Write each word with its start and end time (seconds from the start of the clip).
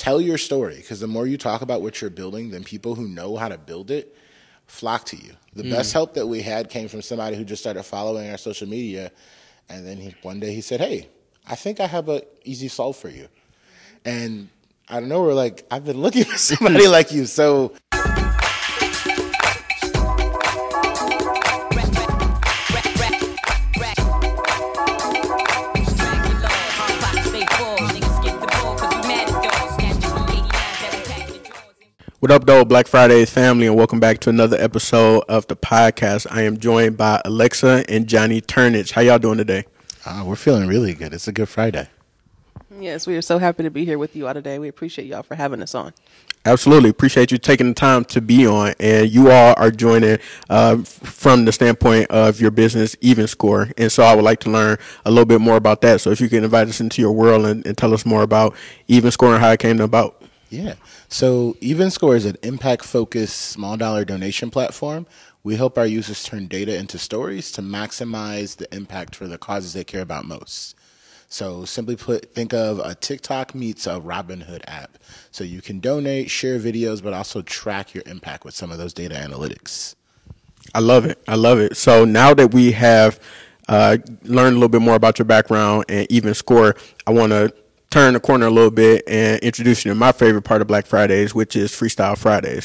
tell 0.00 0.18
your 0.18 0.38
story 0.38 0.76
because 0.76 0.98
the 0.98 1.06
more 1.06 1.26
you 1.26 1.36
talk 1.36 1.60
about 1.60 1.82
what 1.82 2.00
you're 2.00 2.08
building, 2.08 2.50
then 2.50 2.64
people 2.64 2.94
who 2.94 3.06
know 3.06 3.36
how 3.36 3.48
to 3.48 3.58
build 3.58 3.90
it 3.90 4.16
flock 4.66 5.04
to 5.04 5.16
you. 5.16 5.32
The 5.54 5.62
mm. 5.62 5.70
best 5.70 5.92
help 5.92 6.14
that 6.14 6.26
we 6.26 6.40
had 6.40 6.70
came 6.70 6.88
from 6.88 7.02
somebody 7.02 7.36
who 7.36 7.44
just 7.44 7.62
started 7.62 7.82
following 7.82 8.30
our 8.30 8.38
social 8.38 8.66
media, 8.66 9.12
and 9.68 9.86
then 9.86 9.98
he, 9.98 10.14
one 10.22 10.40
day 10.40 10.54
he 10.54 10.62
said, 10.62 10.80
"Hey, 10.80 11.08
I 11.46 11.54
think 11.54 11.80
I 11.80 11.86
have 11.86 12.08
an 12.08 12.22
easy 12.44 12.68
solve 12.68 12.96
for 12.96 13.10
you," 13.10 13.28
and 14.06 14.48
I 14.88 15.00
don't 15.00 15.10
know. 15.10 15.20
We're 15.20 15.34
like, 15.34 15.66
I've 15.70 15.84
been 15.84 16.00
looking 16.00 16.24
for 16.24 16.38
somebody 16.50 16.88
like 16.88 17.12
you, 17.12 17.26
so 17.26 17.74
What 32.20 32.30
up, 32.30 32.44
though, 32.44 32.66
Black 32.66 32.86
Fridays 32.86 33.30
family, 33.30 33.66
and 33.66 33.76
welcome 33.76 33.98
back 33.98 34.18
to 34.20 34.28
another 34.28 34.58
episode 34.58 35.24
of 35.26 35.46
the 35.46 35.56
podcast. 35.56 36.26
I 36.30 36.42
am 36.42 36.58
joined 36.58 36.98
by 36.98 37.22
Alexa 37.24 37.86
and 37.88 38.06
Johnnie 38.06 38.42
Turnage. 38.42 38.92
How 38.92 39.00
y'all 39.00 39.18
doing 39.18 39.38
today? 39.38 39.64
Uh, 40.04 40.24
we're 40.26 40.36
feeling 40.36 40.68
really 40.68 40.92
good. 40.92 41.14
It's 41.14 41.28
a 41.28 41.32
good 41.32 41.48
Friday. 41.48 41.88
Yes, 42.78 43.06
we 43.06 43.16
are 43.16 43.22
so 43.22 43.38
happy 43.38 43.62
to 43.62 43.70
be 43.70 43.86
here 43.86 43.96
with 43.96 44.14
you 44.14 44.28
all 44.28 44.34
today. 44.34 44.58
We 44.58 44.68
appreciate 44.68 45.06
y'all 45.06 45.22
for 45.22 45.34
having 45.34 45.62
us 45.62 45.74
on. 45.74 45.94
Absolutely. 46.44 46.90
Appreciate 46.90 47.32
you 47.32 47.38
taking 47.38 47.68
the 47.68 47.74
time 47.74 48.04
to 48.06 48.20
be 48.20 48.46
on. 48.46 48.74
And 48.78 49.10
you 49.10 49.30
all 49.30 49.54
are 49.56 49.70
joining 49.70 50.18
uh, 50.50 50.76
from 50.82 51.46
the 51.46 51.52
standpoint 51.52 52.10
of 52.10 52.38
your 52.38 52.50
business, 52.50 52.96
EvenScore. 52.96 53.72
And 53.78 53.90
so 53.90 54.02
I 54.02 54.14
would 54.14 54.24
like 54.26 54.40
to 54.40 54.50
learn 54.50 54.76
a 55.06 55.10
little 55.10 55.24
bit 55.24 55.40
more 55.40 55.56
about 55.56 55.80
that. 55.82 56.02
So 56.02 56.10
if 56.10 56.20
you 56.20 56.28
can 56.28 56.44
invite 56.44 56.68
us 56.68 56.82
into 56.82 57.00
your 57.00 57.12
world 57.12 57.46
and, 57.46 57.66
and 57.66 57.78
tell 57.78 57.94
us 57.94 58.04
more 58.04 58.22
about 58.22 58.54
EvenScore 58.90 59.32
and 59.32 59.42
how 59.42 59.52
it 59.52 59.60
came 59.60 59.80
about. 59.80 60.19
Yeah. 60.50 60.74
So 61.08 61.56
EvenScore 61.60 62.16
is 62.16 62.26
an 62.26 62.36
impact 62.42 62.84
focused 62.84 63.36
small 63.36 63.76
dollar 63.76 64.04
donation 64.04 64.50
platform. 64.50 65.06
We 65.42 65.56
help 65.56 65.78
our 65.78 65.86
users 65.86 66.24
turn 66.24 66.48
data 66.48 66.76
into 66.76 66.98
stories 66.98 67.50
to 67.52 67.62
maximize 67.62 68.56
the 68.56 68.72
impact 68.74 69.16
for 69.16 69.26
the 69.26 69.38
causes 69.38 69.72
they 69.72 69.84
care 69.84 70.02
about 70.02 70.26
most. 70.26 70.76
So 71.28 71.64
simply 71.64 71.94
put, 71.94 72.34
think 72.34 72.52
of 72.52 72.80
a 72.80 72.96
TikTok 72.96 73.54
meets 73.54 73.86
a 73.86 74.00
Robinhood 74.00 74.62
app. 74.66 74.98
So 75.30 75.44
you 75.44 75.62
can 75.62 75.78
donate, 75.78 76.28
share 76.28 76.58
videos, 76.58 77.00
but 77.00 77.12
also 77.12 77.40
track 77.42 77.94
your 77.94 78.02
impact 78.06 78.44
with 78.44 78.54
some 78.54 78.72
of 78.72 78.78
those 78.78 78.92
data 78.92 79.14
analytics. 79.14 79.94
I 80.74 80.80
love 80.80 81.04
it. 81.04 81.22
I 81.28 81.36
love 81.36 81.60
it. 81.60 81.76
So 81.76 82.04
now 82.04 82.34
that 82.34 82.52
we 82.52 82.72
have 82.72 83.20
uh, 83.68 83.98
learned 84.24 84.56
a 84.56 84.58
little 84.58 84.68
bit 84.68 84.82
more 84.82 84.96
about 84.96 85.20
your 85.20 85.26
background 85.26 85.84
and 85.88 86.08
EvenScore, 86.08 86.76
I 87.06 87.12
want 87.12 87.30
to 87.30 87.54
turn 87.90 88.14
the 88.14 88.20
corner 88.20 88.46
a 88.46 88.50
little 88.50 88.70
bit 88.70 89.02
and 89.08 89.40
introduce 89.40 89.84
you 89.84 89.90
to 89.90 89.94
my 89.96 90.12
favorite 90.12 90.42
part 90.42 90.62
of 90.62 90.68
Black 90.68 90.86
Fridays, 90.86 91.34
which 91.34 91.56
is 91.56 91.72
Freestyle 91.72 92.16
Fridays. 92.16 92.64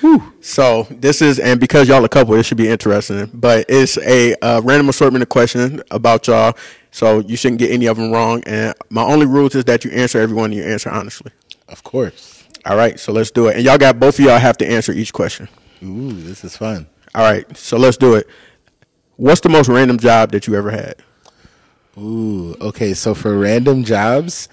Whew. 0.00 0.32
So 0.40 0.86
this 0.90 1.20
is, 1.20 1.38
and 1.38 1.60
because 1.60 1.88
y'all 1.88 2.04
a 2.04 2.08
couple, 2.08 2.34
it 2.34 2.44
should 2.44 2.56
be 2.56 2.68
interesting. 2.68 3.30
But 3.34 3.66
it's 3.68 3.98
a 3.98 4.34
uh, 4.36 4.62
random 4.62 4.88
assortment 4.88 5.22
of 5.22 5.28
questions 5.28 5.82
about 5.90 6.26
y'all, 6.26 6.56
so 6.90 7.18
you 7.18 7.36
shouldn't 7.36 7.58
get 7.58 7.70
any 7.70 7.86
of 7.86 7.98
them 7.98 8.10
wrong. 8.10 8.42
And 8.46 8.74
my 8.88 9.02
only 9.02 9.26
rules 9.26 9.54
is 9.54 9.64
that 9.66 9.84
you 9.84 9.90
answer 9.90 10.18
everyone 10.18 10.46
and 10.46 10.54
you 10.54 10.62
answer 10.62 10.88
honestly. 10.88 11.30
Of 11.68 11.82
course. 11.82 12.44
All 12.64 12.76
right, 12.76 12.98
so 12.98 13.12
let's 13.12 13.30
do 13.30 13.48
it. 13.48 13.56
And 13.56 13.64
y'all 13.64 13.76
got 13.76 14.00
both 14.00 14.18
of 14.18 14.24
y'all 14.24 14.38
have 14.38 14.56
to 14.58 14.66
answer 14.66 14.92
each 14.92 15.12
question. 15.12 15.48
Ooh, 15.82 16.12
this 16.12 16.42
is 16.42 16.56
fun. 16.56 16.86
All 17.14 17.22
right, 17.22 17.54
so 17.56 17.76
let's 17.76 17.96
do 17.96 18.14
it. 18.14 18.26
What's 19.18 19.40
the 19.40 19.48
most 19.48 19.68
random 19.68 19.98
job 19.98 20.30
that 20.30 20.46
you 20.46 20.54
ever 20.54 20.70
had? 20.70 20.94
Ooh, 21.98 22.54
okay. 22.60 22.94
So 22.94 23.14
for 23.14 23.36
random 23.36 23.82
jobs, 23.82 24.48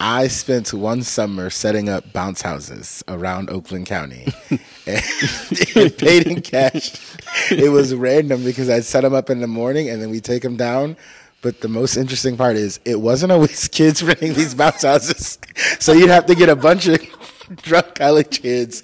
I 0.00 0.26
spent 0.26 0.74
one 0.74 1.04
summer 1.04 1.50
setting 1.50 1.88
up 1.88 2.12
bounce 2.12 2.42
houses 2.42 3.04
around 3.06 3.48
Oakland 3.48 3.86
County 3.86 4.26
and 4.50 4.60
it 4.86 5.98
paid 5.98 6.26
in 6.26 6.42
cash. 6.42 7.16
It 7.52 7.70
was 7.70 7.94
random 7.94 8.42
because 8.42 8.68
I'd 8.68 8.82
set 8.82 9.02
them 9.02 9.14
up 9.14 9.30
in 9.30 9.40
the 9.40 9.46
morning 9.46 9.88
and 9.88 10.02
then 10.02 10.10
we 10.10 10.18
take 10.18 10.42
them 10.42 10.56
down. 10.56 10.96
But 11.40 11.60
the 11.60 11.68
most 11.68 11.96
interesting 11.96 12.36
part 12.36 12.56
is 12.56 12.80
it 12.84 13.00
wasn't 13.00 13.30
always 13.30 13.68
kids 13.72 14.02
renting 14.02 14.34
these 14.34 14.52
bounce 14.52 14.82
houses. 14.82 15.38
So 15.78 15.92
you'd 15.92 16.10
have 16.10 16.26
to 16.26 16.34
get 16.34 16.48
a 16.48 16.56
bunch 16.56 16.88
of 16.88 17.00
drunk 17.62 17.94
college 17.94 18.42
kids 18.42 18.82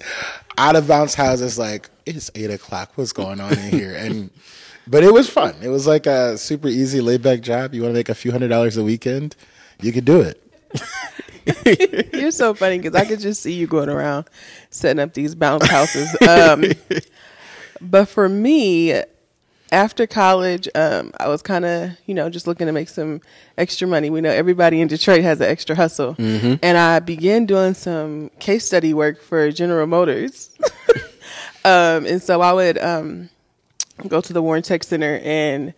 out 0.57 0.77
of 0.77 0.87
bounce 0.87 1.13
houses 1.13 1.59
like, 1.59 1.89
it's 2.05 2.31
eight 2.35 2.51
o'clock. 2.51 2.93
What's 2.95 3.11
going 3.11 3.41
on 3.41 3.51
in 3.51 3.71
here? 3.71 3.95
And 3.95 4.29
but 4.87 5.03
it 5.03 5.13
was 5.13 5.29
fun. 5.29 5.55
It 5.61 5.69
was 5.69 5.87
like 5.87 6.05
a 6.05 6.37
super 6.37 6.67
easy 6.67 7.01
laid 7.01 7.21
back 7.21 7.41
job. 7.41 7.73
You 7.73 7.81
want 7.81 7.93
to 7.93 7.97
make 7.97 8.09
a 8.09 8.15
few 8.15 8.31
hundred 8.31 8.49
dollars 8.49 8.77
a 8.77 8.83
weekend, 8.83 9.35
you 9.81 9.91
could 9.91 10.05
do 10.05 10.21
it. 10.21 10.41
You're 12.13 12.31
so 12.31 12.53
funny 12.53 12.79
because 12.79 12.95
I 12.95 13.05
could 13.05 13.19
just 13.19 13.41
see 13.41 13.53
you 13.53 13.67
going 13.67 13.89
around 13.89 14.25
setting 14.69 14.99
up 14.99 15.13
these 15.13 15.35
bounce 15.35 15.67
houses. 15.67 16.15
Um, 16.27 16.65
but 17.81 18.05
for 18.05 18.27
me, 18.27 19.01
after 19.71 20.07
college, 20.07 20.67
um, 20.75 21.11
I 21.19 21.27
was 21.27 21.41
kind 21.41 21.65
of, 21.65 21.91
you 22.05 22.13
know, 22.13 22.29
just 22.29 22.47
looking 22.47 22.67
to 22.67 22.73
make 22.73 22.89
some 22.89 23.21
extra 23.57 23.87
money. 23.87 24.09
We 24.09 24.21
know 24.21 24.29
everybody 24.29 24.81
in 24.81 24.87
Detroit 24.87 25.21
has 25.21 25.41
an 25.41 25.47
extra 25.47 25.75
hustle. 25.75 26.15
Mm-hmm. 26.15 26.55
And 26.63 26.77
I 26.77 26.99
began 26.99 27.45
doing 27.45 27.73
some 27.73 28.29
case 28.39 28.65
study 28.65 28.93
work 28.93 29.21
for 29.21 29.51
General 29.51 29.87
Motors. 29.87 30.55
um, 31.65 32.05
and 32.05 32.21
so 32.21 32.41
I 32.41 32.53
would, 32.53 32.77
um, 32.77 33.29
go 34.07 34.21
to 34.21 34.33
the 34.33 34.41
Warren 34.41 34.63
Tech 34.63 34.83
Center 34.83 35.19
and 35.23 35.73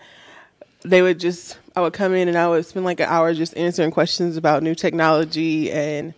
they 0.83 1.01
would 1.01 1.19
just 1.19 1.57
I 1.75 1.81
would 1.81 1.93
come 1.93 2.13
in 2.13 2.27
and 2.27 2.37
I 2.37 2.47
would 2.47 2.65
spend 2.65 2.85
like 2.85 2.99
an 2.99 3.07
hour 3.09 3.33
just 3.33 3.55
answering 3.57 3.91
questions 3.91 4.37
about 4.37 4.63
new 4.63 4.75
technology 4.75 5.71
and 5.71 6.13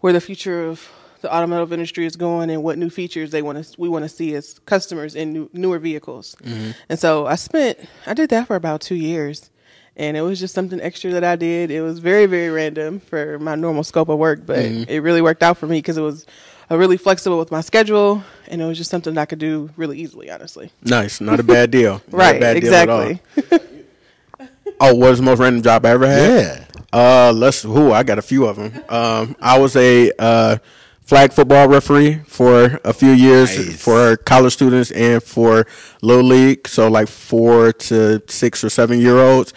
where 0.00 0.12
the 0.12 0.20
future 0.20 0.66
of 0.66 0.88
the 1.20 1.34
automotive 1.34 1.72
industry 1.72 2.04
is 2.04 2.16
going 2.16 2.50
and 2.50 2.62
what 2.62 2.78
new 2.78 2.90
features 2.90 3.30
they 3.30 3.42
want 3.42 3.64
to 3.64 3.80
we 3.80 3.88
want 3.88 4.04
to 4.04 4.08
see 4.08 4.34
as 4.34 4.58
customers 4.60 5.14
in 5.14 5.32
new, 5.32 5.50
newer 5.52 5.78
vehicles. 5.78 6.36
Mm-hmm. 6.42 6.72
And 6.88 6.98
so 6.98 7.26
I 7.26 7.36
spent 7.36 7.78
I 8.06 8.14
did 8.14 8.30
that 8.30 8.46
for 8.46 8.56
about 8.56 8.80
2 8.80 8.94
years. 8.94 9.50
And 9.94 10.16
it 10.16 10.22
was 10.22 10.40
just 10.40 10.54
something 10.54 10.80
extra 10.80 11.10
that 11.10 11.22
I 11.22 11.36
did. 11.36 11.70
It 11.70 11.82
was 11.82 11.98
very 11.98 12.26
very 12.26 12.48
random 12.50 13.00
for 13.00 13.38
my 13.38 13.54
normal 13.54 13.84
scope 13.84 14.08
of 14.08 14.18
work, 14.18 14.44
but 14.44 14.58
mm-hmm. 14.58 14.90
it 14.90 14.98
really 14.98 15.22
worked 15.22 15.42
out 15.42 15.58
for 15.58 15.66
me 15.66 15.78
because 15.78 15.96
it 15.96 16.02
was 16.02 16.26
really 16.76 16.96
flexible 16.96 17.38
with 17.38 17.50
my 17.50 17.60
schedule, 17.60 18.22
and 18.48 18.60
it 18.60 18.64
was 18.64 18.78
just 18.78 18.90
something 18.90 19.16
I 19.18 19.24
could 19.24 19.38
do 19.38 19.70
really 19.76 19.98
easily. 19.98 20.30
Honestly, 20.30 20.70
nice, 20.82 21.20
not 21.20 21.40
a 21.40 21.42
bad 21.42 21.70
deal. 21.70 22.02
right, 22.10 22.40
bad 22.40 22.56
exactly. 22.56 23.20
Deal 23.34 23.60
oh, 24.80 24.94
what 24.94 25.10
was 25.10 25.18
the 25.18 25.24
most 25.24 25.38
random 25.38 25.62
job 25.62 25.84
I 25.86 25.90
ever 25.90 26.06
had? 26.06 26.66
Yeah. 26.68 26.82
Uh, 26.92 27.32
let's. 27.34 27.62
Who 27.62 27.92
I 27.92 28.02
got 28.02 28.18
a 28.18 28.22
few 28.22 28.46
of 28.46 28.56
them. 28.56 28.84
Um, 28.88 29.36
I 29.40 29.58
was 29.58 29.76
a 29.76 30.12
uh, 30.18 30.58
flag 31.02 31.32
football 31.32 31.68
referee 31.68 32.20
for 32.26 32.80
a 32.84 32.92
few 32.92 33.10
years 33.10 33.56
nice. 33.56 33.82
for 33.82 34.16
college 34.16 34.52
students 34.52 34.90
and 34.92 35.22
for 35.22 35.66
little 36.00 36.24
league. 36.24 36.68
So 36.68 36.88
like 36.88 37.08
four 37.08 37.72
to 37.72 38.22
six 38.28 38.62
or 38.62 38.70
seven 38.70 39.00
year 39.00 39.18
olds 39.18 39.52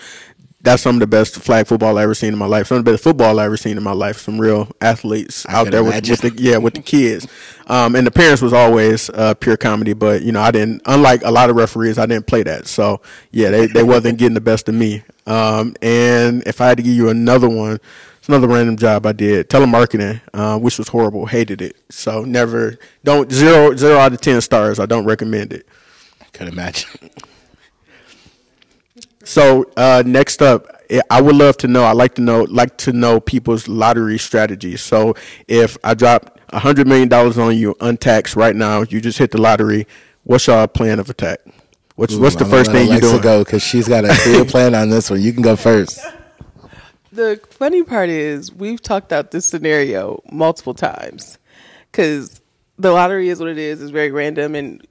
that's 0.65 0.81
some 0.81 0.95
of 0.95 0.99
the 0.99 1.07
best 1.07 1.35
flag 1.35 1.67
football 1.67 1.97
I 1.97 2.03
ever 2.03 2.15
seen 2.15 2.33
in 2.33 2.39
my 2.39 2.47
life. 2.47 2.67
Some 2.67 2.79
of 2.79 2.85
the 2.85 2.91
best 2.91 3.03
football 3.03 3.39
I 3.39 3.45
ever 3.45 3.55
seen 3.55 3.77
in 3.77 3.83
my 3.83 3.93
life. 3.93 4.17
Some 4.17 4.41
real 4.41 4.67
athletes 4.81 5.45
out 5.47 5.69
there 5.69 5.83
with, 5.83 6.09
with, 6.09 6.21
the 6.21 6.33
yeah 6.35 6.57
with 6.57 6.73
the 6.73 6.81
kids. 6.81 7.27
Um, 7.67 7.95
and 7.95 8.05
the 8.05 8.11
parents 8.11 8.41
was 8.41 8.51
always 8.51 9.09
uh, 9.11 9.35
pure 9.35 9.57
comedy, 9.57 9.93
but 9.93 10.23
you 10.23 10.31
know 10.31 10.41
I 10.41 10.51
didn't. 10.51 10.81
Unlike 10.85 11.21
a 11.23 11.31
lot 11.31 11.49
of 11.49 11.55
referees, 11.55 11.97
I 11.99 12.07
didn't 12.07 12.25
play 12.27 12.43
that. 12.43 12.67
So 12.67 13.01
yeah, 13.31 13.51
they 13.51 13.67
they 13.67 13.83
wasn't 13.83 14.17
getting 14.17 14.33
the 14.33 14.41
best 14.41 14.67
of 14.67 14.75
me. 14.75 15.03
Um, 15.27 15.75
and 15.81 16.43
if 16.47 16.59
I 16.59 16.67
had 16.67 16.77
to 16.77 16.83
give 16.83 16.93
you 16.93 17.09
another 17.09 17.47
one, 17.49 17.79
it's 18.17 18.27
another 18.27 18.47
random 18.47 18.75
job 18.75 19.05
I 19.05 19.11
did 19.11 19.49
telemarketing, 19.49 20.19
uh, 20.33 20.57
which 20.57 20.79
was 20.79 20.87
horrible. 20.87 21.27
Hated 21.27 21.61
it. 21.61 21.77
So 21.91 22.25
never 22.25 22.79
don't 23.03 23.31
zero 23.31 23.75
zero 23.75 23.99
out 23.99 24.13
of 24.13 24.21
ten 24.21 24.41
stars. 24.41 24.79
I 24.79 24.87
don't 24.87 25.05
recommend 25.05 25.53
it. 25.53 25.67
Could 26.33 26.47
imagine. 26.47 26.89
So 29.25 29.69
uh, 29.75 30.03
next 30.05 30.41
up, 30.41 30.67
I 31.09 31.21
would 31.21 31.35
love 31.35 31.57
to 31.57 31.67
know. 31.67 31.83
I 31.83 31.93
like 31.93 32.15
to 32.15 32.21
know, 32.21 32.43
like 32.43 32.77
to 32.77 32.93
know 32.93 33.19
people's 33.19 33.67
lottery 33.67 34.17
strategies. 34.19 34.81
So 34.81 35.15
if 35.47 35.77
I 35.83 35.95
drop 35.95 36.39
a 36.49 36.59
hundred 36.59 36.87
million 36.87 37.09
dollars 37.09 37.37
on 37.37 37.57
you 37.57 37.75
untaxed 37.81 38.35
right 38.35 38.55
now, 38.55 38.83
you 38.83 39.01
just 39.01 39.17
hit 39.17 39.31
the 39.31 39.41
lottery. 39.41 39.87
What's 40.23 40.47
your 40.47 40.67
plan 40.67 40.99
of 40.99 41.09
attack? 41.09 41.39
What's 41.95 42.13
Ooh, 42.13 42.21
what's 42.21 42.35
the 42.35 42.45
I'm 42.45 42.51
first 42.51 42.71
thing 42.71 42.91
you 42.91 43.01
do? 43.01 43.19
Go 43.19 43.43
because 43.43 43.63
she's 43.63 43.87
got 43.87 44.05
a 44.05 44.15
clear 44.21 44.45
plan 44.45 44.75
on 44.75 44.89
this 44.89 45.09
one. 45.09 45.21
You 45.21 45.33
can 45.33 45.41
go 45.41 45.55
first. 45.55 45.99
The 47.11 47.39
funny 47.49 47.83
part 47.83 48.09
is 48.09 48.53
we've 48.53 48.81
talked 48.81 49.13
out 49.13 49.31
this 49.31 49.45
scenario 49.45 50.21
multiple 50.31 50.73
times 50.73 51.39
because 51.91 52.41
the 52.77 52.91
lottery 52.91 53.29
is 53.29 53.39
what 53.39 53.49
it 53.49 53.57
is. 53.57 53.81
It's 53.81 53.91
very 53.91 54.11
random, 54.11 54.53
and 54.53 54.85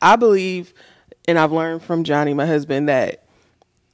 I 0.00 0.16
believe, 0.16 0.72
and 1.28 1.38
I've 1.38 1.52
learned 1.52 1.82
from 1.82 2.04
Johnnie, 2.04 2.32
my 2.32 2.46
husband, 2.46 2.88
that 2.88 3.21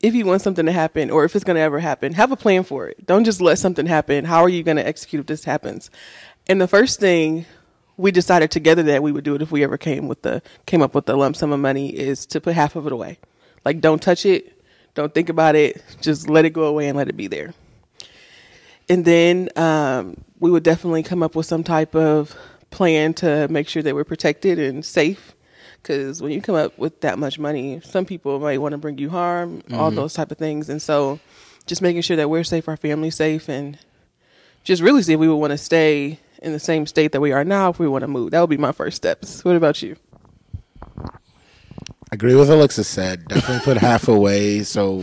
if 0.00 0.14
you 0.14 0.24
want 0.24 0.42
something 0.42 0.66
to 0.66 0.72
happen 0.72 1.10
or 1.10 1.24
if 1.24 1.34
it's 1.34 1.44
going 1.44 1.56
to 1.56 1.60
ever 1.60 1.80
happen, 1.80 2.12
have 2.14 2.30
a 2.30 2.36
plan 2.36 2.62
for 2.62 2.88
it. 2.88 3.04
Don't 3.06 3.24
just 3.24 3.40
let 3.40 3.58
something 3.58 3.86
happen. 3.86 4.24
How 4.24 4.42
are 4.42 4.48
you 4.48 4.62
going 4.62 4.76
to 4.76 4.86
execute 4.86 5.20
if 5.20 5.26
this 5.26 5.44
happens? 5.44 5.90
And 6.46 6.60
the 6.60 6.68
first 6.68 7.00
thing 7.00 7.46
we 7.96 8.12
decided 8.12 8.50
together 8.50 8.82
that 8.84 9.02
we 9.02 9.10
would 9.10 9.24
do 9.24 9.34
it 9.34 9.42
if 9.42 9.50
we 9.50 9.64
ever 9.64 9.76
came 9.76 10.06
with 10.06 10.22
the 10.22 10.40
came 10.66 10.82
up 10.82 10.94
with 10.94 11.06
the 11.06 11.16
lump 11.16 11.36
sum 11.36 11.52
of 11.52 11.58
money 11.58 11.88
is 11.88 12.26
to 12.26 12.40
put 12.40 12.54
half 12.54 12.76
of 12.76 12.86
it 12.86 12.92
away. 12.92 13.18
Like 13.64 13.80
don't 13.80 14.00
touch 14.00 14.24
it. 14.24 14.62
Don't 14.94 15.12
think 15.12 15.28
about 15.28 15.56
it. 15.56 15.82
Just 16.00 16.30
let 16.30 16.44
it 16.44 16.50
go 16.50 16.64
away 16.64 16.88
and 16.88 16.96
let 16.96 17.08
it 17.08 17.16
be 17.16 17.26
there. 17.26 17.52
And 18.88 19.04
then 19.04 19.48
um, 19.56 20.24
we 20.38 20.50
would 20.50 20.62
definitely 20.62 21.02
come 21.02 21.22
up 21.22 21.34
with 21.34 21.46
some 21.46 21.64
type 21.64 21.94
of 21.94 22.34
plan 22.70 23.14
to 23.14 23.48
make 23.48 23.68
sure 23.68 23.82
that 23.82 23.94
we're 23.94 24.04
protected 24.04 24.58
and 24.58 24.84
safe. 24.84 25.34
Because 25.82 26.20
when 26.20 26.32
you 26.32 26.42
come 26.42 26.54
up 26.54 26.76
with 26.78 27.00
that 27.00 27.18
much 27.18 27.38
money, 27.38 27.80
some 27.80 28.04
people 28.04 28.38
might 28.40 28.58
want 28.58 28.72
to 28.72 28.78
bring 28.78 28.98
you 28.98 29.10
harm, 29.10 29.62
mm-hmm. 29.62 29.74
all 29.74 29.90
those 29.90 30.14
type 30.14 30.30
of 30.30 30.38
things. 30.38 30.68
And 30.68 30.82
so, 30.82 31.20
just 31.66 31.82
making 31.82 32.02
sure 32.02 32.16
that 32.16 32.28
we're 32.28 32.44
safe, 32.44 32.68
our 32.68 32.76
family's 32.76 33.16
safe, 33.16 33.48
and 33.48 33.78
just 34.64 34.82
really 34.82 35.02
see 35.02 35.14
if 35.14 35.20
we 35.20 35.28
would 35.28 35.36
want 35.36 35.52
to 35.52 35.58
stay 35.58 36.18
in 36.42 36.52
the 36.52 36.60
same 36.60 36.86
state 36.86 37.12
that 37.12 37.20
we 37.20 37.32
are 37.32 37.44
now 37.44 37.70
if 37.70 37.78
we 37.78 37.88
want 37.88 38.02
to 38.02 38.08
move. 38.08 38.30
That 38.30 38.40
would 38.40 38.50
be 38.50 38.56
my 38.56 38.72
first 38.72 38.96
steps. 38.96 39.44
What 39.44 39.56
about 39.56 39.82
you? 39.82 39.96
I 42.10 42.14
agree 42.14 42.34
with 42.34 42.50
Alexa 42.50 42.84
said. 42.84 43.28
Definitely 43.28 43.64
put 43.64 43.76
half 43.76 44.08
away 44.08 44.62
so 44.62 44.94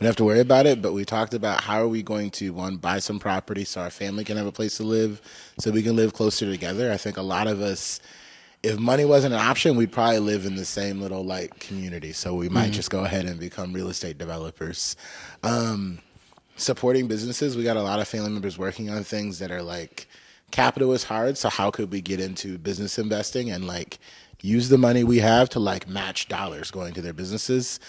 we 0.00 0.04
don't 0.04 0.08
have 0.08 0.16
to 0.16 0.24
worry 0.24 0.40
about 0.40 0.66
it. 0.66 0.82
But 0.82 0.92
we 0.92 1.04
talked 1.04 1.34
about 1.34 1.62
how 1.62 1.82
are 1.82 1.88
we 1.88 2.02
going 2.02 2.30
to 2.32 2.52
one 2.52 2.76
buy 2.76 2.98
some 2.98 3.18
property 3.18 3.64
so 3.64 3.80
our 3.80 3.90
family 3.90 4.24
can 4.24 4.36
have 4.36 4.46
a 4.46 4.52
place 4.52 4.76
to 4.78 4.82
live, 4.82 5.20
so 5.58 5.70
we 5.70 5.82
can 5.82 5.96
live 5.96 6.12
closer 6.12 6.50
together. 6.50 6.92
I 6.92 6.96
think 6.96 7.16
a 7.16 7.22
lot 7.22 7.46
of 7.46 7.60
us, 7.60 8.00
if 8.62 8.78
money 8.78 9.04
wasn't 9.04 9.34
an 9.34 9.40
option, 9.40 9.76
we'd 9.76 9.92
probably 9.92 10.18
live 10.18 10.44
in 10.44 10.56
the 10.56 10.64
same 10.64 11.00
little 11.00 11.24
like 11.24 11.58
community. 11.60 12.12
So 12.12 12.34
we 12.34 12.48
might 12.48 12.64
mm-hmm. 12.64 12.72
just 12.72 12.90
go 12.90 13.04
ahead 13.04 13.24
and 13.24 13.40
become 13.40 13.72
real 13.72 13.88
estate 13.88 14.18
developers. 14.18 14.96
Um, 15.42 16.00
supporting 16.56 17.08
businesses, 17.08 17.56
we 17.56 17.64
got 17.64 17.76
a 17.76 17.82
lot 17.82 18.00
of 18.00 18.08
family 18.08 18.30
members 18.30 18.58
working 18.58 18.90
on 18.90 19.02
things 19.02 19.38
that 19.38 19.50
are 19.50 19.62
like 19.62 20.08
capital 20.50 20.92
is 20.92 21.04
hard. 21.04 21.38
So 21.38 21.48
how 21.48 21.70
could 21.70 21.90
we 21.90 22.00
get 22.00 22.20
into 22.20 22.58
business 22.58 22.98
investing 22.98 23.50
and 23.50 23.66
like 23.66 23.98
use 24.42 24.68
the 24.68 24.78
money 24.78 25.04
we 25.04 25.18
have 25.18 25.48
to 25.50 25.60
like 25.60 25.88
match 25.88 26.28
dollars 26.28 26.70
going 26.70 26.94
to 26.94 27.02
their 27.02 27.12
businesses. 27.12 27.80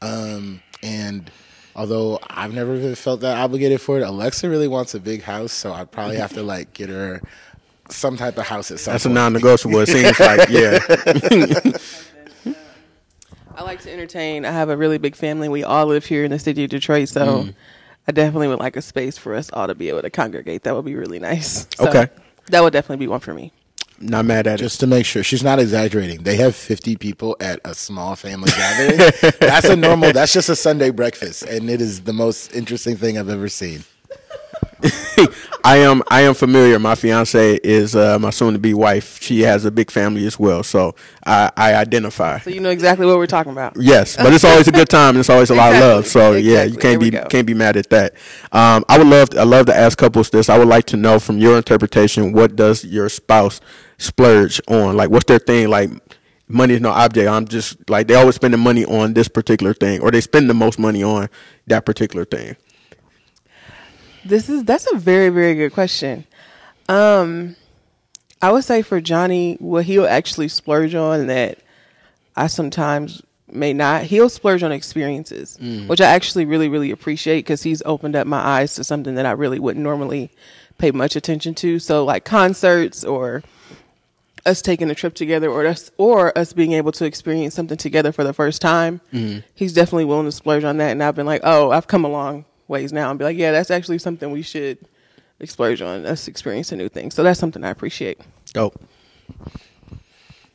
Um, 0.00 0.62
and 0.82 1.30
although 1.76 2.18
I've 2.30 2.54
never 2.54 2.94
felt 2.94 3.20
that 3.20 3.38
obligated 3.38 3.80
for 3.80 3.98
it, 3.98 4.02
Alexa 4.02 4.48
really 4.48 4.68
wants 4.68 4.94
a 4.94 5.00
big 5.00 5.22
house, 5.22 5.52
so 5.52 5.72
I'd 5.72 5.90
probably 5.90 6.16
have 6.16 6.32
to 6.34 6.42
like 6.54 6.72
get 6.72 6.88
her 6.88 7.20
some 7.90 8.16
type 8.16 8.38
of 8.38 8.46
house 8.46 8.70
at 8.70 8.80
some. 8.80 8.92
That's 8.92 9.04
point. 9.04 9.12
a 9.12 9.14
non-negotiable. 9.14 9.80
It 9.80 9.88
seems 9.88 10.20
like 10.20 10.48
yeah. 10.48 10.78
I 13.56 13.62
like 13.62 13.80
to 13.82 13.92
entertain. 13.92 14.44
I 14.44 14.52
have 14.52 14.68
a 14.68 14.76
really 14.76 14.98
big 14.98 15.16
family. 15.16 15.48
We 15.48 15.64
all 15.64 15.86
live 15.86 16.06
here 16.06 16.24
in 16.24 16.30
the 16.30 16.38
city 16.38 16.64
of 16.64 16.70
Detroit, 16.70 17.08
so 17.08 17.44
mm. 17.44 17.54
I 18.06 18.12
definitely 18.12 18.48
would 18.48 18.60
like 18.60 18.76
a 18.76 18.82
space 18.82 19.18
for 19.18 19.34
us 19.34 19.50
all 19.52 19.66
to 19.66 19.74
be 19.74 19.88
able 19.88 20.02
to 20.02 20.10
congregate. 20.10 20.62
That 20.62 20.76
would 20.76 20.84
be 20.84 20.94
really 20.94 21.18
nice. 21.18 21.66
So 21.76 21.88
okay, 21.88 22.08
that 22.46 22.62
would 22.62 22.72
definitely 22.72 23.04
be 23.04 23.08
one 23.08 23.20
for 23.20 23.34
me. 23.34 23.52
Not 24.00 24.26
mad 24.26 24.46
at 24.46 24.58
Just 24.58 24.60
it. 24.60 24.64
Just 24.64 24.80
to 24.80 24.86
make 24.86 25.06
sure 25.06 25.24
she's 25.24 25.42
not 25.42 25.58
exaggerating. 25.58 26.22
They 26.22 26.36
have 26.36 26.54
50 26.54 26.96
people 26.96 27.36
at 27.40 27.60
a 27.64 27.74
small 27.74 28.14
family 28.14 28.50
gathering. 28.50 28.98
that's 29.40 29.66
a 29.66 29.74
normal, 29.74 30.12
that's 30.12 30.32
just 30.32 30.48
a 30.48 30.54
Sunday 30.54 30.90
breakfast. 30.90 31.42
And 31.42 31.68
it 31.68 31.80
is 31.80 32.02
the 32.02 32.12
most 32.12 32.54
interesting 32.54 32.96
thing 32.96 33.18
I've 33.18 33.28
ever 33.28 33.48
seen. 33.48 33.82
I 35.68 35.76
am 35.80 36.02
I 36.08 36.22
am 36.22 36.32
familiar. 36.32 36.78
My 36.78 36.94
fiance 36.94 37.56
is 37.56 37.94
uh, 37.94 38.18
my 38.18 38.30
soon 38.30 38.54
to 38.54 38.58
be 38.58 38.72
wife. 38.72 39.20
She 39.20 39.42
has 39.42 39.66
a 39.66 39.70
big 39.70 39.90
family 39.90 40.24
as 40.24 40.38
well, 40.38 40.62
so 40.62 40.94
I, 41.26 41.52
I, 41.58 41.74
identify. 41.74 42.38
So 42.38 42.48
you 42.48 42.60
know 42.60 42.70
exactly 42.70 43.04
what 43.04 43.18
we're 43.18 43.26
talking 43.26 43.52
about. 43.52 43.74
Yes, 43.78 44.16
but 44.16 44.32
it's 44.32 44.44
always 44.44 44.66
a 44.66 44.72
good 44.72 44.88
time. 44.88 45.10
and 45.10 45.18
It's 45.18 45.28
always 45.28 45.50
a 45.50 45.52
exactly. 45.52 45.80
lot 45.80 45.90
of 45.90 45.96
love. 45.96 46.06
So 46.06 46.32
exactly. 46.32 46.52
yeah, 46.52 46.64
you 46.64 46.78
can't 46.78 46.98
be 46.98 47.10
can't 47.10 47.46
be 47.46 47.52
mad 47.52 47.76
at 47.76 47.90
that. 47.90 48.14
Um, 48.50 48.82
I 48.88 48.96
would 48.96 49.08
love 49.08 49.28
to, 49.30 49.40
I 49.40 49.42
love 49.42 49.66
to 49.66 49.76
ask 49.76 49.98
couples 49.98 50.30
this. 50.30 50.48
I 50.48 50.56
would 50.56 50.68
like 50.68 50.86
to 50.86 50.96
know 50.96 51.18
from 51.18 51.36
your 51.36 51.58
interpretation, 51.58 52.32
what 52.32 52.56
does 52.56 52.82
your 52.86 53.10
spouse 53.10 53.60
splurge 53.98 54.62
on? 54.68 54.96
Like, 54.96 55.10
what's 55.10 55.26
their 55.26 55.38
thing? 55.38 55.68
Like, 55.68 55.90
money 56.48 56.74
is 56.74 56.80
no 56.80 56.92
object. 56.92 57.28
I'm 57.28 57.46
just 57.46 57.90
like 57.90 58.06
they 58.06 58.14
always 58.14 58.36
spending 58.36 58.60
money 58.60 58.86
on 58.86 59.12
this 59.12 59.28
particular 59.28 59.74
thing, 59.74 60.00
or 60.00 60.10
they 60.12 60.22
spend 60.22 60.48
the 60.48 60.54
most 60.54 60.78
money 60.78 61.02
on 61.02 61.28
that 61.66 61.84
particular 61.84 62.24
thing. 62.24 62.56
This 64.28 64.50
is 64.50 64.64
that's 64.64 64.86
a 64.92 64.96
very 64.96 65.30
very 65.30 65.54
good 65.54 65.72
question. 65.72 66.24
Um, 66.88 67.56
I 68.42 68.52
would 68.52 68.64
say 68.64 68.82
for 68.82 69.00
Johnnie, 69.00 69.56
what 69.58 69.86
he'll 69.86 70.06
actually 70.06 70.48
splurge 70.48 70.94
on 70.94 71.28
that 71.28 71.58
I 72.36 72.46
sometimes 72.46 73.22
may 73.50 73.72
not. 73.72 74.02
He'll 74.02 74.28
splurge 74.28 74.62
on 74.62 74.70
experiences, 74.70 75.58
mm. 75.60 75.88
which 75.88 76.02
I 76.02 76.06
actually 76.06 76.44
really 76.44 76.68
really 76.68 76.90
appreciate 76.90 77.40
because 77.40 77.62
he's 77.62 77.82
opened 77.86 78.16
up 78.16 78.26
my 78.26 78.38
eyes 78.38 78.74
to 78.74 78.84
something 78.84 79.14
that 79.14 79.24
I 79.24 79.32
really 79.32 79.58
wouldn't 79.58 79.82
normally 79.82 80.30
pay 80.76 80.90
much 80.90 81.16
attention 81.16 81.54
to. 81.56 81.78
So 81.78 82.04
like 82.04 82.26
concerts 82.26 83.04
or 83.04 83.42
us 84.44 84.60
taking 84.60 84.90
a 84.90 84.94
trip 84.94 85.14
together 85.14 85.50
or 85.50 85.66
us 85.66 85.90
or 85.96 86.36
us 86.36 86.52
being 86.52 86.72
able 86.72 86.92
to 86.92 87.06
experience 87.06 87.54
something 87.54 87.78
together 87.78 88.12
for 88.12 88.24
the 88.24 88.34
first 88.34 88.60
time, 88.60 89.00
mm-hmm. 89.10 89.40
he's 89.54 89.72
definitely 89.72 90.04
willing 90.04 90.26
to 90.26 90.32
splurge 90.32 90.64
on 90.64 90.76
that. 90.76 90.90
And 90.90 91.02
I've 91.02 91.16
been 91.16 91.26
like, 91.26 91.40
oh, 91.44 91.70
I've 91.70 91.86
come 91.86 92.04
a 92.04 92.08
long 92.08 92.44
ways 92.68 92.92
now 92.92 93.10
and 93.10 93.18
be 93.18 93.24
like, 93.24 93.36
yeah, 93.36 93.50
that's 93.50 93.70
actually 93.70 93.98
something 93.98 94.30
we 94.30 94.42
should 94.42 94.78
explore 95.40 95.70
on. 95.82 96.06
Us 96.06 96.28
experiencing 96.28 96.78
new 96.78 96.88
things. 96.88 97.14
So 97.14 97.22
that's 97.22 97.40
something 97.40 97.64
I 97.64 97.70
appreciate. 97.70 98.20
Oh. 98.54 98.72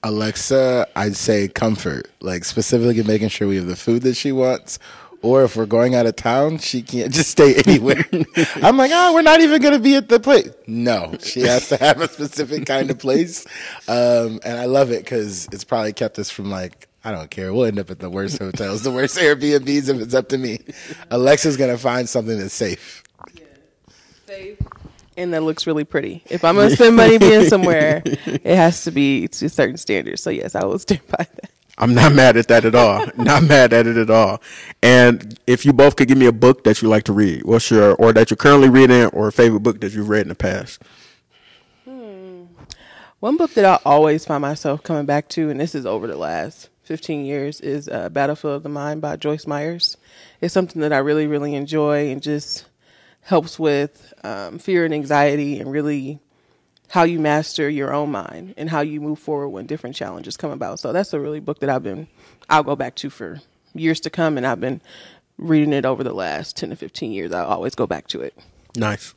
Alexa, 0.04 0.88
I'd 0.96 1.16
say 1.16 1.48
comfort, 1.48 2.10
like 2.20 2.44
specifically 2.44 3.04
making 3.04 3.30
sure 3.30 3.48
we 3.48 3.56
have 3.56 3.68
the 3.68 3.76
food 3.76 4.02
that 4.02 4.16
she 4.16 4.34
wants, 4.34 4.78
or 5.22 5.46
if 5.46 5.56
we're 5.56 5.66
going 5.66 5.96
out 5.96 6.06
of 6.06 6.18
town, 6.18 6.58
she 6.58 6.82
can't 6.82 7.12
just 7.12 7.30
stay 7.30 7.56
anywhere. 7.66 8.06
I'm 8.58 8.78
like, 8.78 8.92
oh, 8.94 9.14
we're 9.14 9.22
not 9.22 9.40
even 9.40 9.62
going 9.62 9.74
to 9.74 9.80
be 9.80 9.96
at 9.96 10.10
the 10.10 10.20
place. 10.20 10.52
No, 10.68 11.16
she 11.24 11.42
has 11.42 11.70
to 11.70 11.78
have 11.78 12.02
a 12.02 12.10
specific 12.10 12.66
kind 12.66 12.92
of 12.92 13.00
place. 13.00 13.46
Um, 13.88 14.42
and 14.44 14.60
I 14.60 14.66
love 14.66 14.92
it 14.92 15.06
because 15.06 15.48
it's 15.54 15.64
probably 15.64 15.94
kept 15.94 16.20
us 16.20 16.30
from 16.30 16.52
like, 16.52 16.90
I 17.06 17.12
don't 17.12 17.30
care. 17.30 17.54
We'll 17.54 17.66
end 17.66 17.80
up 17.80 17.92
at 17.92 18.00
the 18.00 18.10
worst 18.10 18.40
hotels, 18.40 18.84
the 18.84 18.92
worst 18.92 19.18
Airbnbs 19.18 19.90
if 19.90 20.02
it's 20.02 20.14
up 20.14 20.30
to 20.30 20.38
me. 20.38 20.60
Alexa's 21.12 21.58
going 21.58 21.72
to 21.72 21.78
find 21.78 22.08
something 22.08 22.38
that's 22.38 22.54
safe. 22.54 23.04
Yeah. 23.34 23.44
Safe. 24.26 24.58
And 25.18 25.34
that 25.34 25.44
looks 25.44 25.68
really 25.68 25.84
pretty. 25.84 26.24
If 26.30 26.46
I'm 26.46 26.56
going 26.56 26.70
to 26.70 26.76
spend 26.76 26.96
money 26.96 27.18
being 27.18 27.46
somewhere, 27.46 28.02
it 28.06 28.56
has 28.56 28.86
to 28.86 28.92
be 28.92 29.28
to 29.28 29.50
certain 29.50 29.78
standards. 29.78 30.24
So, 30.24 30.30
yes, 30.30 30.56
I 30.56 30.64
will 30.64 30.80
stand 30.80 31.06
by 31.08 31.28
that. 31.42 31.52
I'm 31.78 31.94
not 31.94 32.14
mad 32.14 32.38
at 32.38 32.48
that 32.48 32.66
at 32.66 32.76
all. 32.76 33.06
not 33.18 33.44
mad 33.44 33.74
at 33.74 33.86
it 33.86 33.98
at 33.98 34.10
all. 34.10 34.42
And 34.82 35.38
if 35.46 35.66
you 35.66 35.74
both 35.74 35.96
could 35.96 36.08
give 36.08 36.18
me 36.18 36.28
a 36.28 36.32
book 36.32 36.64
that 36.64 36.82
you 36.82 36.88
like 36.88 37.04
to 37.06 37.14
read, 37.14 37.44
what's 37.44 37.70
your 37.70 37.96
or 37.96 38.14
that 38.14 38.30
you're 38.30 38.38
currently 38.38 38.70
reading 38.70 39.08
or 39.08 39.28
a 39.28 39.32
favorite 39.32 39.62
book 39.62 39.82
that 39.82 39.94
you've 39.94 40.10
read 40.10 40.22
in 40.22 40.30
the 40.30 40.36
past? 40.36 40.82
Hmm. 41.84 42.44
One 43.20 43.38
book 43.38 43.54
that 43.56 43.66
I 43.66 43.80
always 43.86 44.24
find 44.24 44.42
myself 44.42 44.84
coming 44.84 45.06
back 45.06 45.28
to, 45.30 45.50
and 45.50 45.60
this 45.60 45.74
is 45.74 45.86
over 45.86 46.08
the 46.08 46.16
last 46.18 46.70
15 46.84 47.26
years, 47.26 47.62
is 47.62 47.88
uh, 47.88 48.10
Battlefield 48.10 48.56
of 48.56 48.64
the 48.64 48.70
Mind 48.70 49.02
by 49.02 49.16
Joyce 49.16 49.48
Myers. 49.48 49.98
It's 50.42 50.54
something 50.54 50.82
that 50.82 50.94
I 50.94 50.98
really, 50.98 51.28
really 51.28 51.56
enjoy 51.56 52.10
and 52.12 52.22
just 52.22 52.66
helps 53.22 53.58
with 53.58 54.14
um, 54.24 54.60
fear 54.60 54.86
and 54.86 54.94
anxiety 54.94 55.60
and 55.60 55.72
really 55.72 56.20
how 56.90 57.04
you 57.04 57.20
master 57.20 57.70
your 57.70 57.94
own 57.94 58.12
mind 58.12 58.54
and 58.58 58.70
how 58.70 58.82
you 58.82 59.02
move 59.02 59.18
forward 59.18 59.50
when 59.50 59.66
different 59.66 59.96
challenges 59.96 60.38
come 60.38 60.52
about. 60.52 60.80
So 60.80 60.92
that's 60.94 61.14
a 61.14 61.20
really 61.20 61.40
book 61.40 61.60
that 61.60 61.70
I've 61.70 61.84
been 61.84 62.08
I'll 62.50 62.64
go 62.64 62.76
back 62.76 62.96
to 62.96 63.10
for 63.10 63.42
years 63.74 64.00
to 64.02 64.10
come 64.10 64.38
and 64.38 64.46
I've 64.46 64.60
been 64.60 64.82
reading 65.38 65.74
it 65.74 65.86
over 65.86 66.04
the 66.04 66.14
last 66.14 66.56
10 66.58 66.70
to 66.70 66.76
15 66.76 67.12
years. 67.12 67.32
I 67.32 67.44
always 67.44 67.76
go 67.76 67.88
back 67.88 68.08
to 68.10 68.22
it. 68.22 68.38
Nice. 68.76 69.16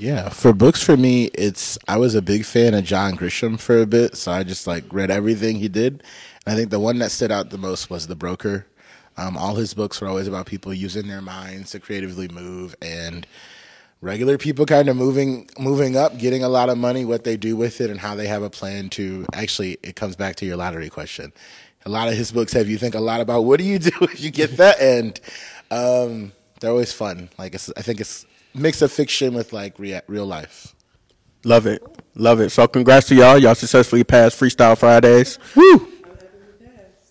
Yeah, 0.00 0.28
for 0.28 0.52
books 0.52 0.80
for 0.80 0.96
me, 0.96 1.24
it's 1.34 1.76
I 1.88 1.96
was 1.96 2.14
a 2.14 2.22
big 2.22 2.44
fan 2.44 2.72
of 2.74 2.84
John 2.84 3.16
Grisham 3.16 3.58
for 3.58 3.78
a 3.82 3.86
bit, 3.86 4.16
so 4.16 4.30
I 4.30 4.44
just 4.44 4.64
like 4.64 4.84
read 4.92 5.10
everything 5.10 5.56
he 5.56 5.66
did. 5.66 6.04
And 6.46 6.54
I 6.54 6.54
think 6.54 6.70
the 6.70 6.78
one 6.78 6.98
that 6.98 7.10
stood 7.10 7.32
out 7.32 7.50
the 7.50 7.58
most 7.58 7.90
was 7.90 8.06
The 8.06 8.14
Broker. 8.14 8.64
Um, 9.16 9.36
all 9.36 9.56
his 9.56 9.74
books 9.74 10.00
were 10.00 10.06
always 10.06 10.28
about 10.28 10.46
people 10.46 10.72
using 10.72 11.08
their 11.08 11.20
minds 11.20 11.72
to 11.72 11.80
creatively 11.80 12.28
move 12.28 12.76
and 12.80 13.26
regular 14.00 14.38
people 14.38 14.66
kind 14.66 14.88
of 14.88 14.96
moving 14.96 15.50
moving 15.58 15.96
up, 15.96 16.16
getting 16.16 16.44
a 16.44 16.48
lot 16.48 16.68
of 16.68 16.78
money, 16.78 17.04
what 17.04 17.24
they 17.24 17.36
do 17.36 17.56
with 17.56 17.80
it, 17.80 17.90
and 17.90 17.98
how 17.98 18.14
they 18.14 18.28
have 18.28 18.44
a 18.44 18.50
plan 18.50 18.90
to. 18.90 19.26
Actually, 19.32 19.78
it 19.82 19.96
comes 19.96 20.14
back 20.14 20.36
to 20.36 20.46
your 20.46 20.56
lottery 20.56 20.90
question. 20.90 21.32
A 21.86 21.88
lot 21.88 22.06
of 22.06 22.14
his 22.14 22.30
books 22.30 22.52
have 22.52 22.68
you 22.68 22.78
think 22.78 22.94
a 22.94 23.00
lot 23.00 23.20
about 23.20 23.42
what 23.42 23.58
do 23.58 23.64
you 23.64 23.80
do 23.80 23.90
if 24.02 24.20
you 24.20 24.30
get 24.30 24.58
that, 24.58 24.80
and 24.80 25.20
um, 25.72 26.30
they're 26.60 26.70
always 26.70 26.92
fun. 26.92 27.30
Like 27.36 27.56
I 27.56 27.82
think 27.82 28.00
it's 28.00 28.26
mix 28.54 28.82
of 28.82 28.92
fiction 28.92 29.34
with 29.34 29.52
like 29.52 29.78
rea- 29.78 30.02
real 30.06 30.26
life. 30.26 30.74
Love 31.44 31.66
it, 31.66 31.82
love 32.14 32.40
it. 32.40 32.50
So 32.50 32.66
congrats 32.66 33.08
to 33.08 33.14
y'all. 33.14 33.38
Y'all 33.38 33.54
successfully 33.54 34.04
passed 34.04 34.38
Freestyle 34.38 34.76
Fridays. 34.76 35.38
Woo! 35.54 35.88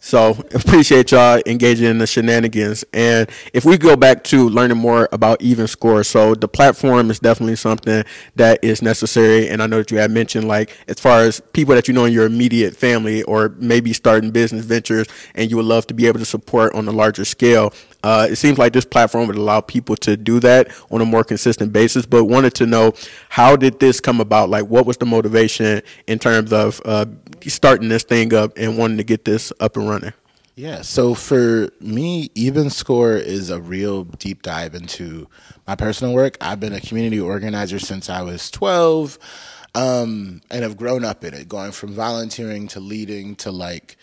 So 0.07 0.29
appreciate 0.53 1.11
y'all 1.11 1.41
engaging 1.45 1.85
in 1.85 1.97
the 1.97 2.07
shenanigans. 2.07 2.85
And 2.93 3.29
if 3.51 3.65
we 3.65 3.77
go 3.77 3.97
back 3.97 4.23
to 4.25 4.47
learning 4.47 4.77
more 4.77 5.09
about 5.11 5.39
EvenScore, 5.39 6.05
so 6.05 6.33
the 6.33 6.47
platform 6.47 7.11
is 7.11 7.19
definitely 7.19 7.57
something 7.57 8.05
that 8.37 8.63
is 8.63 8.81
necessary. 8.81 9.49
And 9.49 9.61
I 9.61 9.67
know 9.67 9.79
that 9.79 9.91
you 9.91 9.97
had 9.97 10.11
mentioned 10.11 10.47
like 10.47 10.71
as 10.87 10.97
far 10.97 11.23
as 11.23 11.41
people 11.51 11.75
that 11.75 11.89
you 11.89 11.93
know 11.93 12.05
in 12.05 12.13
your 12.13 12.25
immediate 12.25 12.73
family 12.73 13.21
or 13.23 13.49
maybe 13.57 13.91
starting 13.91 14.31
business 14.31 14.63
ventures 14.63 15.07
and 15.35 15.51
you 15.51 15.57
would 15.57 15.65
love 15.65 15.85
to 15.87 15.93
be 15.93 16.07
able 16.07 16.19
to 16.19 16.25
support 16.25 16.73
on 16.73 16.87
a 16.87 16.91
larger 16.91 17.25
scale. 17.25 17.73
Uh, 18.07 18.25
it 18.29 18.37
seems 18.37 18.57
like 18.57 18.71
this 18.71 18.85
platform 18.85 19.27
would 19.27 19.35
allow 19.35 19.59
people 19.59 19.93
to 19.97 20.15
do 20.15 20.39
that 20.39 20.69
on 20.91 21.01
a 21.01 21.05
more 21.05 21.25
consistent 21.25 21.73
basis. 21.73 22.05
But 22.05 22.23
wanted 22.23 22.53
to 22.53 22.65
know 22.65 22.93
how 23.27 23.57
did 23.57 23.81
this 23.81 23.99
come 23.99 24.21
about? 24.21 24.49
Like, 24.49 24.67
what 24.67 24.85
was 24.85 24.95
the 24.95 25.05
motivation 25.05 25.81
in 26.07 26.17
terms 26.17 26.53
of 26.53 26.81
uh, 26.85 27.07
starting 27.47 27.89
this 27.89 28.03
thing 28.03 28.33
up 28.33 28.53
and 28.55 28.77
wanting 28.77 28.95
to 28.95 29.03
get 29.03 29.25
this 29.25 29.51
up 29.59 29.75
and 29.75 29.89
running? 29.89 30.13
Yeah, 30.55 30.83
so 30.83 31.15
for 31.15 31.67
me, 31.81 32.29
EvenScore 32.29 33.21
is 33.21 33.49
a 33.49 33.59
real 33.59 34.05
deep 34.05 34.41
dive 34.41 34.73
into 34.73 35.27
my 35.67 35.75
personal 35.75 36.13
work. 36.13 36.37
I've 36.39 36.61
been 36.61 36.71
a 36.71 36.79
community 36.79 37.19
organizer 37.19 37.77
since 37.77 38.09
I 38.09 38.21
was 38.21 38.49
12 38.51 39.19
um, 39.75 40.39
and 40.49 40.63
have 40.63 40.77
grown 40.77 41.03
up 41.03 41.25
in 41.25 41.33
it, 41.33 41.49
going 41.49 41.73
from 41.73 41.91
volunteering 41.91 42.69
to 42.69 42.79
leading 42.79 43.35
to 43.35 43.51
like 43.51 43.97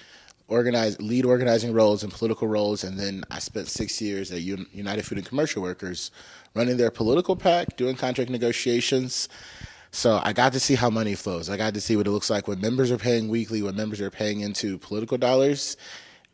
organize 0.54 1.00
lead 1.00 1.24
organizing 1.24 1.72
roles 1.72 2.02
and 2.02 2.12
political 2.12 2.48
roles. 2.48 2.84
And 2.84 2.98
then 2.98 3.24
I 3.30 3.38
spent 3.38 3.68
six 3.68 4.00
years 4.00 4.32
at 4.32 4.40
United 4.40 5.04
Food 5.04 5.18
and 5.18 5.26
Commercial 5.26 5.62
Workers 5.62 6.10
running 6.54 6.76
their 6.76 6.90
political 6.90 7.36
PAC, 7.36 7.76
doing 7.76 7.96
contract 7.96 8.30
negotiations. 8.30 9.28
So 9.90 10.20
I 10.22 10.32
got 10.32 10.52
to 10.54 10.60
see 10.60 10.74
how 10.74 10.90
money 10.90 11.14
flows. 11.14 11.50
I 11.50 11.56
got 11.56 11.74
to 11.74 11.80
see 11.80 11.96
what 11.96 12.06
it 12.06 12.10
looks 12.10 12.30
like 12.30 12.48
when 12.48 12.60
members 12.60 12.90
are 12.90 12.98
paying 12.98 13.28
weekly, 13.28 13.62
when 13.62 13.76
members 13.76 14.00
are 14.00 14.10
paying 14.10 14.40
into 14.40 14.78
political 14.78 15.18
dollars 15.18 15.76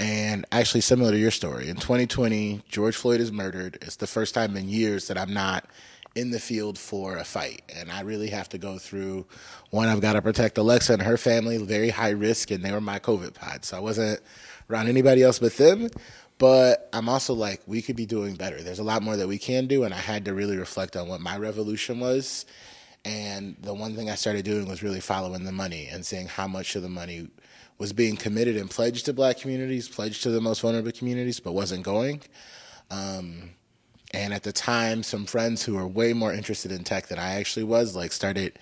and 0.01 0.47
actually, 0.51 0.81
similar 0.81 1.11
to 1.11 1.19
your 1.19 1.31
story, 1.31 1.69
in 1.69 1.77
2020, 1.77 2.63
George 2.71 2.97
Floyd 2.97 3.21
is 3.21 3.31
murdered. 3.31 3.77
It's 3.83 3.97
the 3.97 4.07
first 4.07 4.33
time 4.33 4.57
in 4.57 4.67
years 4.67 5.09
that 5.09 5.19
I'm 5.19 5.35
not 5.35 5.67
in 6.15 6.31
the 6.31 6.41
field 6.41 6.79
for 6.79 7.17
a 7.17 7.25
fight. 7.25 7.63
And 7.75 7.91
I 7.91 8.01
really 8.01 8.31
have 8.31 8.49
to 8.51 8.59
go 8.59 8.79
through 8.79 9.27
one, 9.71 9.89
I've 9.89 10.01
got 10.01 10.15
to 10.15 10.23
protect 10.23 10.59
Alexa 10.59 10.93
and 10.93 11.03
her 11.03 11.17
family, 11.17 11.59
very 11.59 11.91
high 11.91 12.11
risk, 12.11 12.51
and 12.51 12.65
they 12.65 12.73
were 12.73 12.81
my 12.81 12.99
COVID 12.99 13.35
pod. 13.35 13.65
So 13.65 13.77
I 13.77 13.81
wasn't 13.81 14.21
around 14.69 14.89
anybody 14.89 15.23
else 15.23 15.39
but 15.39 15.57
them. 15.57 15.89
But 16.39 16.89
I'm 16.95 17.09
also 17.09 17.35
like, 17.35 17.61
we 17.67 17.83
could 17.83 17.97
be 17.97 18.07
doing 18.07 18.35
better. 18.35 18.63
There's 18.63 18.79
a 18.79 18.85
lot 18.85 19.03
more 19.03 19.17
that 19.17 19.29
we 19.29 19.39
can 19.39 19.67
do. 19.67 19.85
And 19.85 19.93
I 19.93 19.99
had 19.99 20.25
to 20.25 20.35
really 20.35 20.57
reflect 20.57 20.97
on 20.97 21.07
what 21.07 21.21
my 21.21 21.37
revolution 21.37 22.01
was. 22.01 22.47
And 23.05 23.57
the 23.61 23.75
one 23.75 23.95
thing 23.95 24.09
I 24.09 24.15
started 24.15 24.45
doing 24.45 24.67
was 24.67 24.83
really 24.83 25.01
following 25.01 25.45
the 25.45 25.53
money 25.53 25.89
and 25.93 26.05
seeing 26.05 26.27
how 26.27 26.47
much 26.47 26.77
of 26.77 26.83
the 26.83 26.89
money 26.89 27.29
was 27.77 27.93
being 27.93 28.17
committed 28.17 28.57
and 28.57 28.71
pledged 28.71 29.07
to 29.07 29.13
black 29.13 29.39
communities, 29.39 29.89
pledged 29.89 30.23
to 30.23 30.31
the 30.31 30.41
most 30.41 30.61
vulnerable 30.61 30.93
communities, 30.93 31.41
but 31.41 31.53
wasn't 31.53 31.83
going. 31.83 32.23
Um, 32.91 33.51
and 34.13 34.35
at 34.35 34.43
the 34.43 34.53
time, 34.53 35.03
some 35.03 35.27
friends 35.27 35.63
who 35.63 35.75
were 35.75 35.87
way 35.87 36.13
more 36.13 36.33
interested 36.33 36.73
in 36.73 36.85
tech 36.85 37.07
than 37.07 37.19
I 37.19 37.35
actually 37.35 37.65
was, 37.65 37.95
like, 37.95 38.13
started 38.13 38.59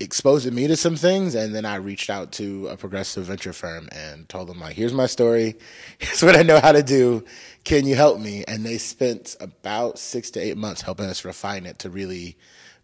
exposing 0.00 0.54
me 0.54 0.66
to 0.66 0.76
some 0.76 0.96
things. 0.96 1.34
And 1.34 1.54
then 1.54 1.64
I 1.64 1.76
reached 1.76 2.10
out 2.10 2.32
to 2.32 2.68
a 2.68 2.76
progressive 2.76 3.24
venture 3.24 3.52
firm 3.52 3.88
and 3.92 4.28
told 4.28 4.48
them, 4.48 4.60
like, 4.60 4.74
here's 4.74 4.94
my 4.94 5.06
story. 5.06 5.56
Here's 5.98 6.22
what 6.22 6.36
I 6.36 6.42
know 6.42 6.60
how 6.60 6.72
to 6.72 6.82
do. 6.82 7.24
Can 7.64 7.86
you 7.86 7.94
help 7.94 8.18
me? 8.18 8.44
And 8.48 8.64
they 8.64 8.78
spent 8.78 9.36
about 9.40 9.98
six 9.98 10.30
to 10.32 10.40
eight 10.40 10.56
months 10.56 10.82
helping 10.82 11.06
us 11.06 11.24
refine 11.24 11.66
it 11.66 11.78
to 11.80 11.90
really 11.90 12.36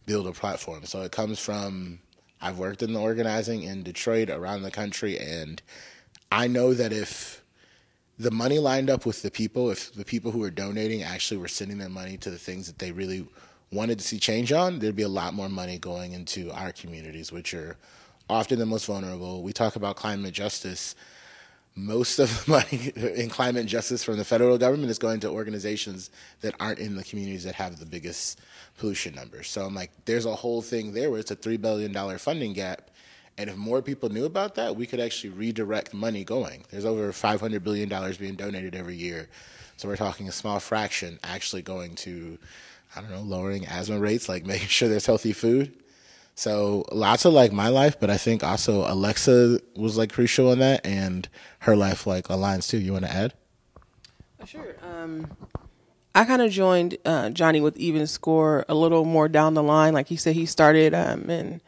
build 0.06 0.26
a 0.26 0.32
platform. 0.32 0.84
So 0.84 1.02
it 1.02 1.12
comes 1.12 1.38
from 1.38 1.98
I've 2.40 2.58
worked 2.58 2.82
in 2.82 2.92
the 2.92 3.00
organizing 3.00 3.62
in 3.62 3.82
Detroit, 3.82 4.30
around 4.30 4.62
the 4.62 4.70
country, 4.70 5.18
and 5.18 5.60
I 6.30 6.46
know 6.46 6.72
that 6.74 6.92
if 6.92 7.42
the 8.18 8.30
money 8.30 8.58
lined 8.58 8.90
up 8.90 9.06
with 9.06 9.22
the 9.22 9.30
people, 9.30 9.70
if 9.70 9.92
the 9.92 10.04
people 10.04 10.32
who 10.32 10.40
were 10.40 10.50
donating 10.50 11.02
actually 11.02 11.38
were 11.38 11.48
sending 11.48 11.78
their 11.78 11.88
money 11.88 12.16
to 12.18 12.30
the 12.30 12.38
things 12.38 12.66
that 12.66 12.78
they 12.78 12.90
really 12.90 13.26
wanted 13.70 13.98
to 13.98 14.04
see 14.04 14.18
change 14.18 14.52
on, 14.52 14.78
there'd 14.78 14.96
be 14.96 15.02
a 15.02 15.08
lot 15.08 15.34
more 15.34 15.48
money 15.48 15.78
going 15.78 16.12
into 16.12 16.50
our 16.52 16.72
communities, 16.72 17.30
which 17.30 17.54
are 17.54 17.76
often 18.28 18.58
the 18.58 18.66
most 18.66 18.86
vulnerable. 18.86 19.42
We 19.42 19.52
talk 19.52 19.76
about 19.76 19.96
climate 19.96 20.34
justice. 20.34 20.96
Most 21.76 22.18
of 22.18 22.28
the 22.46 22.50
money 22.50 22.92
in 23.14 23.28
climate 23.28 23.66
justice 23.66 24.02
from 24.02 24.16
the 24.16 24.24
federal 24.24 24.58
government 24.58 24.90
is 24.90 24.98
going 24.98 25.20
to 25.20 25.28
organizations 25.28 26.10
that 26.40 26.54
aren't 26.58 26.80
in 26.80 26.96
the 26.96 27.04
communities 27.04 27.44
that 27.44 27.54
have 27.54 27.78
the 27.78 27.86
biggest 27.86 28.40
pollution 28.78 29.14
numbers. 29.14 29.48
So 29.48 29.64
I'm 29.64 29.74
like, 29.74 29.92
there's 30.06 30.26
a 30.26 30.34
whole 30.34 30.60
thing 30.60 30.92
there 30.92 31.10
where 31.10 31.20
it's 31.20 31.30
a 31.30 31.36
$3 31.36 31.60
billion 31.60 32.18
funding 32.18 32.52
gap. 32.52 32.90
And 33.38 33.48
if 33.48 33.56
more 33.56 33.80
people 33.80 34.08
knew 34.08 34.24
about 34.24 34.56
that, 34.56 34.74
we 34.74 34.84
could 34.84 34.98
actually 34.98 35.30
redirect 35.30 35.94
money 35.94 36.24
going. 36.24 36.64
There's 36.70 36.84
over 36.84 37.12
$500 37.12 37.62
billion 37.62 37.88
being 38.18 38.34
donated 38.34 38.74
every 38.74 38.96
year. 38.96 39.28
So 39.76 39.86
we're 39.86 39.96
talking 39.96 40.28
a 40.28 40.32
small 40.32 40.58
fraction 40.58 41.20
actually 41.22 41.62
going 41.62 41.94
to, 41.96 42.36
I 42.96 43.00
don't 43.00 43.10
know, 43.10 43.20
lowering 43.20 43.64
asthma 43.64 44.00
rates, 44.00 44.28
like 44.28 44.44
making 44.54 44.66
sure 44.66 44.88
there's 44.88 45.06
healthy 45.06 45.32
food. 45.32 45.72
So 46.34 46.84
lots 46.90 47.24
of 47.24 47.32
like 47.32 47.52
my 47.52 47.68
life, 47.68 47.98
but 47.98 48.10
I 48.10 48.16
think 48.16 48.42
also 48.42 48.80
Alexa 48.92 49.60
was 49.76 49.96
like 49.96 50.12
crucial 50.12 50.52
in 50.52 50.58
that 50.58 50.84
and 50.84 51.28
her 51.60 51.76
life 51.76 52.06
like 52.06 52.26
aligns 52.28 52.68
too. 52.68 52.78
You 52.78 52.92
want 52.92 53.04
to 53.04 53.12
add? 53.12 53.34
Sure. 54.44 54.76
Um, 54.82 55.28
I 56.14 56.24
kind 56.24 56.42
of 56.42 56.50
joined 56.50 56.96
uh, 57.04 57.30
Johnnie 57.30 57.60
with 57.60 57.76
EvenScore 57.76 58.64
a 58.68 58.74
little 58.74 59.04
more 59.04 59.28
down 59.28 59.54
the 59.54 59.62
line. 59.62 59.94
Like 59.94 60.08
he 60.08 60.16
said, 60.16 60.34
he 60.34 60.46
started 60.46 60.94
um, 60.94 61.30
and 61.30 61.60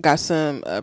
got 0.00 0.20
some 0.20 0.62
uh, 0.66 0.82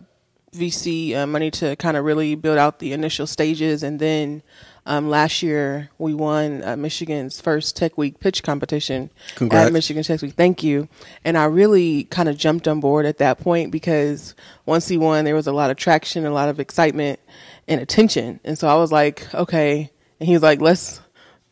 VC 0.54 1.16
uh, 1.16 1.26
money 1.26 1.50
to 1.52 1.76
kind 1.76 1.96
of 1.96 2.04
really 2.04 2.34
build 2.34 2.58
out 2.58 2.78
the 2.78 2.92
initial 2.92 3.26
stages, 3.26 3.82
and 3.82 3.98
then 3.98 4.42
um, 4.86 5.08
last 5.08 5.42
year 5.42 5.90
we 5.98 6.12
won 6.12 6.62
uh, 6.62 6.76
Michigan's 6.76 7.40
first 7.40 7.76
Tech 7.76 7.96
Week 7.96 8.20
pitch 8.20 8.42
competition 8.42 9.10
Congrats. 9.34 9.68
at 9.68 9.72
Michigan 9.72 10.02
Tech 10.02 10.20
Week. 10.20 10.34
Thank 10.34 10.62
you. 10.62 10.88
And 11.24 11.38
I 11.38 11.44
really 11.44 12.04
kind 12.04 12.28
of 12.28 12.36
jumped 12.36 12.68
on 12.68 12.80
board 12.80 13.06
at 13.06 13.18
that 13.18 13.38
point 13.38 13.72
because 13.72 14.34
once 14.66 14.86
he 14.88 14.98
won, 14.98 15.24
there 15.24 15.34
was 15.34 15.46
a 15.46 15.52
lot 15.52 15.70
of 15.70 15.78
traction, 15.78 16.26
a 16.26 16.30
lot 16.30 16.50
of 16.50 16.60
excitement, 16.60 17.18
and 17.66 17.80
attention. 17.80 18.40
And 18.44 18.58
so 18.58 18.68
I 18.68 18.74
was 18.74 18.92
like, 18.92 19.32
okay. 19.34 19.90
And 20.20 20.26
he 20.26 20.34
was 20.34 20.42
like, 20.42 20.60
let's 20.60 21.00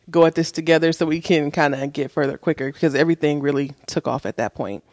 go 0.09 0.25
at 0.25 0.35
this 0.35 0.51
together 0.51 0.91
so 0.91 1.05
we 1.05 1.21
can 1.21 1.49
kind 1.49 1.73
of 1.73 1.91
get 1.91 2.11
further 2.11 2.37
quicker 2.37 2.71
because 2.71 2.93
everything 2.93 3.41
really 3.41 3.73
took 3.87 4.07
off 4.07 4.25
at 4.25 4.37
that 4.37 4.53
point. 4.53 4.83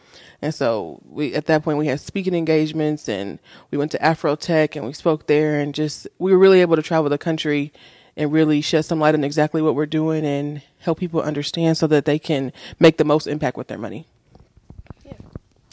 And 0.42 0.54
so 0.54 1.00
we 1.08 1.34
at 1.34 1.46
that 1.46 1.62
point 1.62 1.78
we 1.78 1.86
had 1.86 2.00
speaking 2.00 2.34
engagements 2.34 3.08
and 3.08 3.38
we 3.70 3.78
went 3.78 3.90
to 3.92 3.98
AfroTech 3.98 4.76
and 4.76 4.86
we 4.86 4.92
spoke 4.92 5.26
there 5.26 5.60
and 5.60 5.74
just 5.74 6.06
we 6.18 6.32
were 6.32 6.38
really 6.38 6.60
able 6.60 6.76
to 6.76 6.82
travel 6.82 7.10
the 7.10 7.18
country 7.18 7.72
and 8.16 8.32
really 8.32 8.60
shed 8.60 8.84
some 8.84 9.00
light 9.00 9.14
on 9.14 9.24
exactly 9.24 9.62
what 9.62 9.74
we're 9.74 9.86
doing 9.86 10.24
and 10.24 10.62
help 10.80 10.98
people 10.98 11.20
understand 11.20 11.76
so 11.76 11.86
that 11.86 12.04
they 12.04 12.18
can 12.18 12.52
make 12.78 12.96
the 12.96 13.04
most 13.04 13.26
impact 13.26 13.56
with 13.56 13.68
their 13.68 13.78
money. 13.78 14.06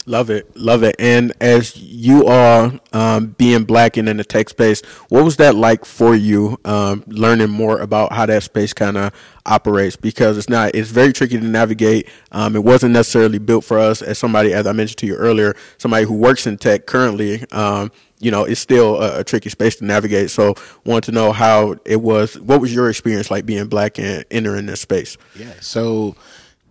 Love 0.07 0.29
it, 0.29 0.55
love 0.55 0.83
it. 0.83 0.95
And 0.99 1.33
as 1.41 1.75
you 1.75 2.27
are 2.27 2.71
um, 2.93 3.35
being 3.37 3.65
black 3.65 3.97
and 3.97 4.07
in 4.07 4.15
the 4.15 4.23
tech 4.23 4.47
space, 4.47 4.81
what 5.09 5.25
was 5.25 5.35
that 5.35 5.53
like 5.53 5.83
for 5.83 6.15
you? 6.15 6.57
Um, 6.63 7.03
learning 7.07 7.49
more 7.49 7.79
about 7.79 8.13
how 8.13 8.25
that 8.25 8.43
space 8.43 8.71
kind 8.71 8.95
of 8.95 9.11
operates 9.45 9.97
because 9.97 10.37
it's 10.37 10.47
not, 10.47 10.73
it's 10.75 10.91
very 10.91 11.11
tricky 11.11 11.37
to 11.37 11.43
navigate. 11.43 12.07
Um, 12.31 12.55
it 12.55 12.63
wasn't 12.63 12.93
necessarily 12.93 13.37
built 13.37 13.65
for 13.65 13.77
us 13.77 14.01
as 14.01 14.17
somebody, 14.17 14.53
as 14.53 14.65
I 14.65 14.71
mentioned 14.71 14.99
to 14.99 15.07
you 15.07 15.15
earlier, 15.15 15.57
somebody 15.77 16.05
who 16.05 16.13
works 16.13 16.47
in 16.47 16.57
tech 16.57 16.85
currently. 16.85 17.43
Um, 17.51 17.91
you 18.19 18.31
know, 18.31 18.45
it's 18.45 18.61
still 18.61 19.01
a, 19.01 19.19
a, 19.19 19.23
tricky 19.25 19.49
space 19.49 19.75
to 19.75 19.85
navigate. 19.85 20.31
So, 20.31 20.55
want 20.85 21.03
to 21.03 21.11
know 21.11 21.31
how 21.31 21.75
it 21.85 22.01
was. 22.01 22.39
What 22.39 22.61
was 22.61 22.73
your 22.73 22.89
experience 22.89 23.29
like 23.29 23.45
being 23.45 23.67
black 23.67 23.99
and 23.99 24.25
entering 24.31 24.65
this 24.65 24.81
space? 24.81 25.17
Yeah. 25.35 25.53
So 25.59 26.15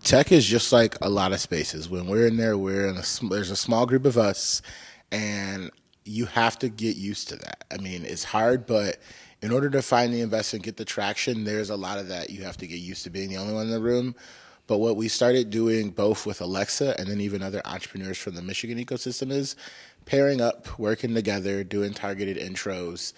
tech 0.06 0.30
is 0.30 0.46
just 0.46 0.72
like 0.72 0.96
a 1.00 1.10
lot 1.10 1.32
of 1.32 1.40
spaces. 1.40 1.90
When 1.90 2.06
we're 2.06 2.28
in 2.28 2.36
there, 2.36 2.56
we're 2.56 2.86
in 2.86 2.96
a 2.96 3.28
there's 3.28 3.50
a 3.50 3.56
small 3.56 3.86
group 3.86 4.06
of 4.06 4.16
us, 4.16 4.62
and 5.10 5.70
you 6.04 6.26
have 6.26 6.58
to 6.60 6.68
get 6.68 6.96
used 6.96 7.28
to 7.28 7.36
that. 7.36 7.64
I 7.72 7.78
mean, 7.78 8.04
it's 8.04 8.22
hard, 8.22 8.66
but 8.66 8.98
in 9.42 9.50
order 9.50 9.68
to 9.68 9.82
find 9.82 10.14
the 10.14 10.20
investment, 10.20 10.64
get 10.64 10.76
the 10.76 10.84
traction, 10.84 11.42
there's 11.42 11.70
a 11.70 11.76
lot 11.76 11.98
of 11.98 12.06
that 12.08 12.30
you 12.30 12.44
have 12.44 12.56
to 12.58 12.68
get 12.68 12.78
used 12.78 13.02
to 13.04 13.10
being 13.10 13.28
the 13.28 13.36
only 13.36 13.52
one 13.52 13.66
in 13.66 13.72
the 13.72 13.80
room. 13.80 14.14
But 14.68 14.78
what 14.78 14.96
we 14.96 15.08
started 15.08 15.50
doing 15.50 15.90
both 15.90 16.24
with 16.24 16.40
Alexa 16.40 16.98
and 16.98 17.08
then 17.08 17.20
even 17.20 17.42
other 17.42 17.60
entrepreneurs 17.64 18.18
from 18.18 18.36
the 18.36 18.42
Michigan 18.42 18.82
ecosystem 18.82 19.30
is 19.32 19.56
pairing 20.04 20.40
up, 20.40 20.78
working 20.78 21.14
together, 21.14 21.64
doing 21.64 21.92
targeted 21.92 22.36
intros, 22.36 23.12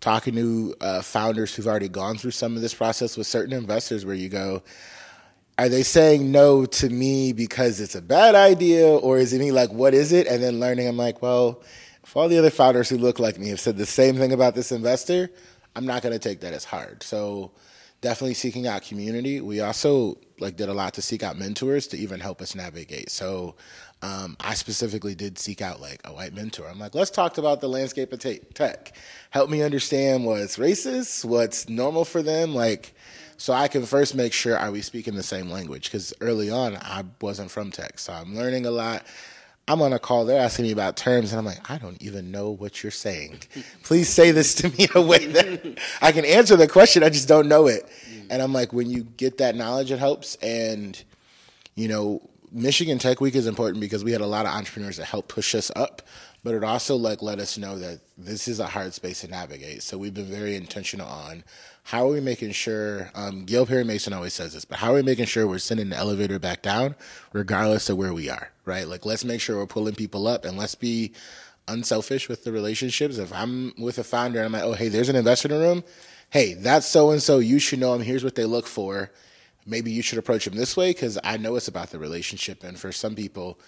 talking 0.00 0.34
to 0.34 0.74
uh, 0.82 1.00
founders 1.00 1.54
who've 1.54 1.66
already 1.66 1.88
gone 1.88 2.16
through 2.16 2.30
some 2.30 2.54
of 2.54 2.62
this 2.62 2.74
process 2.74 3.16
with 3.16 3.26
certain 3.26 3.54
investors 3.54 4.04
where 4.04 4.14
you 4.14 4.28
go, 4.28 4.62
are 5.58 5.68
they 5.68 5.82
saying 5.82 6.32
no 6.32 6.66
to 6.66 6.88
me 6.88 7.32
because 7.32 7.80
it's 7.80 7.94
a 7.94 8.02
bad 8.02 8.34
idea 8.34 8.88
or 8.88 9.18
is 9.18 9.32
it 9.32 9.38
me 9.38 9.52
like 9.52 9.72
what 9.72 9.94
is 9.94 10.12
it? 10.12 10.26
And 10.26 10.42
then 10.42 10.60
learning 10.60 10.88
i'm 10.88 10.96
like 10.96 11.22
well 11.22 11.62
if 12.02 12.16
all 12.16 12.28
the 12.28 12.38
other 12.38 12.50
founders 12.50 12.88
who 12.88 12.98
look 12.98 13.18
like 13.18 13.38
me 13.38 13.48
have 13.48 13.60
said 13.60 13.76
the 13.76 13.86
same 13.86 14.16
thing 14.16 14.32
about 14.32 14.54
this 14.54 14.72
investor 14.72 15.30
i'm 15.76 15.86
not 15.86 16.02
going 16.02 16.12
to 16.12 16.18
take 16.18 16.40
that 16.40 16.52
as 16.52 16.64
hard. 16.64 17.02
So 17.02 17.52
definitely 18.00 18.34
seeking 18.34 18.66
out 18.66 18.82
community. 18.82 19.40
We 19.40 19.60
also 19.60 20.18
like 20.38 20.56
did 20.56 20.68
a 20.68 20.74
lot 20.74 20.94
to 20.94 21.02
seek 21.02 21.22
out 21.22 21.38
mentors 21.38 21.86
to 21.88 21.96
even 21.96 22.20
help 22.20 22.42
us 22.42 22.54
navigate. 22.54 23.10
So 23.10 23.56
um, 24.02 24.36
i 24.40 24.52
specifically 24.52 25.14
did 25.14 25.38
seek 25.38 25.62
out 25.62 25.80
like 25.80 26.00
a 26.04 26.12
white 26.12 26.34
mentor. 26.34 26.68
I'm 26.68 26.78
like 26.78 26.94
let's 26.94 27.10
talk 27.10 27.38
about 27.38 27.60
the 27.60 27.68
landscape 27.68 28.12
of 28.12 28.20
tech. 28.54 28.92
Help 29.30 29.48
me 29.50 29.62
understand 29.62 30.24
what's 30.26 30.58
racist 30.58 31.24
what's 31.24 31.68
normal 31.68 32.04
for 32.04 32.22
them 32.22 32.54
like 32.54 32.94
so 33.36 33.52
I 33.52 33.68
can 33.68 33.84
first 33.84 34.14
make 34.14 34.32
sure 34.32 34.56
are 34.58 34.70
we 34.70 34.82
speaking 34.82 35.14
the 35.14 35.22
same 35.22 35.50
language 35.50 35.84
because 35.84 36.12
early 36.20 36.50
on 36.50 36.76
I 36.76 37.04
wasn't 37.20 37.50
from 37.50 37.70
tech, 37.70 37.98
so 37.98 38.12
I'm 38.12 38.34
learning 38.34 38.66
a 38.66 38.70
lot. 38.70 39.04
I'm 39.66 39.80
on 39.80 39.94
a 39.94 39.98
call, 39.98 40.26
they're 40.26 40.40
asking 40.40 40.66
me 40.66 40.72
about 40.72 40.96
terms, 40.96 41.32
and 41.32 41.38
I'm 41.38 41.46
like, 41.46 41.70
I 41.70 41.78
don't 41.78 42.00
even 42.02 42.30
know 42.30 42.50
what 42.50 42.82
you're 42.82 42.92
saying. 42.92 43.40
Please 43.82 44.10
say 44.10 44.30
this 44.30 44.54
to 44.56 44.68
me 44.68 44.84
in 44.84 44.90
a 44.94 45.00
way 45.00 45.24
that 45.26 45.78
I 46.02 46.12
can 46.12 46.26
answer 46.26 46.54
the 46.54 46.68
question, 46.68 47.02
I 47.02 47.08
just 47.08 47.28
don't 47.28 47.48
know 47.48 47.66
it. 47.66 47.86
Mm. 47.86 48.26
And 48.28 48.42
I'm 48.42 48.52
like, 48.52 48.74
when 48.74 48.90
you 48.90 49.04
get 49.16 49.38
that 49.38 49.54
knowledge, 49.54 49.90
it 49.90 49.98
helps. 49.98 50.34
And, 50.36 51.02
you 51.76 51.88
know, 51.88 52.28
Michigan 52.52 52.98
Tech 52.98 53.20
Week 53.22 53.34
is 53.34 53.46
important 53.46 53.80
because 53.80 54.04
we 54.04 54.12
had 54.12 54.20
a 54.20 54.26
lot 54.26 54.44
of 54.44 54.52
entrepreneurs 54.52 54.98
that 54.98 55.06
helped 55.06 55.28
push 55.28 55.54
us 55.54 55.72
up, 55.74 56.02
but 56.44 56.54
it 56.54 56.62
also 56.62 56.94
like 56.96 57.22
let 57.22 57.38
us 57.38 57.56
know 57.56 57.78
that 57.78 58.00
this 58.18 58.46
is 58.46 58.60
a 58.60 58.66
hard 58.66 58.92
space 58.92 59.22
to 59.22 59.28
navigate. 59.28 59.82
So 59.82 59.96
we've 59.96 60.14
been 60.14 60.26
very 60.26 60.56
intentional 60.56 61.08
on 61.08 61.42
how 61.84 62.06
are 62.06 62.12
we 62.12 62.20
making 62.20 62.52
sure? 62.52 63.10
Um, 63.14 63.44
Gail 63.44 63.66
Perry 63.66 63.84
Mason 63.84 64.14
always 64.14 64.32
says 64.32 64.54
this, 64.54 64.64
but 64.64 64.78
how 64.78 64.92
are 64.92 64.94
we 64.94 65.02
making 65.02 65.26
sure 65.26 65.46
we're 65.46 65.58
sending 65.58 65.90
the 65.90 65.96
elevator 65.96 66.38
back 66.38 66.62
down, 66.62 66.94
regardless 67.32 67.90
of 67.90 67.98
where 67.98 68.14
we 68.14 68.30
are? 68.30 68.50
Right? 68.64 68.88
Like, 68.88 69.04
let's 69.04 69.24
make 69.24 69.42
sure 69.42 69.58
we're 69.58 69.66
pulling 69.66 69.94
people 69.94 70.26
up, 70.26 70.46
and 70.46 70.56
let's 70.56 70.74
be 70.74 71.12
unselfish 71.68 72.28
with 72.28 72.44
the 72.44 72.52
relationships. 72.52 73.18
If 73.18 73.32
I'm 73.32 73.74
with 73.78 73.98
a 73.98 74.04
founder 74.04 74.38
and 74.38 74.46
I'm 74.46 74.52
like, 74.52 74.62
oh, 74.62 74.72
hey, 74.72 74.88
there's 74.88 75.10
an 75.10 75.16
investor 75.16 75.48
in 75.48 75.60
the 75.60 75.60
room. 75.60 75.84
Hey, 76.30 76.54
that's 76.54 76.86
so 76.86 77.10
and 77.10 77.22
so. 77.22 77.38
You 77.38 77.58
should 77.58 77.78
know 77.78 77.92
them. 77.92 78.02
Here's 78.02 78.24
what 78.24 78.34
they 78.34 78.44
look 78.46 78.66
for. 78.66 79.10
Maybe 79.66 79.90
you 79.90 80.02
should 80.02 80.18
approach 80.18 80.46
them 80.46 80.56
this 80.56 80.76
way 80.76 80.90
because 80.90 81.18
I 81.22 81.36
know 81.36 81.56
it's 81.56 81.68
about 81.68 81.90
the 81.90 81.98
relationship. 81.98 82.64
And 82.64 82.78
for 82.78 82.92
some 82.92 83.14
people, 83.14 83.58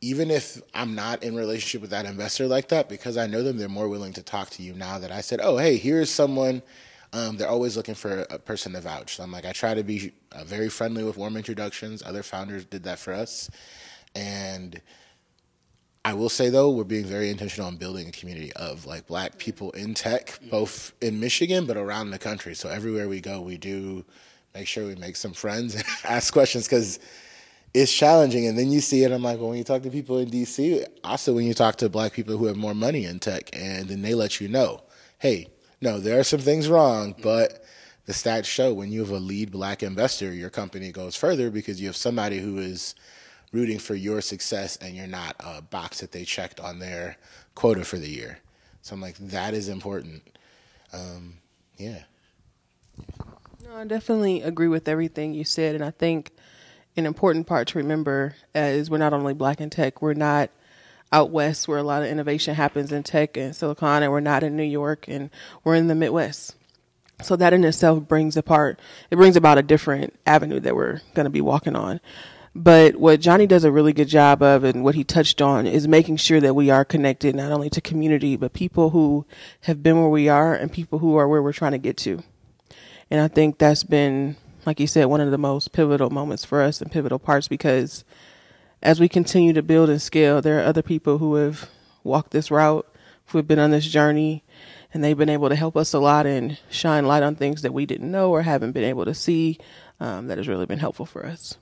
even 0.00 0.30
if 0.30 0.60
I'm 0.74 0.94
not 0.94 1.22
in 1.22 1.34
relationship 1.34 1.80
with 1.80 1.90
that 1.90 2.06
investor 2.06 2.46
like 2.46 2.68
that, 2.68 2.88
because 2.88 3.16
I 3.16 3.26
know 3.26 3.42
them, 3.42 3.58
they're 3.58 3.68
more 3.68 3.88
willing 3.88 4.12
to 4.14 4.22
talk 4.22 4.50
to 4.50 4.62
you 4.62 4.74
now 4.74 4.98
that 4.98 5.10
I 5.10 5.20
said, 5.20 5.40
oh, 5.42 5.58
hey, 5.58 5.76
here's 5.76 6.10
someone. 6.10 6.62
Um, 7.12 7.36
they're 7.36 7.48
always 7.48 7.76
looking 7.76 7.94
for 7.94 8.26
a 8.30 8.38
person 8.38 8.72
to 8.72 8.80
vouch. 8.80 9.16
So 9.16 9.22
I'm 9.22 9.32
like, 9.32 9.46
I 9.46 9.52
try 9.52 9.74
to 9.74 9.82
be 9.82 10.12
uh, 10.32 10.44
very 10.44 10.68
friendly 10.68 11.04
with 11.04 11.16
warm 11.16 11.36
introductions. 11.36 12.02
Other 12.02 12.22
founders 12.22 12.64
did 12.64 12.82
that 12.84 12.98
for 12.98 13.12
us. 13.12 13.48
And 14.14 14.80
I 16.04 16.14
will 16.14 16.28
say 16.28 16.50
though, 16.50 16.70
we're 16.70 16.84
being 16.84 17.04
very 17.04 17.30
intentional 17.30 17.66
on 17.66 17.76
building 17.76 18.08
a 18.08 18.12
community 18.12 18.52
of 18.54 18.86
like 18.86 19.06
black 19.06 19.38
people 19.38 19.72
in 19.72 19.94
tech, 19.94 20.38
both 20.50 20.92
in 21.00 21.18
Michigan 21.18 21.66
but 21.66 21.76
around 21.76 22.10
the 22.10 22.18
country. 22.18 22.54
So 22.54 22.68
everywhere 22.68 23.08
we 23.08 23.20
go, 23.20 23.40
we 23.40 23.56
do 23.56 24.04
make 24.54 24.66
sure 24.66 24.86
we 24.86 24.94
make 24.94 25.16
some 25.16 25.32
friends 25.32 25.74
and 25.74 25.84
ask 26.04 26.32
questions 26.32 26.66
because 26.66 26.98
it's 27.74 27.92
challenging. 27.92 28.46
And 28.46 28.56
then 28.56 28.70
you 28.70 28.80
see 28.80 29.04
it. 29.04 29.12
I'm 29.12 29.22
like, 29.22 29.38
well, 29.38 29.50
when 29.50 29.58
you 29.58 29.64
talk 29.64 29.82
to 29.82 29.90
people 29.90 30.18
in 30.18 30.30
DC, 30.30 30.86
also 31.04 31.34
when 31.34 31.44
you 31.44 31.54
talk 31.54 31.76
to 31.76 31.88
black 31.88 32.12
people 32.12 32.36
who 32.36 32.46
have 32.46 32.56
more 32.56 32.74
money 32.74 33.04
in 33.04 33.18
tech, 33.18 33.50
and 33.52 33.88
then 33.88 34.02
they 34.02 34.14
let 34.14 34.40
you 34.40 34.48
know, 34.48 34.82
hey, 35.18 35.48
no, 35.80 35.98
there 35.98 36.18
are 36.18 36.24
some 36.24 36.40
things 36.40 36.68
wrong, 36.68 37.14
but 37.22 37.64
the 38.06 38.12
stats 38.12 38.46
show 38.46 38.72
when 38.72 38.90
you 38.90 39.00
have 39.00 39.10
a 39.10 39.18
lead 39.18 39.50
black 39.50 39.82
investor, 39.82 40.32
your 40.32 40.50
company 40.50 40.92
goes 40.92 41.16
further 41.16 41.50
because 41.50 41.80
you 41.80 41.86
have 41.88 41.96
somebody 41.96 42.38
who 42.38 42.58
is 42.58 42.94
rooting 43.52 43.78
for 43.78 43.94
your 43.94 44.20
success 44.20 44.76
and 44.76 44.94
you're 44.94 45.06
not 45.06 45.36
a 45.40 45.60
box 45.60 46.00
that 46.00 46.12
they 46.12 46.24
checked 46.24 46.60
on 46.60 46.78
their 46.78 47.16
quota 47.54 47.84
for 47.84 47.98
the 47.98 48.08
year. 48.08 48.38
So 48.82 48.94
I'm 48.94 49.00
like, 49.00 49.16
that 49.16 49.54
is 49.54 49.68
important. 49.68 50.22
Um, 50.92 51.38
yeah. 51.76 52.02
No, 53.64 53.76
I 53.76 53.84
definitely 53.84 54.42
agree 54.42 54.68
with 54.68 54.88
everything 54.88 55.34
you 55.34 55.44
said. 55.44 55.74
And 55.74 55.84
I 55.84 55.90
think 55.90 56.30
an 56.96 57.06
important 57.06 57.46
part 57.46 57.68
to 57.68 57.78
remember 57.78 58.36
is 58.54 58.88
we're 58.88 58.98
not 58.98 59.12
only 59.12 59.34
black 59.34 59.60
in 59.60 59.70
tech, 59.70 60.00
we're 60.00 60.14
not 60.14 60.50
out 61.12 61.30
west 61.30 61.68
where 61.68 61.78
a 61.78 61.82
lot 61.82 62.02
of 62.02 62.08
innovation 62.08 62.54
happens 62.54 62.92
in 62.92 63.02
tech 63.02 63.36
and 63.36 63.54
Silicon, 63.54 64.02
and 64.02 64.12
we're 64.12 64.20
not 64.20 64.42
in 64.42 64.56
New 64.56 64.62
York 64.62 65.06
and 65.08 65.30
we're 65.64 65.74
in 65.74 65.88
the 65.88 65.94
Midwest. 65.94 66.56
So 67.22 67.36
that 67.36 67.52
in 67.52 67.64
itself 67.64 68.06
brings 68.06 68.36
apart, 68.36 68.78
it 69.10 69.16
brings 69.16 69.36
about 69.36 69.58
a 69.58 69.62
different 69.62 70.18
avenue 70.26 70.60
that 70.60 70.76
we're 70.76 71.00
going 71.14 71.24
to 71.24 71.30
be 71.30 71.40
walking 71.40 71.74
on. 71.74 72.00
But 72.54 72.96
what 72.96 73.20
Johnnie 73.20 73.46
does 73.46 73.64
a 73.64 73.70
really 73.70 73.92
good 73.92 74.08
job 74.08 74.42
of 74.42 74.64
and 74.64 74.82
what 74.82 74.94
he 74.94 75.04
touched 75.04 75.42
on 75.42 75.66
is 75.66 75.86
making 75.86 76.16
sure 76.16 76.40
that 76.40 76.54
we 76.54 76.70
are 76.70 76.86
connected 76.86 77.34
not 77.34 77.52
only 77.52 77.68
to 77.70 77.82
community, 77.82 78.36
but 78.36 78.54
people 78.54 78.90
who 78.90 79.26
have 79.62 79.82
been 79.82 79.98
where 79.98 80.08
we 80.08 80.28
are 80.28 80.54
and 80.54 80.72
people 80.72 80.98
who 80.98 81.16
are 81.16 81.28
where 81.28 81.42
we're 81.42 81.52
trying 81.52 81.72
to 81.72 81.78
get 81.78 81.98
to. 81.98 82.22
And 83.10 83.20
I 83.20 83.28
think 83.28 83.58
that's 83.58 83.84
been, 83.84 84.36
like 84.64 84.80
you 84.80 84.86
said, 84.86 85.04
one 85.06 85.20
of 85.20 85.30
the 85.30 85.38
most 85.38 85.72
pivotal 85.72 86.08
moments 86.08 86.46
for 86.46 86.62
us 86.62 86.80
and 86.80 86.90
pivotal 86.90 87.18
parts 87.18 87.46
because 87.46 88.04
as 88.82 89.00
we 89.00 89.08
continue 89.08 89.52
to 89.52 89.62
build 89.62 89.90
and 89.90 90.00
scale, 90.00 90.40
there 90.40 90.58
are 90.58 90.64
other 90.64 90.82
people 90.82 91.18
who 91.18 91.34
have 91.36 91.68
walked 92.04 92.30
this 92.30 92.50
route, 92.50 92.86
who 93.26 93.38
have 93.38 93.48
been 93.48 93.58
on 93.58 93.70
this 93.70 93.86
journey, 93.86 94.44
and 94.92 95.02
they've 95.02 95.18
been 95.18 95.28
able 95.28 95.48
to 95.48 95.56
help 95.56 95.76
us 95.76 95.92
a 95.92 95.98
lot 95.98 96.26
and 96.26 96.58
shine 96.70 97.06
light 97.06 97.22
on 97.22 97.34
things 97.34 97.62
that 97.62 97.72
we 97.72 97.86
didn't 97.86 98.10
know 98.10 98.30
or 98.30 98.42
haven't 98.42 98.72
been 98.72 98.84
able 98.84 99.04
to 99.04 99.14
see. 99.14 99.58
Um, 99.98 100.26
that 100.26 100.36
has 100.36 100.46
really 100.46 100.66
been 100.66 100.78
helpful 100.78 101.06
for 101.06 101.24
us. 101.24 101.56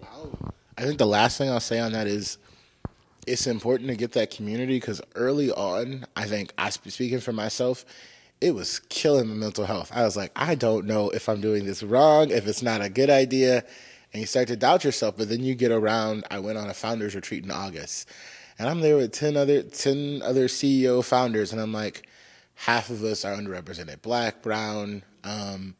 Wow. 0.00 0.52
I 0.76 0.82
think 0.82 0.98
the 0.98 1.06
last 1.06 1.38
thing 1.38 1.48
I'll 1.50 1.60
say 1.60 1.78
on 1.78 1.92
that 1.92 2.08
is 2.08 2.38
it's 3.26 3.46
important 3.46 3.88
to 3.90 3.96
get 3.96 4.12
that 4.12 4.30
community 4.30 4.76
because 4.76 5.00
early 5.14 5.52
on, 5.52 6.06
I 6.16 6.24
think 6.24 6.52
I 6.58 6.70
speaking 6.70 7.20
for 7.20 7.32
myself, 7.32 7.84
it 8.40 8.54
was 8.54 8.80
killing 8.88 9.28
my 9.28 9.34
mental 9.34 9.66
health. 9.66 9.90
I 9.94 10.02
was 10.02 10.16
like, 10.16 10.32
I 10.34 10.54
don't 10.54 10.86
know 10.86 11.10
if 11.10 11.28
I'm 11.28 11.40
doing 11.40 11.64
this 11.64 11.82
wrong, 11.82 12.30
if 12.30 12.46
it's 12.46 12.62
not 12.62 12.80
a 12.80 12.88
good 12.88 13.10
idea, 13.10 13.64
and 14.12 14.20
you 14.20 14.26
start 14.26 14.48
to 14.48 14.56
doubt 14.56 14.84
yourself. 14.84 15.16
But 15.16 15.28
then 15.28 15.42
you 15.42 15.54
get 15.54 15.72
around. 15.72 16.24
I 16.30 16.38
went 16.38 16.58
on 16.58 16.68
a 16.68 16.74
founders 16.74 17.14
retreat 17.14 17.44
in 17.44 17.50
August, 17.50 18.08
and 18.58 18.68
I'm 18.68 18.80
there 18.80 18.96
with 18.96 19.12
ten 19.12 19.36
other 19.36 19.62
ten 19.62 20.22
other 20.22 20.46
CEO 20.46 21.04
founders, 21.04 21.52
and 21.52 21.60
I'm 21.60 21.72
like, 21.72 22.08
half 22.54 22.90
of 22.90 23.02
us 23.02 23.24
are 23.24 23.34
underrepresented, 23.34 24.02
black, 24.02 24.42
brown. 24.42 25.02
Um, 25.24 25.74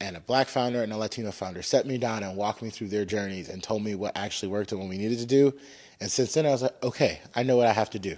and 0.00 0.16
a 0.16 0.20
black 0.20 0.48
founder 0.48 0.82
and 0.82 0.92
a 0.92 0.96
Latino 0.96 1.32
founder 1.32 1.62
set 1.62 1.86
me 1.86 1.96
down 1.96 2.22
and 2.22 2.36
walked 2.36 2.60
me 2.62 2.70
through 2.70 2.88
their 2.88 3.04
journeys 3.04 3.48
and 3.48 3.62
told 3.62 3.82
me 3.82 3.94
what 3.94 4.16
actually 4.16 4.48
worked 4.48 4.72
and 4.72 4.80
what 4.80 4.90
we 4.90 4.98
needed 4.98 5.18
to 5.18 5.26
do. 5.26 5.54
And 6.00 6.10
since 6.10 6.34
then, 6.34 6.44
I 6.44 6.50
was 6.50 6.62
like, 6.62 6.84
okay, 6.84 7.20
I 7.34 7.42
know 7.42 7.56
what 7.56 7.66
I 7.66 7.72
have 7.72 7.90
to 7.90 7.98
do. 7.98 8.16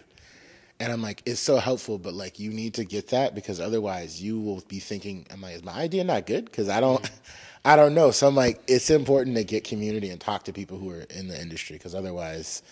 And 0.81 0.93
I'm 0.93 1.03
like, 1.03 1.23
it's 1.27 1.41
so 1.41 1.57
helpful, 1.59 1.99
but 1.99 2.15
like, 2.15 2.39
you 2.39 2.51
need 2.51 2.75
to 2.75 2.85
get 2.85 3.09
that 3.09 3.35
because 3.35 3.61
otherwise, 3.61 4.23
you 4.23 4.41
will 4.41 4.63
be 4.69 4.79
thinking, 4.79 5.27
am 5.31 5.45
I 5.45 5.53
is 5.53 5.65
my 5.65 5.73
idea 5.73 6.05
not 6.05 6.27
good? 6.27 6.45
Because 6.45 6.69
I 6.69 6.81
don't, 6.81 7.09
I 7.69 7.77
don't 7.77 7.93
know. 7.93 8.11
So 8.13 8.27
I'm 8.27 8.35
like, 8.35 8.63
it's 8.67 8.89
important 8.89 9.37
to 9.37 9.45
get 9.45 9.63
community 9.63 10.09
and 10.09 10.19
talk 10.19 10.45
to 10.45 10.55
people 10.55 10.79
who 10.79 10.91
are 10.91 11.03
in 11.11 11.29
the 11.29 11.39
industry 11.39 11.77
because 11.77 11.95
otherwise, 11.95 12.63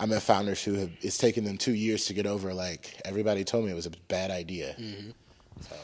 I 0.00 0.06
met 0.06 0.22
founders 0.22 0.64
who 0.64 0.72
have 0.72 0.90
it's 1.02 1.18
taken 1.18 1.44
them 1.44 1.58
two 1.58 1.74
years 1.74 2.06
to 2.06 2.14
get 2.14 2.24
over. 2.24 2.54
Like 2.54 2.98
everybody 3.04 3.44
told 3.44 3.66
me 3.66 3.72
it 3.72 3.74
was 3.74 3.84
a 3.84 3.92
bad 4.08 4.30
idea. 4.30 4.74
Mm-hmm. 4.80 5.10
So 5.60 5.76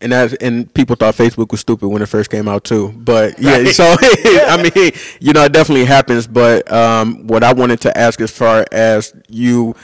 and 0.00 0.12
that 0.12 0.42
and 0.42 0.72
people 0.72 0.96
thought 0.96 1.14
Facebook 1.14 1.50
was 1.50 1.60
stupid 1.60 1.88
when 1.88 2.00
it 2.00 2.06
first 2.06 2.30
came 2.30 2.48
out 2.48 2.64
too. 2.64 2.92
But 2.92 3.38
yeah, 3.38 3.58
right. 3.58 3.74
so 3.74 3.84
I 4.00 4.62
mean, 4.62 4.92
you 5.20 5.34
know, 5.34 5.44
it 5.44 5.52
definitely 5.52 5.84
happens. 5.84 6.26
But 6.26 6.70
um, 6.72 7.26
what 7.26 7.44
I 7.44 7.52
wanted 7.52 7.82
to 7.82 7.96
ask, 7.96 8.20
as 8.20 8.30
far 8.30 8.64
as 8.72 9.14
you 9.28 9.74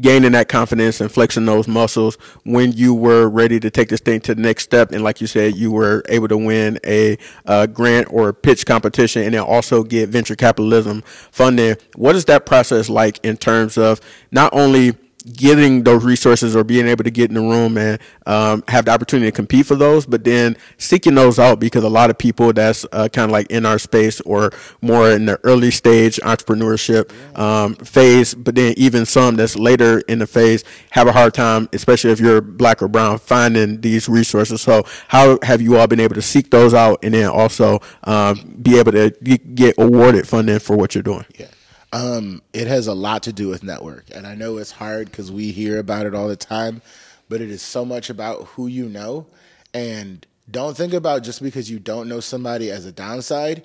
gaining 0.00 0.32
that 0.32 0.48
confidence 0.48 1.00
and 1.00 1.10
flexing 1.10 1.46
those 1.46 1.66
muscles 1.66 2.16
when 2.44 2.72
you 2.72 2.94
were 2.94 3.28
ready 3.28 3.58
to 3.60 3.70
take 3.70 3.88
this 3.88 4.00
thing 4.00 4.20
to 4.20 4.34
the 4.34 4.42
next 4.42 4.64
step, 4.64 4.92
and 4.92 5.02
like 5.02 5.20
you 5.20 5.26
said, 5.26 5.56
you 5.56 5.72
were 5.72 6.02
able 6.08 6.28
to 6.28 6.36
win 6.36 6.78
a 6.84 7.16
uh, 7.46 7.66
grant 7.66 8.12
or 8.12 8.32
pitch 8.32 8.66
competition, 8.66 9.22
and 9.22 9.34
then 9.34 9.42
also 9.42 9.82
get 9.82 10.08
venture 10.08 10.36
capitalism 10.36 11.02
funding. 11.30 11.76
What 11.94 12.14
is 12.14 12.26
that 12.26 12.46
process 12.46 12.88
like 12.88 13.18
in 13.24 13.36
terms 13.36 13.78
of 13.78 14.00
not 14.30 14.52
only 14.52 14.96
getting 15.32 15.82
those 15.82 16.04
resources 16.04 16.54
or 16.54 16.64
being 16.64 16.86
able 16.86 17.04
to 17.04 17.10
get 17.10 17.30
in 17.30 17.34
the 17.34 17.40
room 17.40 17.76
and 17.76 18.00
um, 18.26 18.62
have 18.68 18.84
the 18.84 18.90
opportunity 18.90 19.30
to 19.30 19.34
compete 19.34 19.66
for 19.66 19.74
those, 19.74 20.06
but 20.06 20.24
then 20.24 20.56
seeking 20.78 21.14
those 21.14 21.38
out 21.38 21.58
because 21.58 21.84
a 21.84 21.88
lot 21.88 22.10
of 22.10 22.18
people 22.18 22.52
that's 22.52 22.86
uh, 22.92 23.08
kind 23.08 23.24
of 23.24 23.30
like 23.32 23.50
in 23.50 23.66
our 23.66 23.78
space 23.78 24.20
or 24.22 24.52
more 24.80 25.10
in 25.10 25.26
the 25.26 25.38
early 25.44 25.70
stage 25.70 26.16
entrepreneurship 26.18 27.10
um, 27.38 27.74
phase, 27.76 28.34
but 28.34 28.54
then 28.54 28.74
even 28.76 29.04
some 29.04 29.36
that's 29.36 29.56
later 29.56 30.00
in 30.08 30.18
the 30.18 30.26
phase 30.26 30.64
have 30.90 31.08
a 31.08 31.12
hard 31.12 31.34
time, 31.34 31.68
especially 31.72 32.10
if 32.10 32.20
you're 32.20 32.40
black 32.40 32.82
or 32.82 32.88
brown, 32.88 33.18
finding 33.18 33.80
these 33.80 34.08
resources. 34.08 34.60
So, 34.60 34.84
how 35.08 35.38
have 35.42 35.60
you 35.60 35.76
all 35.76 35.86
been 35.86 36.00
able 36.00 36.14
to 36.14 36.22
seek 36.22 36.50
those 36.50 36.74
out 36.74 37.00
and 37.02 37.14
then 37.14 37.28
also 37.28 37.80
um, 38.04 38.56
be 38.62 38.78
able 38.78 38.92
to 38.92 39.10
get 39.10 39.74
awarded 39.78 40.28
funding 40.28 40.58
for 40.58 40.76
what 40.76 40.94
you're 40.94 41.02
doing? 41.02 41.24
Yeah. 41.38 41.46
Um, 41.92 42.42
it 42.52 42.66
has 42.66 42.86
a 42.86 42.94
lot 42.94 43.22
to 43.24 43.32
do 43.32 43.48
with 43.48 43.62
network, 43.62 44.06
and 44.14 44.26
I 44.26 44.34
know 44.34 44.58
it's 44.58 44.72
hard 44.72 45.10
because 45.10 45.30
we 45.30 45.52
hear 45.52 45.78
about 45.78 46.06
it 46.06 46.14
all 46.14 46.28
the 46.28 46.36
time, 46.36 46.82
but 47.28 47.40
it 47.40 47.50
is 47.50 47.62
so 47.62 47.84
much 47.84 48.10
about 48.10 48.44
who 48.48 48.66
you 48.66 48.88
know, 48.88 49.26
and 49.72 50.26
don't 50.50 50.76
think 50.76 50.92
about 50.92 51.22
just 51.22 51.42
because 51.42 51.70
you 51.70 51.78
don't 51.78 52.08
know 52.08 52.20
somebody 52.20 52.70
as 52.70 52.86
a 52.86 52.92
downside. 52.92 53.64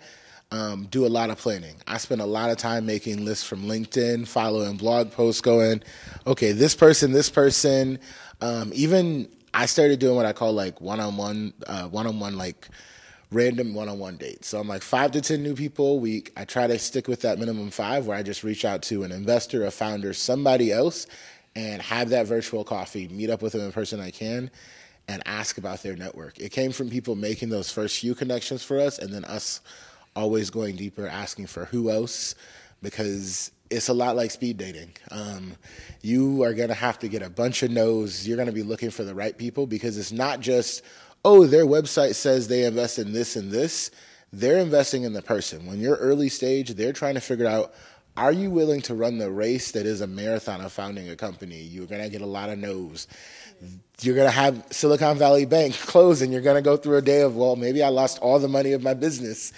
Um, 0.54 0.88
do 0.92 1.06
a 1.06 1.08
lot 1.08 1.30
of 1.30 1.38
planning. 1.38 1.76
I 1.88 1.98
spend 1.98 2.20
a 2.20 2.26
lot 2.26 2.50
of 2.50 2.58
time 2.58 2.86
making 2.86 3.24
lists 3.24 3.46
from 3.46 3.64
LinkedIn, 3.64 4.28
following 4.28 4.76
blog 4.76 5.12
posts, 5.12 5.40
going, 5.40 5.82
okay, 6.28 6.52
this 6.52 6.76
person, 6.76 7.14
this 7.14 7.30
person. 7.30 8.00
Um, 8.42 8.72
even 8.74 9.30
I 9.54 9.66
started 9.66 10.00
doing 10.00 10.18
what 10.18 10.26
I 10.26 10.34
call 10.34 10.52
like 10.52 10.82
one 10.82 11.00
on 11.00 11.16
one, 11.16 11.54
uh 11.68 11.84
one 11.84 12.06
on 12.06 12.20
one 12.20 12.38
like 12.38 12.68
random 13.32 13.74
one-on-one 13.74 14.18
dates. 14.18 14.50
So 14.50 14.60
I'm 14.60 14.68
like 14.68 14.82
five 14.82 15.12
to 15.12 15.22
ten 15.22 15.42
new 15.42 15.56
people 15.56 15.94
a 15.94 15.96
week. 15.96 16.34
I 16.36 16.46
try 16.46 16.68
to 16.68 16.78
stick 16.78 17.08
with 17.08 17.22
that 17.22 17.40
minimum 17.40 17.72
five, 17.72 18.06
where 18.06 18.18
I 18.18 18.24
just 18.24 18.44
reach 18.44 18.66
out 18.66 18.82
to 18.84 19.04
an 19.04 19.12
investor, 19.12 19.66
a 19.66 19.72
founder, 19.72 20.14
somebody 20.14 20.72
else, 20.72 21.08
and 21.56 21.82
have 21.82 22.10
that 22.10 22.28
virtual 22.28 22.64
coffee, 22.64 23.08
meet 23.08 23.30
up 23.30 23.42
with 23.42 23.54
them 23.54 23.62
in 23.62 23.72
person 23.72 24.00
I 24.00 24.12
can, 24.12 24.52
and 25.08 25.24
ask 25.26 25.58
about 25.58 25.82
their 25.82 25.96
network. 25.96 26.40
It 26.40 26.52
came 26.52 26.72
from 26.72 26.90
people 26.90 27.16
making 27.16 27.50
those 27.50 27.72
first 27.72 28.00
few 28.00 28.16
connections 28.16 28.64
for 28.64 28.80
us, 28.80 29.00
and 29.00 29.14
then 29.14 29.26
us 29.26 29.62
always 30.16 30.50
going 30.50 30.76
deeper, 30.76 31.08
asking 31.08 31.48
for 31.48 31.66
who 31.66 31.90
else, 31.90 32.36
because 32.82 33.52
it's 33.70 33.88
a 33.88 33.94
lot 33.94 34.18
like 34.18 34.32
speed 34.32 34.58
dating. 34.58 34.92
Um, 35.10 35.54
you 36.02 36.44
are 36.44 36.54
going 36.54 36.68
to 36.68 36.76
have 36.76 37.00
to 37.00 37.08
get 37.08 37.22
a 37.22 37.30
bunch 37.30 37.64
of 37.64 37.72
no's. 37.72 38.28
You're 38.28 38.36
going 38.36 38.50
to 38.50 38.54
be 38.54 38.64
looking 38.64 38.90
for 38.90 39.06
the 39.06 39.16
right 39.16 39.38
people 39.38 39.66
because 39.66 39.98
it's 39.98 40.12
not 40.12 40.42
just 40.42 40.84
oh, 41.24 41.46
their 41.46 41.66
website 41.66 42.16
says 42.16 42.48
they 42.48 42.66
invest 42.66 43.00
in 43.00 43.14
this 43.14 43.36
and 43.36 43.52
this. 43.52 43.92
They're 44.34 44.60
investing 44.60 45.04
in 45.04 45.14
the 45.14 45.22
person. 45.22 45.66
When 45.66 45.80
you're 45.80 45.98
early 45.98 46.30
stage, 46.30 46.72
they're 46.76 46.94
trying 46.94 47.16
to 47.16 47.22
figure 47.22 47.48
out 47.48 47.74
are 48.18 48.32
you 48.32 48.50
willing 48.50 48.82
to 48.82 48.94
run 48.94 49.18
the 49.18 49.32
race 49.32 49.72
that 49.72 49.86
is 49.86 50.02
a 50.02 50.08
marathon 50.08 50.60
of 50.62 50.74
founding 50.74 51.10
a 51.10 51.16
company? 51.16 51.62
You're 51.62 51.86
going 51.86 52.04
to 52.04 52.10
get 52.10 52.22
a 52.22 52.26
lot 52.26 52.50
of 52.50 52.60
no's. 52.60 53.08
you're 54.02 54.16
gonna 54.16 54.30
have 54.30 54.66
Silicon 54.72 55.18
Valley 55.18 55.46
Bank 55.46 55.76
close, 55.80 56.22
and 56.22 56.32
you're 56.32 56.42
gonna 56.42 56.62
go 56.62 56.76
through 56.76 56.98
a 56.98 57.02
day 57.02 57.22
of 57.22 57.36
well, 57.36 57.56
maybe 57.56 57.82
I 57.84 57.90
lost 57.90 58.20
all 58.20 58.40
the 58.40 58.48
money 58.50 58.74
of 58.74 58.84
my 58.84 58.94
business. 58.94 59.54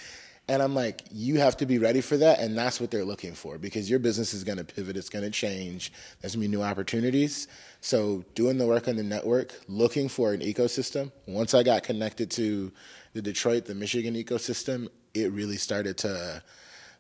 And 0.50 0.62
I'm 0.62 0.76
like, 0.76 1.04
you 1.10 1.40
have 1.40 1.56
to 1.58 1.66
be 1.66 1.78
ready 1.80 2.02
for 2.02 2.18
that, 2.18 2.40
and 2.40 2.58
that's 2.58 2.82
what 2.82 2.92
they're 2.92 3.06
looking 3.06 3.34
for 3.34 3.58
because 3.58 3.90
your 3.90 4.00
business 4.00 4.34
is 4.34 4.44
going 4.44 4.58
to 4.58 4.66
pivot, 4.66 4.98
it's 4.98 5.10
going 5.10 5.24
to 5.24 5.32
change. 5.32 5.94
There's 6.20 6.36
going 6.36 6.44
to 6.44 6.50
be 6.50 6.58
new 6.58 6.62
opportunities. 6.62 7.48
So, 7.86 8.24
doing 8.34 8.58
the 8.60 8.66
work 8.66 8.88
on 8.88 8.96
the 8.96 9.04
network, 9.04 9.60
looking 9.68 10.08
for 10.08 10.32
an 10.32 10.40
ecosystem. 10.40 11.12
Once 11.28 11.54
I 11.54 11.64
got 11.64 11.84
connected 11.84 12.32
to 12.32 12.72
the 13.12 13.22
Detroit, 13.22 13.66
the 13.66 13.76
Michigan 13.76 14.16
ecosystem, 14.16 14.88
it 15.14 15.34
really 15.34 15.58
started 15.58 15.98
to 15.98 16.42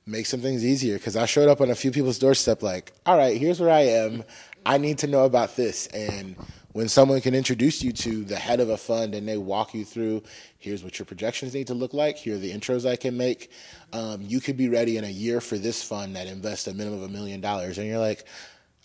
make 0.06 0.26
some 0.26 0.41
things 0.41 0.65
easier 0.65 0.98
because 0.98 1.15
I 1.15 1.26
showed 1.26 1.48
up 1.48 1.62
on 1.62 1.69
a 1.69 1.76
few 1.76 1.91
people's 1.91 2.19
doorstep, 2.19 2.62
like, 2.62 2.91
all 3.06 3.17
right, 3.17 3.38
here's 3.38 3.62
where 3.62 3.69
I 3.69 3.84
am. 3.84 4.26
I 4.65 4.78
need 4.78 4.98
to 4.98 5.08
know 5.08 5.24
about 5.24 5.56
this. 5.56 5.88
And 5.88 6.36
when 6.74 6.89
someone 6.89 7.22
can 7.22 7.34
introduce 7.34 7.82
you 7.82 7.93
to 7.93 8.26
the 8.26 8.36
head 8.36 8.60
of 8.60 8.69
a 8.69 8.78
fund 8.78 9.15
and 9.15 9.26
they 9.26 9.38
walk 9.38 9.74
you 9.74 9.86
through 9.86 10.22
here's 10.58 10.84
what 10.84 10.98
your 11.00 11.06
projections 11.06 11.54
need 11.54 11.67
to 11.67 11.74
look 11.74 11.93
like 11.93 12.17
here 12.17 12.36
are 12.36 12.39
the 12.39 12.52
intros 12.52 12.89
i 12.89 12.96
can 12.96 13.15
make 13.15 13.52
um, 13.93 14.22
you 14.22 14.41
could 14.41 14.58
be 14.58 14.67
ready 14.67 14.98
in 14.98 15.04
a 15.04 15.10
year 15.10 15.39
for 15.39 15.58
this 15.58 15.84
fund 15.84 16.15
that 16.15 16.28
invests 16.28 16.67
a 16.67 16.74
minimum 16.74 17.04
of 17.04 17.10
a 17.10 17.13
million 17.13 17.39
dollars 17.39 17.78
and 17.78 17.88
you're 17.88 18.00
like 18.00 18.26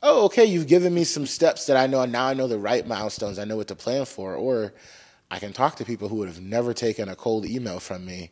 oh 0.03 0.25
okay 0.25 0.45
you've 0.45 0.67
given 0.67 0.95
me 0.95 1.05
some 1.05 1.27
steps 1.27 1.67
that 1.67 1.77
i 1.77 1.87
know 1.87 2.05
now 2.05 2.27
i 2.27 2.35
know 2.35 2.47
the 2.47 2.59
right 2.59 2.87
milestones 2.87 3.39
i 3.39 3.45
know 3.45 3.57
what 3.57 3.69
to 3.69 3.75
plan 3.75 4.05
for 4.05 4.35
or 4.35 4.73
i 5.31 5.39
can 5.39 5.53
talk 5.53 5.77
to 5.77 5.85
people 5.85 6.09
who 6.09 6.17
would 6.17 6.29
have 6.29 6.41
never 6.41 6.73
taken 6.73 7.09
a 7.09 7.17
cold 7.17 7.45
email 7.45 7.81
from 7.81 8.05
me 8.05 8.31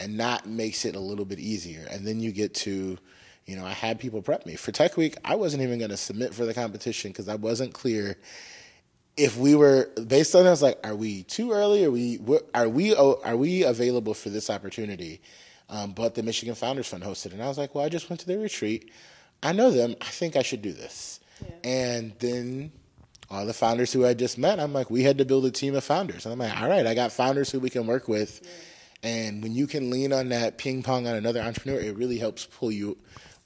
and 0.00 0.18
that 0.20 0.46
makes 0.46 0.84
it 0.84 0.94
a 0.94 1.00
little 1.00 1.24
bit 1.24 1.38
easier 1.38 1.86
and 1.90 2.06
then 2.06 2.20
you 2.20 2.32
get 2.32 2.54
to 2.54 2.96
you 3.46 3.56
know 3.56 3.64
i 3.64 3.72
had 3.72 3.98
people 3.98 4.22
prep 4.22 4.46
me 4.46 4.54
for 4.54 4.72
tech 4.72 4.96
week 4.96 5.16
i 5.24 5.34
wasn't 5.34 5.62
even 5.62 5.78
going 5.78 5.90
to 5.90 5.96
submit 5.96 6.32
for 6.34 6.44
the 6.44 6.54
competition 6.54 7.10
because 7.10 7.28
i 7.28 7.34
wasn't 7.34 7.72
clear 7.72 8.16
if 9.18 9.36
we 9.36 9.56
were 9.56 9.90
based 10.06 10.34
on 10.34 10.44
this, 10.44 10.62
like, 10.62 10.78
are 10.84 10.94
we 10.94 11.24
too 11.24 11.50
early? 11.50 11.84
Are 11.84 11.90
we 11.90 12.20
are 12.54 12.68
we 12.68 12.94
are 12.94 13.36
we 13.36 13.64
available 13.64 14.14
for 14.14 14.30
this 14.30 14.48
opportunity? 14.48 15.20
Um, 15.68 15.90
but 15.90 16.14
the 16.14 16.22
Michigan 16.22 16.54
Founders 16.54 16.86
Fund 16.86 17.02
hosted, 17.02 17.26
it 17.26 17.32
and 17.34 17.42
I 17.42 17.48
was 17.48 17.58
like, 17.58 17.74
well, 17.74 17.84
I 17.84 17.88
just 17.90 18.08
went 18.08 18.20
to 18.20 18.26
their 18.26 18.38
retreat. 18.38 18.90
I 19.42 19.52
know 19.52 19.70
them. 19.70 19.94
I 20.00 20.06
think 20.06 20.36
I 20.36 20.42
should 20.42 20.62
do 20.62 20.72
this. 20.72 21.20
Yeah. 21.40 21.54
And 21.64 22.12
then 22.18 22.72
all 23.30 23.46
the 23.46 23.54
founders 23.54 23.92
who 23.92 24.04
I 24.06 24.14
just 24.14 24.38
met, 24.38 24.58
I'm 24.58 24.72
like, 24.72 24.90
we 24.90 25.02
had 25.02 25.18
to 25.18 25.24
build 25.24 25.44
a 25.44 25.50
team 25.50 25.74
of 25.74 25.84
founders. 25.84 26.26
And 26.26 26.32
I'm 26.32 26.38
like, 26.38 26.60
all 26.60 26.68
right, 26.68 26.86
I 26.86 26.94
got 26.94 27.12
founders 27.12 27.50
who 27.50 27.60
we 27.60 27.70
can 27.70 27.86
work 27.86 28.08
with. 28.08 28.40
Yeah. 28.42 28.50
And 29.10 29.42
when 29.42 29.52
you 29.52 29.66
can 29.66 29.90
lean 29.90 30.12
on 30.12 30.30
that 30.30 30.58
ping 30.58 30.82
pong 30.82 31.06
on 31.06 31.14
another 31.14 31.40
entrepreneur, 31.40 31.78
it 31.78 31.96
really 31.96 32.18
helps 32.18 32.46
pull 32.46 32.72
you 32.72 32.98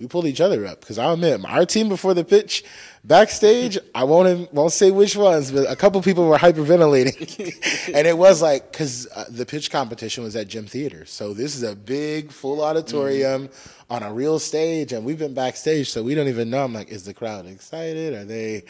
we 0.03 0.09
pulled 0.09 0.27
each 0.27 0.41
other 0.41 0.67
up 0.67 0.81
because 0.81 0.99
I'll 0.99 1.13
admit 1.13 1.45
our 1.45 1.65
team 1.65 1.89
before 1.89 2.13
the 2.13 2.25
pitch 2.25 2.65
backstage 3.05 3.79
I 3.95 4.03
won't 4.03 4.53
won't 4.53 4.73
say 4.73 4.91
which 4.91 5.17
ones 5.17 5.53
but 5.53 5.71
a 5.71 5.77
couple 5.77 6.03
people 6.03 6.27
were 6.27 6.37
hyperventilating. 6.37 7.23
And 7.95 8.07
it 8.07 8.17
was 8.17 8.43
like 8.43 8.73
because 8.73 9.07
uh, 9.15 9.27
the 9.29 9.47
pitch 9.47 9.71
competition 9.71 10.25
was 10.25 10.35
at 10.35 10.49
Gem 10.49 10.67
Theater 10.67 11.07
so 11.07 11.33
this 11.33 11.55
is 11.55 11.63
a 11.63 11.77
big 11.77 12.33
full 12.33 12.63
auditorium 12.63 13.49
mm-hmm. 13.49 13.93
on 13.93 14.03
a 14.03 14.13
real 14.13 14.41
stage 14.41 14.93
and 14.93 15.05
we've 15.05 15.19
been 15.19 15.35
backstage 15.35 15.89
so 15.91 16.03
we 16.03 16.15
don't 16.17 16.29
even 16.29 16.51
know. 16.51 16.65
I'm 16.65 16.75
like 16.75 16.89
is 16.89 17.05
the 17.05 17.15
crowd 17.15 17.47
excited? 17.47 18.13
Are 18.13 18.25
they 18.25 18.65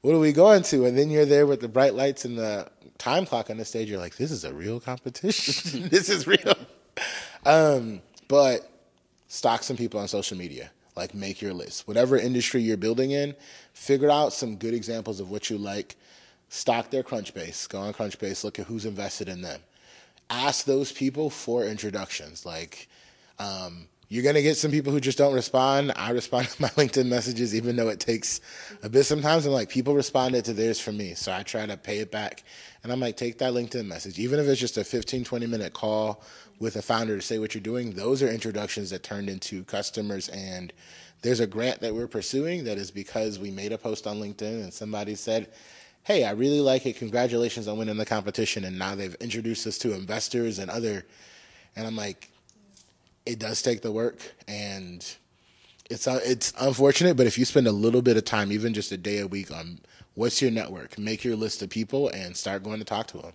what 0.00 0.14
are 0.14 0.18
we 0.18 0.32
going 0.32 0.64
to? 0.64 0.86
And 0.86 0.98
then 0.98 1.08
you're 1.08 1.24
there 1.24 1.46
with 1.46 1.60
the 1.60 1.68
bright 1.68 1.94
lights 1.94 2.24
and 2.24 2.36
the 2.36 2.68
time 2.98 3.26
clock 3.26 3.48
on 3.48 3.58
the 3.58 3.64
stage. 3.64 3.88
You're 3.88 4.00
like 4.00 4.16
this 4.16 4.32
is 4.32 4.44
a 4.44 4.52
real 4.52 4.80
competition. 4.80 5.88
This 5.94 6.08
is 6.08 6.26
real. 6.26 6.54
Um, 7.46 8.02
but 8.26 8.73
stalk 9.34 9.64
some 9.64 9.76
people 9.76 9.98
on 9.98 10.06
social 10.06 10.38
media. 10.38 10.70
Like 10.96 11.12
make 11.12 11.42
your 11.42 11.52
list. 11.52 11.88
Whatever 11.88 12.16
industry 12.16 12.62
you're 12.62 12.76
building 12.76 13.10
in, 13.10 13.34
figure 13.72 14.10
out 14.10 14.32
some 14.32 14.54
good 14.54 14.74
examples 14.74 15.18
of 15.18 15.28
what 15.28 15.50
you 15.50 15.58
like. 15.58 15.96
Stalk 16.48 16.90
their 16.90 17.02
Crunchbase. 17.02 17.68
Go 17.68 17.80
on 17.80 17.92
Crunchbase, 17.92 18.44
look 18.44 18.60
at 18.60 18.66
who's 18.66 18.84
invested 18.84 19.28
in 19.28 19.42
them. 19.42 19.60
Ask 20.30 20.66
those 20.66 20.92
people 20.92 21.30
for 21.30 21.64
introductions. 21.64 22.46
Like, 22.46 22.88
um, 23.40 23.88
you're 24.08 24.22
going 24.22 24.36
to 24.36 24.42
get 24.42 24.56
some 24.56 24.70
people 24.70 24.92
who 24.92 25.00
just 25.00 25.18
don't 25.18 25.34
respond. 25.34 25.92
I 25.96 26.10
respond 26.10 26.48
to 26.50 26.62
my 26.62 26.68
LinkedIn 26.68 27.08
messages, 27.08 27.56
even 27.56 27.74
though 27.74 27.88
it 27.88 27.98
takes 27.98 28.40
a 28.84 28.88
bit 28.88 29.02
sometimes. 29.02 29.46
I'm 29.46 29.52
like, 29.52 29.68
people 29.68 29.94
responded 29.94 30.44
to 30.44 30.52
theirs 30.52 30.78
for 30.78 30.92
me. 30.92 31.14
So 31.14 31.32
I 31.32 31.42
try 31.42 31.66
to 31.66 31.76
pay 31.76 31.98
it 31.98 32.12
back. 32.12 32.44
And 32.84 32.92
I'm 32.92 33.00
like, 33.00 33.16
take 33.16 33.38
that 33.38 33.54
LinkedIn 33.54 33.86
message. 33.86 34.18
Even 34.18 34.38
if 34.38 34.46
it's 34.46 34.60
just 34.60 34.76
a 34.76 34.84
15, 34.84 35.24
20 35.24 35.46
minute 35.46 35.72
call 35.72 36.22
with 36.60 36.76
a 36.76 36.82
founder 36.82 37.16
to 37.16 37.22
say 37.22 37.38
what 37.38 37.54
you're 37.54 37.62
doing, 37.62 37.92
those 37.92 38.22
are 38.22 38.28
introductions 38.28 38.90
that 38.90 39.02
turned 39.02 39.30
into 39.30 39.64
customers. 39.64 40.28
And 40.28 40.70
there's 41.22 41.40
a 41.40 41.46
grant 41.46 41.80
that 41.80 41.94
we're 41.94 42.06
pursuing 42.06 42.64
that 42.64 42.76
is 42.76 42.90
because 42.90 43.38
we 43.38 43.50
made 43.50 43.72
a 43.72 43.78
post 43.78 44.06
on 44.06 44.20
LinkedIn 44.20 44.62
and 44.62 44.72
somebody 44.72 45.14
said, 45.14 45.50
Hey, 46.02 46.24
I 46.24 46.32
really 46.32 46.60
like 46.60 46.84
it. 46.84 46.98
Congratulations 46.98 47.66
on 47.66 47.78
winning 47.78 47.96
the 47.96 48.04
competition. 48.04 48.66
And 48.66 48.78
now 48.78 48.94
they've 48.94 49.14
introduced 49.14 49.66
us 49.66 49.78
to 49.78 49.94
investors 49.94 50.58
and 50.58 50.70
other. 50.70 51.06
And 51.74 51.86
I'm 51.86 51.96
like, 51.96 52.28
it 53.24 53.38
does 53.38 53.62
take 53.62 53.80
the 53.80 53.90
work 53.90 54.18
and 54.46 55.02
it's 55.90 56.06
uh, 56.06 56.20
it's 56.22 56.52
unfortunate, 56.60 57.16
but 57.16 57.26
if 57.26 57.38
you 57.38 57.44
spend 57.44 57.66
a 57.66 57.72
little 57.72 58.02
bit 58.02 58.16
of 58.16 58.24
time, 58.24 58.52
even 58.52 58.74
just 58.74 58.92
a 58.92 58.96
day 58.96 59.18
a 59.18 59.26
week 59.26 59.50
on 59.50 59.80
what's 60.14 60.40
your 60.40 60.50
network, 60.50 60.98
make 60.98 61.24
your 61.24 61.36
list 61.36 61.62
of 61.62 61.70
people 61.70 62.08
and 62.08 62.36
start 62.36 62.62
going 62.62 62.78
to 62.78 62.84
talk 62.84 63.06
to 63.08 63.18
them. 63.18 63.32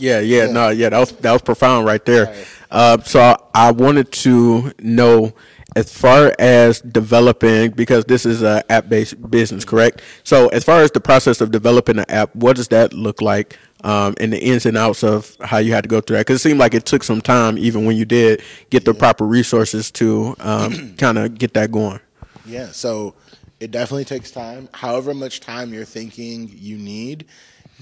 Yeah, 0.00 0.20
yeah, 0.20 0.44
yeah, 0.44 0.52
no, 0.52 0.68
yeah, 0.68 0.90
that 0.90 0.98
was 0.98 1.10
that 1.12 1.32
was 1.32 1.42
profound 1.42 1.84
right 1.84 2.04
there. 2.04 2.26
Right. 2.26 2.46
Uh, 2.70 3.02
so 3.02 3.48
I 3.52 3.72
wanted 3.72 4.12
to 4.12 4.72
know 4.78 5.32
as 5.76 5.92
far 5.92 6.34
as 6.38 6.80
developing 6.80 7.70
because 7.72 8.04
this 8.06 8.24
is 8.24 8.42
a 8.42 8.64
app 8.70 8.88
based 8.88 9.30
business, 9.30 9.64
correct? 9.64 10.00
So 10.24 10.48
as 10.48 10.64
far 10.64 10.80
as 10.82 10.90
the 10.92 11.00
process 11.00 11.40
of 11.40 11.50
developing 11.50 11.98
an 11.98 12.06
app, 12.08 12.34
what 12.34 12.56
does 12.56 12.68
that 12.68 12.92
look 12.92 13.20
like? 13.20 13.58
Um, 13.84 14.14
and 14.18 14.32
the 14.32 14.42
ins 14.42 14.66
and 14.66 14.76
outs 14.76 15.04
of 15.04 15.36
how 15.40 15.58
you 15.58 15.72
had 15.72 15.84
to 15.84 15.88
go 15.88 16.00
through 16.00 16.16
that 16.16 16.26
because 16.26 16.40
it 16.40 16.42
seemed 16.42 16.58
like 16.58 16.74
it 16.74 16.84
took 16.84 17.04
some 17.04 17.20
time, 17.20 17.56
even 17.58 17.84
when 17.84 17.96
you 17.96 18.04
did 18.04 18.42
get 18.70 18.84
the 18.84 18.92
yeah. 18.92 18.98
proper 18.98 19.24
resources 19.24 19.92
to 19.92 20.34
um, 20.40 20.94
kind 20.98 21.16
of 21.16 21.38
get 21.38 21.54
that 21.54 21.70
going. 21.70 22.00
Yeah, 22.48 22.72
so 22.72 23.14
it 23.60 23.70
definitely 23.70 24.04
takes 24.06 24.30
time. 24.30 24.68
However 24.72 25.12
much 25.14 25.40
time 25.40 25.72
you're 25.72 25.84
thinking 25.84 26.50
you 26.54 26.78
need, 26.78 27.26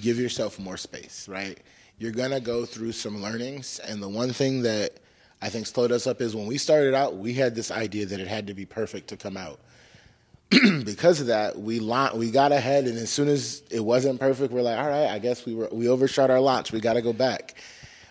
give 0.00 0.18
yourself 0.18 0.59
more 0.59 0.76
space, 0.76 1.29
right? 1.29 1.59
You're 1.98 2.12
gonna 2.12 2.40
go 2.40 2.64
through 2.66 2.92
some 2.92 3.22
learnings, 3.22 3.79
and 3.79 4.02
the 4.02 4.09
one 4.09 4.33
thing 4.33 4.62
that 4.62 4.98
I 5.40 5.48
think 5.48 5.66
slowed 5.66 5.92
us 5.92 6.07
up 6.07 6.20
is 6.20 6.35
when 6.35 6.46
we 6.46 6.59
started 6.59 6.94
out, 6.94 7.16
we 7.16 7.33
had 7.35 7.55
this 7.55 7.70
idea 7.70 8.07
that 8.07 8.20
it 8.20 8.26
had 8.26 8.46
to 8.48 8.55
be 8.55 8.66
perfect 8.66 9.09
to 9.09 9.16
come 9.16 9.37
out. 9.37 9.61
because 10.85 11.20
of 11.20 11.26
that, 11.29 11.59
we 11.59 11.81
la- 11.81 12.14
we 12.14 12.31
got 12.31 12.52
ahead, 12.52 12.85
and 12.87 12.96
as 12.98 13.11
soon 13.11 13.29
as 13.29 13.62
it 13.70 13.81
wasn't 13.81 14.18
perfect, 14.18 14.52
we're 14.52 14.62
like, 14.62 14.79
all 14.79 14.88
right, 14.88 15.09
I 15.09 15.18
guess 15.18 15.44
we 15.46 15.55
were 15.55 15.68
we 15.70 15.88
overshot 15.88 16.31
our 16.31 16.40
launch. 16.40 16.72
We 16.72 16.81
got 16.81 16.94
to 16.94 17.02
go 17.02 17.12
back. 17.12 17.55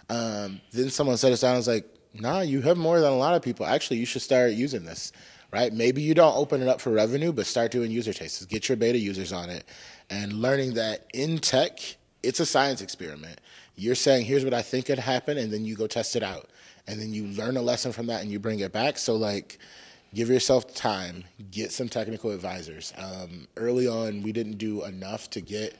Um, 0.10 0.62
then 0.72 0.90
someone 0.90 1.18
set 1.18 1.32
us 1.32 1.42
down. 1.42 1.56
I 1.56 1.58
was 1.58 1.68
like, 1.68 1.86
nah, 2.14 2.42
you 2.42 2.62
have 2.62 2.78
more 2.78 3.00
than 3.00 3.12
a 3.12 3.18
lot 3.18 3.36
of 3.36 3.42
people. 3.42 3.66
Actually, 3.66 3.98
you 3.98 4.06
should 4.06 4.22
start 4.22 4.52
using 4.52 4.84
this. 4.84 5.12
Right? 5.56 5.72
Maybe 5.72 6.02
you 6.02 6.14
don't 6.14 6.36
open 6.36 6.62
it 6.62 6.68
up 6.68 6.82
for 6.82 6.90
revenue, 6.90 7.32
but 7.32 7.46
start 7.46 7.72
doing 7.72 7.90
user 7.90 8.12
tastes. 8.12 8.44
Get 8.46 8.68
your 8.68 8.76
beta 8.76 8.98
users 8.98 9.32
on 9.32 9.50
it, 9.50 9.64
and 10.10 10.34
learning 10.34 10.74
that 10.74 11.06
in 11.14 11.38
tech, 11.38 11.80
it's 12.24 12.42
a 12.42 12.46
science 12.46 12.82
experiment. 12.82 13.40
You're 13.78 13.96
saying, 13.96 14.26
here's 14.26 14.44
what 14.44 14.54
I 14.54 14.62
think 14.62 14.88
could 14.88 15.00
happen, 15.00 15.38
and 15.38 15.54
then 15.54 15.64
you 15.64 15.76
go 15.76 15.88
test 15.88 16.18
it 16.18 16.24
out 16.24 16.50
and 16.88 17.00
then 17.00 17.14
you 17.14 17.28
learn 17.28 17.58
a 17.58 17.62
lesson 17.62 17.92
from 17.92 18.08
that 18.08 18.22
and 18.22 18.32
you 18.32 18.40
bring 18.40 18.60
it 18.60 18.72
back. 18.72 18.98
So 18.98 19.16
like, 19.16 19.60
give 20.14 20.30
yourself 20.30 20.74
time, 20.74 21.24
get 21.52 21.72
some 21.72 21.90
technical 21.90 22.32
advisors. 22.32 22.94
Um, 22.98 23.48
early 23.58 23.88
on, 23.88 24.22
we 24.22 24.32
didn't 24.32 24.58
do 24.58 24.84
enough 24.86 25.30
to 25.32 25.42
get 25.42 25.76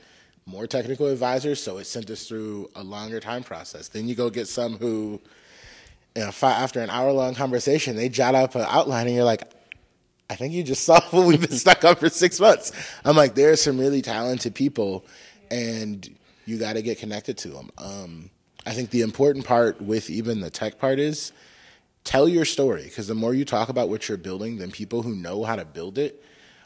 more 0.46 0.68
technical 0.68 1.08
advisors, 1.08 1.62
so 1.62 1.78
it 1.78 1.86
sent 1.86 2.10
us 2.10 2.28
through 2.28 2.70
a 2.76 2.84
longer 2.84 3.20
time 3.20 3.44
process. 3.44 3.88
Then 3.88 4.08
you 4.08 4.16
go 4.16 4.30
get 4.30 4.48
some 4.48 4.78
who, 4.78 5.20
you 6.16 6.24
know, 6.24 6.32
after 6.42 6.82
an 6.82 6.90
hour 6.90 7.12
long 7.12 7.34
conversation, 7.34 7.96
they 7.96 8.10
jot 8.10 8.36
up 8.36 8.54
an 8.56 8.66
outline, 8.68 9.08
and 9.08 9.16
you're 9.16 9.26
like, 9.26 9.52
I 10.30 10.36
think 10.36 10.54
you 10.54 10.64
just 10.64 10.84
saw 10.86 11.00
what 11.10 11.26
we've 11.26 11.42
been 11.42 11.52
stuck 11.52 11.84
on 11.84 11.96
for 11.96 12.10
six 12.10 12.40
months. 12.40 12.72
I'm 13.04 13.16
like, 13.16 13.36
there 13.36 13.52
are 13.52 13.56
some 13.56 13.78
really 13.78 14.02
talented 14.02 14.56
people, 14.56 15.06
and 15.52 16.08
you 16.46 16.58
got 16.58 16.74
to 16.74 16.82
get 16.82 17.00
connected 17.00 17.38
to 17.40 17.50
them. 17.50 17.72
Um, 17.78 18.30
I 18.66 18.72
think 18.72 18.90
the 18.90 19.02
important 19.02 19.46
part 19.46 19.82
with 19.82 20.10
even 20.10 20.42
the 20.42 20.50
tech 20.50 20.80
part 20.80 21.00
is 21.00 21.32
tell 22.04 22.28
your 22.28 22.46
story 22.46 22.84
because 22.84 23.08
the 23.08 23.16
more 23.16 23.34
you 23.34 23.46
talk 23.46 23.70
about 23.70 23.90
what 23.90 24.08
you're 24.08 24.18
building, 24.18 24.58
then 24.58 24.72
people 24.72 25.02
who 25.02 25.16
know 25.16 25.44
how 25.44 25.56
to 25.56 25.66
build 25.66 25.98
it 25.98 26.24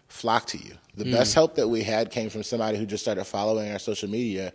flock 0.08 0.46
to 0.48 0.58
you. 0.58 0.74
The 0.96 1.06
mm. 1.06 1.12
best 1.12 1.34
help 1.34 1.56
that 1.56 1.68
we 1.68 1.84
had 1.84 2.12
came 2.12 2.30
from 2.30 2.44
somebody 2.44 2.78
who 2.78 2.86
just 2.86 3.04
started 3.04 3.24
following 3.26 3.72
our 3.72 3.80
social 3.80 4.10
media, 4.10 4.54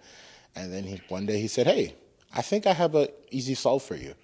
and 0.54 0.72
then 0.72 0.84
he, 0.84 1.00
one 1.08 1.26
day 1.26 1.40
he 1.40 1.48
said, 1.48 1.66
"Hey, 1.66 1.94
I 2.34 2.42
think 2.42 2.66
I 2.66 2.72
have 2.72 2.94
an 2.94 3.08
easy 3.30 3.54
solve 3.54 3.82
for 3.82 3.96
you," 3.96 4.14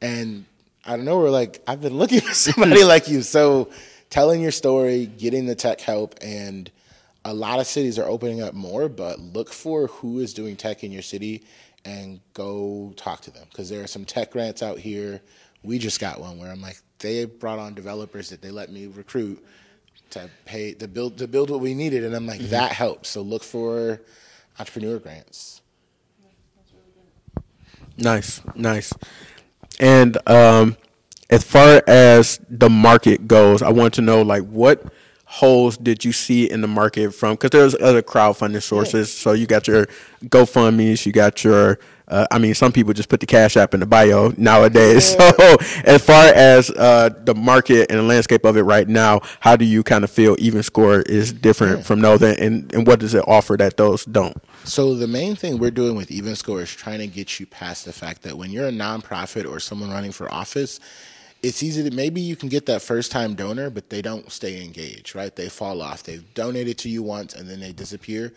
and 0.00 0.46
I 0.84 0.96
don't 0.96 1.04
know. 1.04 1.18
We're 1.18 1.30
like, 1.30 1.62
I've 1.66 1.80
been 1.80 1.96
looking 1.96 2.20
for 2.28 2.34
somebody 2.34 2.84
like 2.94 3.08
you. 3.08 3.22
So, 3.22 3.70
telling 4.14 4.40
your 4.40 4.52
story, 4.52 5.06
getting 5.06 5.44
the 5.44 5.56
tech 5.56 5.80
help, 5.80 6.14
and 6.22 6.70
a 7.24 7.34
lot 7.34 7.58
of 7.58 7.66
cities 7.66 7.98
are 7.98 8.06
opening 8.06 8.40
up 8.40 8.54
more. 8.54 8.88
But 8.88 9.18
look 9.18 9.52
for 9.52 9.88
who 9.88 10.20
is 10.20 10.32
doing 10.32 10.54
tech 10.54 10.84
in 10.84 10.92
your 10.92 11.02
city 11.02 11.42
and 11.84 12.20
go 12.32 12.92
talk 12.94 13.22
to 13.22 13.32
them 13.32 13.44
because 13.50 13.68
there 13.68 13.82
are 13.82 13.88
some 13.88 14.04
tech 14.04 14.30
grants 14.30 14.62
out 14.62 14.78
here. 14.78 15.20
We 15.64 15.80
just 15.80 15.98
got 15.98 16.20
one 16.20 16.38
where 16.38 16.52
I'm 16.52 16.62
like, 16.62 16.76
they 17.00 17.24
brought 17.24 17.58
on 17.58 17.74
developers 17.74 18.30
that 18.30 18.40
they 18.40 18.52
let 18.52 18.70
me 18.70 18.86
recruit 18.86 19.44
to 20.10 20.30
pay 20.44 20.74
to 20.74 20.86
build 20.86 21.18
to 21.18 21.26
build 21.26 21.50
what 21.50 21.58
we 21.58 21.74
needed, 21.74 22.04
and 22.04 22.14
I'm 22.14 22.24
like, 22.28 22.38
mm-hmm. 22.38 22.50
that 22.50 22.70
helps. 22.70 23.08
So 23.08 23.20
look 23.20 23.42
for 23.42 24.00
entrepreneur 24.60 25.00
grants. 25.00 25.60
Nice, 27.98 28.42
nice. 28.54 28.92
And 29.80 30.16
um, 30.28 30.76
as 31.30 31.44
far 31.44 31.82
as 31.86 32.40
the 32.48 32.70
market 32.70 33.26
goes, 33.26 33.62
I 33.62 33.70
want 33.70 33.94
to 33.94 34.02
know 34.02 34.22
like 34.22 34.44
what 34.44 34.84
holes 35.34 35.76
did 35.76 36.04
you 36.04 36.12
see 36.12 36.48
in 36.48 36.60
the 36.60 36.68
market 36.68 37.12
from? 37.12 37.34
Because 37.34 37.50
there's 37.50 37.74
other 37.74 38.02
crowdfunding 38.02 38.62
sources. 38.62 39.12
So 39.12 39.32
you 39.32 39.46
got 39.46 39.66
your 39.66 39.86
GoFundmes, 40.26 41.04
you 41.06 41.12
got 41.12 41.42
your. 41.44 41.78
Uh, 42.06 42.26
I 42.30 42.38
mean, 42.38 42.52
some 42.54 42.70
people 42.70 42.92
just 42.92 43.08
put 43.08 43.20
the 43.20 43.26
cash 43.26 43.56
app 43.56 43.72
in 43.72 43.80
the 43.80 43.86
bio 43.86 44.32
nowadays. 44.36 45.16
Yeah. 45.18 45.32
So, 45.40 45.56
as 45.84 46.04
far 46.04 46.26
as 46.34 46.70
uh, 46.70 47.08
the 47.24 47.34
market 47.34 47.90
and 47.90 47.98
the 47.98 48.02
landscape 48.02 48.44
of 48.44 48.58
it 48.58 48.62
right 48.62 48.86
now, 48.86 49.22
how 49.40 49.56
do 49.56 49.64
you 49.64 49.82
kind 49.82 50.04
of 50.04 50.10
feel 50.10 50.36
EvenScore 50.36 51.08
is 51.08 51.32
different 51.32 51.78
yeah. 51.78 51.82
from 51.82 52.00
those, 52.00 52.22
and, 52.22 52.72
and 52.74 52.86
what 52.86 53.00
does 53.00 53.14
it 53.14 53.24
offer 53.26 53.56
that 53.56 53.78
those 53.78 54.04
don't? 54.04 54.36
So 54.64 54.94
the 54.94 55.06
main 55.06 55.34
thing 55.34 55.58
we're 55.58 55.70
doing 55.70 55.96
with 55.96 56.10
EvenScore 56.10 56.62
is 56.62 56.70
trying 56.74 56.98
to 56.98 57.06
get 57.06 57.40
you 57.40 57.46
past 57.46 57.86
the 57.86 57.92
fact 57.92 58.22
that 58.22 58.36
when 58.36 58.50
you're 58.50 58.68
a 58.68 58.72
nonprofit 58.72 59.50
or 59.50 59.58
someone 59.58 59.90
running 59.90 60.12
for 60.12 60.32
office, 60.32 60.80
it's 61.44 61.62
easy 61.62 61.88
to 61.88 61.94
maybe 61.94 62.22
you 62.22 62.36
can 62.36 62.48
get 62.48 62.64
that 62.66 62.80
first 62.80 63.12
time 63.12 63.34
donor, 63.34 63.68
but 63.68 63.90
they 63.90 64.00
don't 64.00 64.32
stay 64.32 64.64
engaged, 64.64 65.14
right? 65.14 65.36
They 65.36 65.50
fall 65.50 65.82
off. 65.82 66.02
They've 66.02 66.24
donated 66.32 66.78
to 66.78 66.88
you 66.88 67.02
once 67.02 67.34
and 67.34 67.48
then 67.48 67.60
they 67.60 67.72
disappear. 67.72 68.32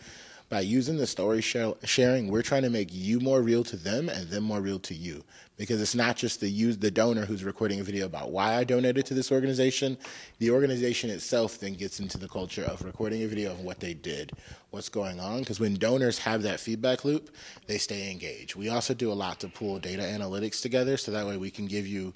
By 0.50 0.60
using 0.60 0.98
the 0.98 1.06
story 1.06 1.40
sharing, 1.40 2.28
we're 2.28 2.42
trying 2.42 2.62
to 2.62 2.70
make 2.70 2.88
you 2.90 3.20
more 3.20 3.40
real 3.40 3.64
to 3.64 3.76
them 3.76 4.10
and 4.10 4.28
them 4.28 4.44
more 4.44 4.60
real 4.60 4.78
to 4.80 4.94
you. 4.94 5.24
Because 5.56 5.80
it's 5.80 5.94
not 5.94 6.16
just 6.16 6.40
the 6.40 6.48
use 6.48 6.76
the 6.76 6.90
donor 6.90 7.24
who's 7.24 7.44
recording 7.44 7.80
a 7.80 7.82
video 7.82 8.06
about 8.06 8.30
why 8.30 8.54
I 8.54 8.64
donated 8.64 9.06
to 9.06 9.14
this 9.14 9.32
organization. 9.32 9.96
The 10.38 10.50
organization 10.50 11.08
itself 11.08 11.58
then 11.58 11.74
gets 11.74 12.00
into 12.00 12.18
the 12.18 12.28
culture 12.28 12.64
of 12.64 12.84
recording 12.84 13.22
a 13.22 13.26
video 13.26 13.52
of 13.52 13.60
what 13.60 13.80
they 13.80 13.94
did, 13.94 14.32
what's 14.70 14.88
going 14.90 15.18
on. 15.18 15.40
Because 15.40 15.60
when 15.60 15.74
donors 15.76 16.18
have 16.18 16.42
that 16.42 16.60
feedback 16.60 17.04
loop, 17.04 17.30
they 17.66 17.78
stay 17.78 18.10
engaged. 18.10 18.54
We 18.54 18.68
also 18.68 18.92
do 18.92 19.10
a 19.10 19.14
lot 19.14 19.40
to 19.40 19.48
pull 19.48 19.78
data 19.78 20.02
analytics 20.02 20.60
together 20.60 20.98
so 20.98 21.10
that 21.10 21.26
way 21.26 21.38
we 21.38 21.50
can 21.50 21.66
give 21.66 21.86
you 21.86 22.12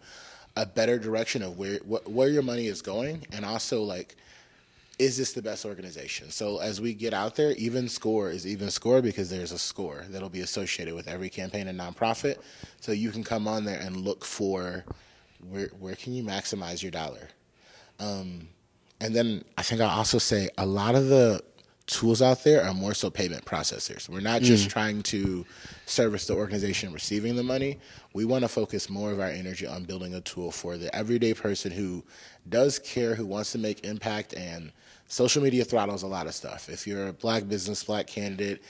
a 0.57 0.67
better 0.67 0.99
direction 0.99 1.43
of 1.43 1.59
where 1.59 1.79
wh- 1.79 2.07
where 2.09 2.29
your 2.29 2.43
money 2.43 2.67
is 2.67 2.83
going, 2.83 3.27
and 3.33 3.45
also 3.45 3.83
like, 3.83 4.17
is 4.99 5.17
this 5.17 5.33
the 5.33 5.43
best 5.43 5.65
organization? 5.65 6.31
So 6.31 6.59
as 6.59 6.81
we 6.81 6.95
get 6.95 7.15
out 7.15 7.37
there, 7.37 7.55
EvenScore 7.55 8.33
is 8.33 8.45
EvenScore 8.45 9.03
because 9.03 9.31
there's 9.31 9.53
a 9.53 9.59
score 9.59 10.05
that'll 10.11 10.29
be 10.29 10.41
associated 10.41 10.95
with 10.95 11.09
every 11.09 11.31
campaign 11.31 11.69
and 11.69 11.79
nonprofit. 11.79 12.37
So 12.81 12.93
you 12.93 13.11
can 13.11 13.25
come 13.25 13.49
on 13.49 13.65
there 13.65 13.81
and 13.81 13.97
look 13.97 14.25
for 14.25 14.85
where 15.49 15.69
where 15.79 15.97
can 15.97 16.13
you 16.13 16.23
maximize 16.23 16.83
your 16.83 16.93
dollar. 16.93 17.29
Um, 17.99 18.49
and 19.01 19.15
then 19.15 19.45
I 19.59 19.63
think 19.63 19.81
I'll 19.81 19.91
also 19.91 20.19
say 20.19 20.49
a 20.59 20.67
lot 20.67 20.95
of 20.95 21.09
the 21.09 21.43
tools 21.93 22.23
out 22.23 22.43
there 22.43 22.65
are 22.65 22.75
more 22.75 22.95
so 22.95 23.11
payment 23.11 23.45
processors. 23.45 24.09
We're 24.09 24.21
not 24.21 24.43
just 24.43 24.67
mm. 24.67 24.73
trying 24.73 25.03
to 25.05 25.45
service 25.87 26.27
the 26.27 26.35
organization 26.35 26.93
receiving 26.93 27.37
the 27.37 27.43
money. 27.43 27.79
We 28.15 28.25
want 28.25 28.43
to 28.43 28.49
focus 28.49 28.89
more 28.89 29.13
of 29.13 29.21
our 29.21 29.29
energy 29.29 29.67
on 29.67 29.85
building 29.85 30.15
a 30.15 30.21
tool 30.23 30.51
for 30.51 30.79
the 30.79 30.95
everyday 30.95 31.35
person 31.35 31.71
who 31.71 32.03
does 32.49 32.79
care, 32.79 33.15
who 33.15 33.27
wants 33.27 33.53
to 33.53 33.59
make 33.59 33.85
impact, 33.85 34.33
and 34.35 34.73
social 35.07 35.43
media 35.43 35.65
throttles 35.65 36.03
a 36.03 36.07
lot 36.07 36.27
of 36.27 36.35
stuff. 36.35 36.69
If 36.71 36.87
you're 36.87 37.09
a 37.09 37.13
black 37.13 37.47
business, 37.47 37.85
black 37.85 38.07
candidate, 38.07 38.63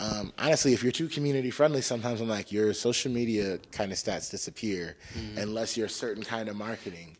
um, 0.00 0.32
honestly, 0.38 0.72
if 0.72 0.82
you're 0.82 0.92
too 0.92 1.08
community 1.08 1.50
friendly, 1.50 1.82
sometimes 1.82 2.20
I'm 2.20 2.28
like, 2.28 2.50
your 2.50 2.72
social 2.72 3.12
media 3.12 3.58
kind 3.70 3.92
of 3.92 3.98
stats 3.98 4.30
disappear 4.30 4.96
mm. 5.14 5.36
unless 5.36 5.76
you're 5.76 5.86
a 5.86 5.90
certain 5.90 6.24
kind 6.24 6.48
of 6.48 6.56
marketing. 6.56 7.16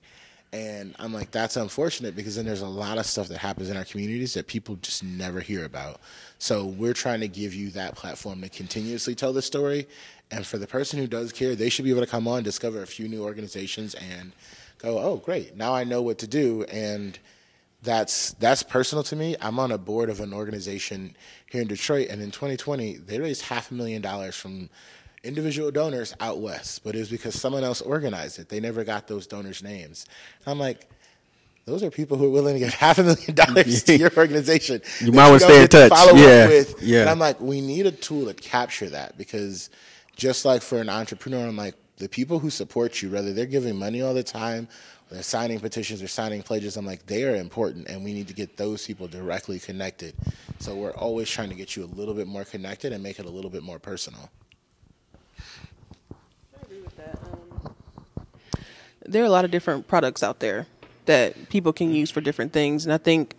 And 0.53 0.95
I'm 0.99 1.15
like, 1.15 1.31
that's 1.31 1.57
unfortunate 1.57 2.15
because 2.15 2.37
then 2.37 2.45
there's 2.45 2.61
a 2.61 2.67
lot 2.67 2.99
of 2.99 3.07
stuff 3.07 3.29
that 3.29 3.39
happens 3.39 3.71
in 3.71 3.77
our 3.77 3.85
communities 3.85 4.35
that 4.35 4.47
people 4.47 4.77
just 4.77 5.03
never 5.03 5.41
hear 5.41 5.65
about. 5.65 6.01
So 6.39 6.67
we're 6.67 6.93
trying 6.93 7.21
to 7.21 7.29
give 7.29 7.55
you 7.55 7.71
that 7.71 7.95
platform 7.95 8.43
to 8.43 8.51
continuously 8.51 9.15
tell 9.15 9.33
the 9.33 9.41
story. 9.41 9.89
And 10.31 10.47
for 10.47 10.59
the 10.59 10.67
person 10.67 10.99
who 10.99 11.07
does 11.07 11.33
care, 11.33 11.55
they 11.55 11.71
should 11.71 11.87
be 11.87 11.91
able 11.91 12.03
to 12.03 12.07
come 12.07 12.29
on, 12.29 12.43
discover 12.43 12.83
a 12.83 12.87
few 12.87 13.09
new 13.09 13.23
organizations, 13.23 13.95
and 13.95 14.33
go, 14.79 14.99
oh, 14.99 15.17
great, 15.17 15.57
now 15.57 15.75
I 15.75 15.85
know 15.85 16.03
what 16.03 16.19
to 16.19 16.27
do. 16.27 16.65
And 16.65 17.19
that's 17.83 18.33
that's 18.35 18.63
personal 18.63 19.03
to 19.05 19.17
me. 19.17 19.37
I'm 19.41 19.59
on 19.59 19.73
a 19.73 19.79
board 19.79 20.09
of 20.09 20.21
an 20.21 20.33
organization 20.33 21.17
here 21.51 21.63
in 21.63 21.69
Detroit, 21.69 22.09
and 22.11 22.23
in 22.23 22.31
2020, 22.31 22.99
they 22.99 23.19
raised 23.19 23.43
half 23.43 23.71
a 23.71 23.75
million 23.75 24.01
dollars 24.01 24.37
from 24.37 24.71
individual 25.25 25.71
donors 25.71 26.15
out 26.21 26.41
west, 26.41 26.83
but 26.85 26.95
it 26.95 26.99
was 26.99 27.09
because 27.09 27.39
someone 27.39 27.65
else 27.65 27.81
organized 27.81 28.39
it. 28.39 28.49
They 28.49 28.61
never 28.61 28.85
got 28.85 29.07
those 29.07 29.27
donors' 29.27 29.63
names. 29.63 30.07
And 30.45 30.53
I'm 30.53 30.59
like, 30.59 30.89
those 31.65 31.83
are 31.85 31.91
people 31.91 32.17
who 32.17 32.27
are 32.27 32.31
willing 32.31 32.55
to 32.55 32.61
give 32.61 32.75
half 32.75 32.99
a 32.99 33.05
million 33.05 33.35
dollars 33.35 33.85
to 33.85 33.97
your 33.97 34.13
organization. 34.17 34.83
You 35.01 35.13
might 35.13 35.31
want 35.31 35.43
to 35.43 35.47
stay 35.47 35.63
in 35.63 35.69
touch. 35.69 35.91
Follow 35.91 36.15
yeah. 36.19 36.45
up 36.45 36.49
with. 36.49 36.83
Yeah. 36.83 37.03
And 37.03 37.11
I'm 37.11 37.19
like, 37.19 37.41
we 37.41 37.61
need 37.61 37.87
a 37.87 37.93
tool 37.93 38.27
to 38.27 38.35
capture 38.35 38.89
that 38.91 39.17
because 39.17 39.71
just 40.17 40.45
like 40.45 40.63
for 40.63 40.81
an 40.81 40.89
entrepreneur, 40.89 41.47
I'm 41.47 41.57
like, 41.57 41.75
the 41.99 42.09
people 42.09 42.41
who 42.41 42.51
support 42.51 43.01
you, 43.01 43.11
whether 43.11 43.33
they're 43.33 43.47
giving 43.47 43.77
money 43.77 44.03
all 44.03 44.15
the 44.15 44.25
time, 44.25 44.67
or 45.09 45.15
they're 45.15 45.23
signing 45.23 45.61
petitions 45.61 46.03
or 46.03 46.09
signing 46.09 46.43
pledges, 46.43 46.77
I'm 46.77 46.85
like, 46.87 47.07
they 47.07 47.25
are 47.25 47.37
important 47.37 47.89
and 47.89 48.03
we 48.03 48.13
need 48.13 48.27
to 48.27 48.35
get 48.35 48.57
those 48.57 48.85
people 48.85 49.07
directly 49.07 49.61
connected. 49.61 50.15
So 50.59 50.75
we're 50.75 50.95
always 50.95 51.31
trying 51.31 51.51
to 51.51 51.55
get 51.55 51.77
you 51.77 51.85
a 51.85 51.91
little 51.95 52.15
bit 52.15 52.27
more 52.27 52.45
connected 52.45 52.93
and 52.93 53.05
make 53.05 53.21
it 53.21 53.27
a 53.27 53.31
little 53.31 53.51
bit 53.51 53.63
more 53.63 53.79
personal. 53.79 54.31
There 59.07 59.23
are 59.23 59.27
a 59.27 59.31
lot 59.31 59.45
of 59.45 59.51
different 59.51 59.89
products 59.89 60.23
out 60.23 60.41
there 60.41 60.67
that 61.07 61.49
people 61.49 61.73
can 61.73 61.95
use 61.95 62.11
for 62.11 62.21
different 62.21 62.53
things. 62.53 62.85
And 62.85 62.93
I 62.93 62.99
think 62.99 63.35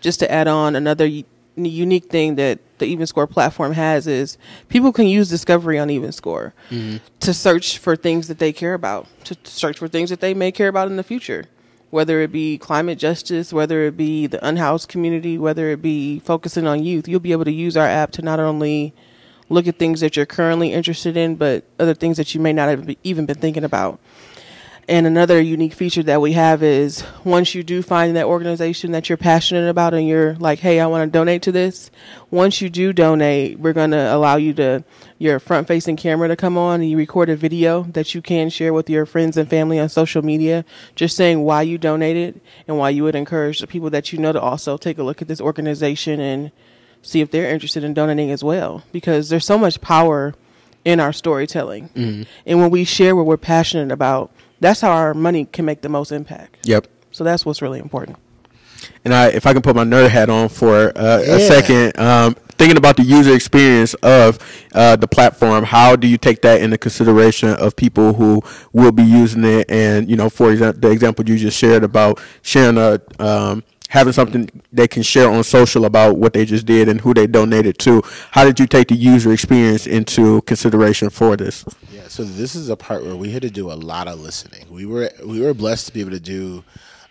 just 0.00 0.20
to 0.20 0.30
add 0.30 0.48
on 0.48 0.76
another 0.76 1.08
unique 1.56 2.10
thing 2.10 2.34
that 2.36 2.58
the 2.78 2.94
EvenScore 2.94 3.28
platform 3.28 3.72
has 3.72 4.06
is 4.06 4.36
people 4.68 4.92
can 4.92 5.06
use 5.06 5.28
Discovery 5.28 5.78
on 5.78 5.88
EvenScore 5.88 6.52
mm-hmm. 6.70 6.96
to 7.20 7.34
search 7.34 7.78
for 7.78 7.96
things 7.96 8.28
that 8.28 8.38
they 8.38 8.52
care 8.52 8.74
about, 8.74 9.06
to 9.24 9.36
search 9.44 9.78
for 9.78 9.88
things 9.88 10.10
that 10.10 10.20
they 10.20 10.34
may 10.34 10.52
care 10.52 10.68
about 10.68 10.88
in 10.88 10.96
the 10.96 11.02
future, 11.02 11.46
whether 11.90 12.20
it 12.20 12.30
be 12.30 12.58
climate 12.58 12.98
justice, 12.98 13.52
whether 13.52 13.86
it 13.86 13.96
be 13.96 14.26
the 14.26 14.44
unhoused 14.46 14.88
community, 14.88 15.38
whether 15.38 15.70
it 15.70 15.80
be 15.80 16.18
focusing 16.20 16.66
on 16.66 16.84
youth. 16.84 17.08
You'll 17.08 17.20
be 17.20 17.32
able 17.32 17.46
to 17.46 17.52
use 17.52 17.76
our 17.76 17.86
app 17.86 18.12
to 18.12 18.22
not 18.22 18.38
only 18.38 18.92
look 19.48 19.66
at 19.66 19.78
things 19.78 20.00
that 20.00 20.16
you're 20.16 20.26
currently 20.26 20.72
interested 20.72 21.16
in, 21.16 21.36
but 21.36 21.64
other 21.78 21.94
things 21.94 22.16
that 22.16 22.34
you 22.34 22.40
may 22.40 22.52
not 22.52 22.68
have 22.68 22.94
even 23.04 23.24
been 23.26 23.38
thinking 23.38 23.64
about. 23.64 23.98
And 24.88 25.04
another 25.04 25.40
unique 25.40 25.72
feature 25.72 26.04
that 26.04 26.20
we 26.20 26.32
have 26.32 26.62
is 26.62 27.02
once 27.24 27.56
you 27.56 27.64
do 27.64 27.82
find 27.82 28.14
that 28.14 28.26
organization 28.26 28.92
that 28.92 29.08
you're 29.08 29.18
passionate 29.18 29.68
about 29.68 29.94
and 29.94 30.06
you're 30.06 30.34
like, 30.36 30.60
hey, 30.60 30.78
I 30.78 30.86
want 30.86 31.12
to 31.12 31.18
donate 31.18 31.42
to 31.42 31.52
this, 31.52 31.90
once 32.30 32.60
you 32.60 32.70
do 32.70 32.92
donate, 32.92 33.58
we're 33.58 33.72
going 33.72 33.90
to 33.90 34.14
allow 34.14 34.36
you 34.36 34.54
to, 34.54 34.84
your 35.18 35.40
front 35.40 35.66
facing 35.66 35.96
camera 35.96 36.28
to 36.28 36.36
come 36.36 36.56
on 36.56 36.80
and 36.80 36.90
you 36.90 36.96
record 36.96 37.28
a 37.28 37.36
video 37.36 37.82
that 37.82 38.14
you 38.14 38.22
can 38.22 38.48
share 38.48 38.72
with 38.72 38.88
your 38.88 39.06
friends 39.06 39.36
and 39.36 39.50
family 39.50 39.80
on 39.80 39.88
social 39.88 40.22
media, 40.22 40.64
just 40.94 41.16
saying 41.16 41.42
why 41.42 41.62
you 41.62 41.78
donated 41.78 42.40
and 42.68 42.78
why 42.78 42.90
you 42.90 43.02
would 43.02 43.14
encourage 43.16 43.58
the 43.58 43.66
people 43.66 43.90
that 43.90 44.12
you 44.12 44.20
know 44.20 44.32
to 44.32 44.40
also 44.40 44.76
take 44.76 44.98
a 44.98 45.02
look 45.02 45.20
at 45.20 45.26
this 45.26 45.40
organization 45.40 46.20
and 46.20 46.52
see 47.02 47.20
if 47.20 47.30
they're 47.30 47.50
interested 47.50 47.82
in 47.82 47.92
donating 47.92 48.30
as 48.30 48.44
well. 48.44 48.84
Because 48.92 49.30
there's 49.30 49.46
so 49.46 49.58
much 49.58 49.80
power 49.80 50.34
in 50.84 51.00
our 51.00 51.12
storytelling. 51.12 51.88
Mm-hmm. 51.88 52.22
And 52.46 52.60
when 52.60 52.70
we 52.70 52.84
share 52.84 53.16
what 53.16 53.26
we're 53.26 53.36
passionate 53.36 53.90
about, 53.90 54.30
that's 54.60 54.80
how 54.80 54.90
our 54.90 55.14
money 55.14 55.44
can 55.44 55.64
make 55.64 55.82
the 55.82 55.88
most 55.88 56.12
impact. 56.12 56.66
Yep. 56.66 56.86
So 57.10 57.24
that's 57.24 57.46
what's 57.46 57.62
really 57.62 57.78
important. 57.78 58.18
And 59.04 59.14
I, 59.14 59.28
if 59.28 59.46
I 59.46 59.52
can 59.52 59.62
put 59.62 59.74
my 59.74 59.84
nerd 59.84 60.10
hat 60.10 60.28
on 60.28 60.48
for 60.48 60.96
uh, 60.96 61.22
yeah. 61.22 61.36
a 61.36 61.40
second, 61.40 61.98
um, 61.98 62.34
thinking 62.58 62.76
about 62.76 62.96
the 62.96 63.02
user 63.02 63.34
experience 63.34 63.94
of 63.94 64.38
uh, 64.74 64.96
the 64.96 65.08
platform, 65.08 65.64
how 65.64 65.96
do 65.96 66.06
you 66.06 66.18
take 66.18 66.42
that 66.42 66.60
into 66.60 66.78
consideration 66.78 67.50
of 67.50 67.76
people 67.76 68.14
who 68.14 68.42
will 68.72 68.92
be 68.92 69.02
using 69.02 69.44
it? 69.44 69.70
And 69.70 70.10
you 70.10 70.16
know, 70.16 70.28
for 70.28 70.50
example, 70.50 70.80
the 70.80 70.90
example 70.90 71.28
you 71.28 71.36
just 71.36 71.58
shared 71.58 71.84
about 71.84 72.20
sharing 72.42 72.78
a 72.78 73.00
um, 73.18 73.62
having 73.88 74.12
something 74.12 74.48
they 74.72 74.88
can 74.88 75.02
share 75.02 75.30
on 75.30 75.44
social 75.44 75.84
about 75.84 76.16
what 76.18 76.32
they 76.32 76.44
just 76.44 76.66
did 76.66 76.88
and 76.88 77.00
who 77.00 77.14
they 77.14 77.26
donated 77.26 77.78
to. 77.78 78.02
How 78.32 78.44
did 78.44 78.58
you 78.58 78.66
take 78.66 78.88
the 78.88 78.96
user 78.96 79.32
experience 79.32 79.86
into 79.86 80.42
consideration 80.42 81.10
for 81.10 81.36
this? 81.36 81.64
Yeah, 81.92 82.08
so 82.08 82.24
this 82.24 82.54
is 82.54 82.68
a 82.68 82.76
part 82.76 83.04
where 83.04 83.16
we 83.16 83.30
had 83.30 83.42
to 83.42 83.50
do 83.50 83.70
a 83.70 83.74
lot 83.74 84.08
of 84.08 84.20
listening. 84.20 84.66
We 84.70 84.86
were 84.86 85.10
we 85.24 85.40
were 85.40 85.54
blessed 85.54 85.86
to 85.86 85.92
be 85.92 86.00
able 86.00 86.10
to 86.10 86.20
do 86.20 86.64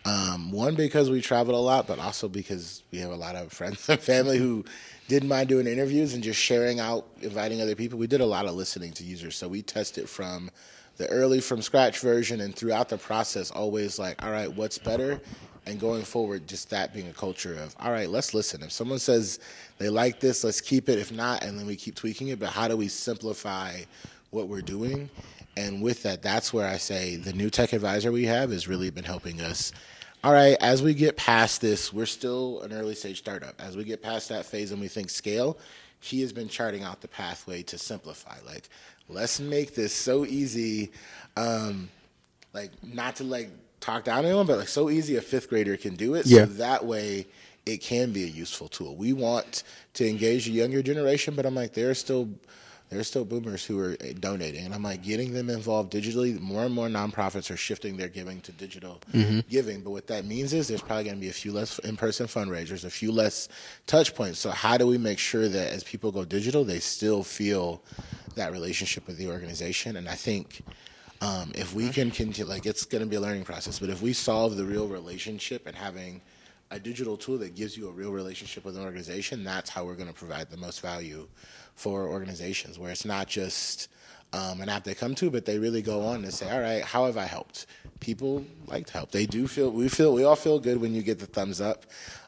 um, 0.05 0.51
one 0.51 0.75
because 0.75 1.09
we 1.09 1.21
traveled 1.21 1.55
a 1.55 1.59
lot, 1.59 1.87
but 1.87 1.99
also 1.99 2.27
because 2.27 2.83
we 2.91 2.99
have 2.99 3.11
a 3.11 3.15
lot 3.15 3.35
of 3.35 3.51
friends 3.51 3.87
and 3.89 3.99
family 3.99 4.37
who 4.37 4.63
didn't 5.07 5.29
mind 5.29 5.49
doing 5.49 5.67
interviews 5.67 6.13
and 6.13 6.23
just 6.23 6.39
sharing 6.39 6.79
out, 6.79 7.07
inviting 7.21 7.61
other 7.61 7.75
people. 7.75 7.99
We 7.99 8.07
did 8.07 8.21
a 8.21 8.25
lot 8.25 8.45
of 8.45 8.55
listening 8.55 8.91
to 8.93 9.03
users, 9.03 9.35
so 9.35 9.47
we 9.47 9.61
tested 9.61 10.09
from 10.09 10.49
the 10.97 11.07
early 11.09 11.41
from 11.41 11.61
scratch 11.61 11.99
version 11.99 12.41
and 12.41 12.55
throughout 12.55 12.89
the 12.89 12.97
process 12.97 13.51
always 13.51 13.99
like 13.99 14.23
all 14.23 14.31
right 14.31 14.53
what's 14.53 14.77
better 14.77 15.19
and 15.65 15.79
going 15.79 16.03
forward, 16.03 16.47
just 16.47 16.69
that 16.69 16.93
being 16.93 17.07
a 17.07 17.13
culture 17.13 17.55
of, 17.55 17.75
all 17.79 17.91
right, 17.91 18.09
let's 18.09 18.33
listen. 18.33 18.61
If 18.63 18.71
someone 18.71 18.99
says 18.99 19.39
they 19.77 19.89
like 19.89 20.19
this, 20.19 20.43
let's 20.43 20.61
keep 20.61 20.89
it. 20.89 20.99
If 20.99 21.11
not, 21.11 21.43
and 21.43 21.57
then 21.57 21.65
we 21.65 21.75
keep 21.75 21.95
tweaking 21.95 22.29
it. 22.29 22.39
But 22.39 22.49
how 22.49 22.67
do 22.67 22.77
we 22.77 22.87
simplify 22.87 23.81
what 24.29 24.47
we're 24.47 24.61
doing? 24.61 25.09
And 25.57 25.81
with 25.81 26.03
that, 26.03 26.21
that's 26.21 26.53
where 26.53 26.67
I 26.67 26.77
say 26.77 27.15
the 27.15 27.33
new 27.33 27.49
tech 27.49 27.73
advisor 27.73 28.11
we 28.11 28.25
have 28.25 28.51
has 28.51 28.67
really 28.67 28.89
been 28.89 29.05
helping 29.05 29.41
us 29.41 29.71
all 30.25 30.33
right, 30.33 30.57
as 30.59 30.81
we 30.81 30.95
get 30.95 31.17
past 31.17 31.61
this, 31.61 31.93
we're 31.93 32.07
still 32.07 32.61
an 32.61 32.73
early 32.73 32.95
stage 32.95 33.19
startup. 33.19 33.61
As 33.61 33.77
we 33.77 33.83
get 33.83 34.01
past 34.01 34.29
that 34.29 34.43
phase 34.43 34.71
and 34.71 34.81
we 34.81 34.87
think 34.87 35.11
scale, 35.11 35.55
he 35.99 36.21
has 36.21 36.33
been 36.33 36.47
charting 36.47 36.81
out 36.81 37.01
the 37.01 37.07
pathway 37.07 37.61
to 37.61 37.77
simplify. 37.77 38.35
Like, 38.43 38.67
let's 39.07 39.39
make 39.39 39.75
this 39.75 39.93
so 39.93 40.25
easy. 40.25 40.91
Um, 41.37 41.89
like, 42.53 42.71
not 42.83 43.17
to 43.17 43.23
like 43.23 43.51
talk 43.79 44.03
down 44.03 44.23
to 44.23 44.29
anyone, 44.29 44.45
but 44.45 44.57
like 44.57 44.67
so 44.67 44.89
easy 44.89 45.15
a 45.15 45.21
fifth 45.21 45.49
grader 45.49 45.77
can 45.77 45.95
do 45.95 46.15
it. 46.15 46.25
Yeah. 46.25 46.45
So 46.45 46.53
that 46.53 46.85
way 46.85 47.27
it 47.65 47.77
can 47.81 48.11
be 48.11 48.23
a 48.23 48.27
useful 48.27 48.67
tool. 48.67 48.95
We 48.95 49.13
want 49.13 49.63
to 49.93 50.07
engage 50.07 50.45
the 50.45 50.51
younger 50.51 50.83
generation, 50.83 51.35
but 51.35 51.45
I'm 51.45 51.55
like, 51.55 51.73
there 51.73 51.89
are 51.89 51.95
still 51.95 52.29
there 52.89 52.99
are 52.99 53.03
still 53.03 53.25
boomers 53.25 53.65
who 53.65 53.79
are 53.79 53.95
donating, 54.19 54.63
and 54.65 54.73
I'm 54.73 54.83
like 54.83 55.01
getting 55.01 55.33
them 55.33 55.49
involved 55.49 55.91
digitally. 55.91 56.39
More 56.39 56.65
and 56.65 56.73
more 56.73 56.87
nonprofits 56.87 57.49
are 57.49 57.57
shifting 57.57 57.97
their 57.97 58.09
giving 58.09 58.41
to 58.41 58.51
digital 58.51 59.01
mm-hmm. 59.11 59.39
giving, 59.49 59.81
but 59.81 59.89
what 59.89 60.07
that 60.07 60.25
means 60.25 60.53
is 60.53 60.67
there's 60.67 60.81
probably 60.81 61.05
going 61.05 61.15
to 61.15 61.21
be 61.21 61.29
a 61.29 61.33
few 61.33 61.51
less 61.51 61.79
in-person 61.79 62.27
fundraisers, 62.27 62.85
a 62.85 62.89
few 62.89 63.11
less 63.11 63.49
touch 63.87 64.13
points. 64.13 64.37
So 64.37 64.51
how 64.51 64.77
do 64.77 64.85
we 64.85 64.99
make 64.99 65.17
sure 65.17 65.49
that 65.49 65.73
as 65.73 65.83
people 65.83 66.11
go 66.11 66.25
digital, 66.25 66.63
they 66.63 66.79
still 66.79 67.23
feel 67.23 67.81
that 68.35 68.51
relationship 68.51 69.07
with 69.07 69.17
the 69.17 69.29
organization? 69.29 69.95
And 69.95 70.07
I 70.07 70.15
think 70.15 70.61
um, 71.21 71.51
if 71.55 71.73
we 71.73 71.89
can 71.89 72.11
continue, 72.11 72.49
like 72.49 72.65
it's 72.65 72.85
going 72.85 73.03
to 73.03 73.09
be 73.09 73.15
a 73.15 73.21
learning 73.21 73.43
process, 73.43 73.79
but 73.79 73.89
if 73.89 74.01
we 74.01 74.13
solve 74.13 74.57
the 74.57 74.65
real 74.65 74.87
relationship 74.87 75.65
and 75.65 75.75
having 75.75 76.21
a 76.71 76.79
digital 76.79 77.15
tool 77.15 77.37
that 77.37 77.55
gives 77.55 77.77
you 77.77 77.87
a 77.87 77.91
real 77.91 78.11
relationship 78.11 78.65
with 78.65 78.75
an 78.75 78.83
organization, 78.83 79.43
that's 79.43 79.69
how 79.69 79.85
we're 79.85 79.95
going 79.95 80.07
to 80.07 80.13
provide 80.13 80.49
the 80.49 80.57
most 80.57 80.81
value 80.81 81.27
for 81.75 82.07
organizations, 82.07 82.79
where 82.79 82.91
it's 82.91 83.05
not 83.05 83.27
just 83.27 83.89
um, 84.33 84.61
an 84.61 84.69
app 84.69 84.83
they 84.83 84.93
come 84.93 85.15
to, 85.15 85.29
but 85.29 85.45
they 85.45 85.59
really 85.59 85.81
go 85.81 86.01
on 86.01 86.23
and 86.23 86.33
say, 86.33 86.49
all 86.51 86.59
right, 86.59 86.83
how 86.83 87.05
have 87.05 87.17
I 87.17 87.25
helped? 87.25 87.67
People 87.99 88.45
like 88.67 88.87
to 88.87 88.93
help. 88.93 89.11
They 89.11 89.25
do 89.25 89.47
feel, 89.47 89.71
we 89.71 89.87
feel, 89.87 90.13
we 90.13 90.23
all 90.23 90.35
feel 90.35 90.59
good 90.59 90.81
when 90.81 90.93
you 90.93 91.01
get 91.01 91.19
the 91.19 91.25
thumbs 91.25 91.61
up. 91.61 91.85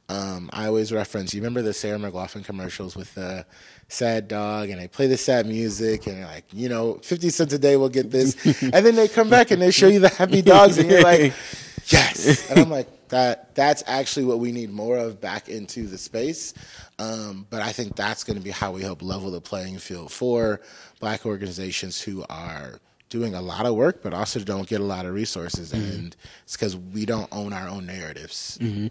Um, 0.10 0.50
I 0.54 0.68
always 0.68 0.94
reference, 0.94 1.34
you 1.34 1.42
remember 1.42 1.62
the 1.62 1.74
Sarah 1.74 2.00
McLachlan 2.00 2.46
commercials 2.46 2.96
with 2.96 3.14
the 3.16 3.46
sad 3.90 4.28
dog 4.28 4.70
and 4.70 4.80
they 4.80 4.88
play 4.88 5.08
the 5.08 5.18
sad 5.18 5.46
music 5.46 6.08
and 6.08 6.22
like, 6.24 6.46
you 6.54 6.70
know, 6.70 6.96
50 7.04 7.30
cents 7.30 7.54
a 7.54 7.60
day 7.60 7.76
will 7.76 7.90
get 7.90 8.10
this. 8.10 8.36
and 8.62 8.86
then 8.86 8.96
they 8.96 9.08
come 9.08 9.30
back 9.30 9.52
and 9.52 9.62
they 9.62 9.72
show 9.72 9.88
you 9.88 10.00
the 10.00 10.10
happy 10.10 10.42
dogs 10.42 10.78
and 10.78 10.90
you're 10.90 11.02
like, 11.02 11.34
yes. 11.88 12.50
And 12.50 12.60
I'm 12.60 12.70
like, 12.70 12.88
that 13.10 13.56
that's 13.56 13.84
actually 13.88 14.26
what 14.26 14.40
we 14.40 14.52
need 14.52 14.70
more 14.70 14.98
of 14.98 15.22
back 15.22 15.50
into 15.50 15.88
the 15.88 15.98
space. 15.98 16.54
Um, 17.00 17.46
but 17.50 17.62
I 17.62 17.72
think 17.72 17.96
that's 17.96 18.24
going 18.24 18.38
to 18.38 18.44
be 18.44 18.52
how 18.52 18.72
we 18.72 18.82
help 18.82 19.02
level 19.02 19.32
the 19.32 19.42
playing 19.42 19.78
field 19.78 20.12
for 20.12 20.62
black 21.00 21.26
organizations 21.26 22.02
who 22.02 22.26
are 22.30 22.80
doing 23.10 23.36
a 23.36 23.42
lot 23.42 23.66
of 23.66 23.76
work, 23.76 24.04
but 24.04 24.14
also 24.14 24.40
don't 24.40 24.68
get 24.68 24.82
a 24.82 24.86
lot 24.86 25.06
of 25.06 25.14
resources. 25.14 25.72
Mm-hmm. 25.72 25.92
And 25.92 26.16
it's 26.44 26.58
because 26.58 26.76
we 26.76 27.06
don't 27.06 27.30
own 27.32 27.54
our 27.54 27.68
own 27.68 27.86
narratives. 27.86 28.58
Mm-hmm. 28.62 28.88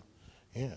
Yeah. 0.55 0.75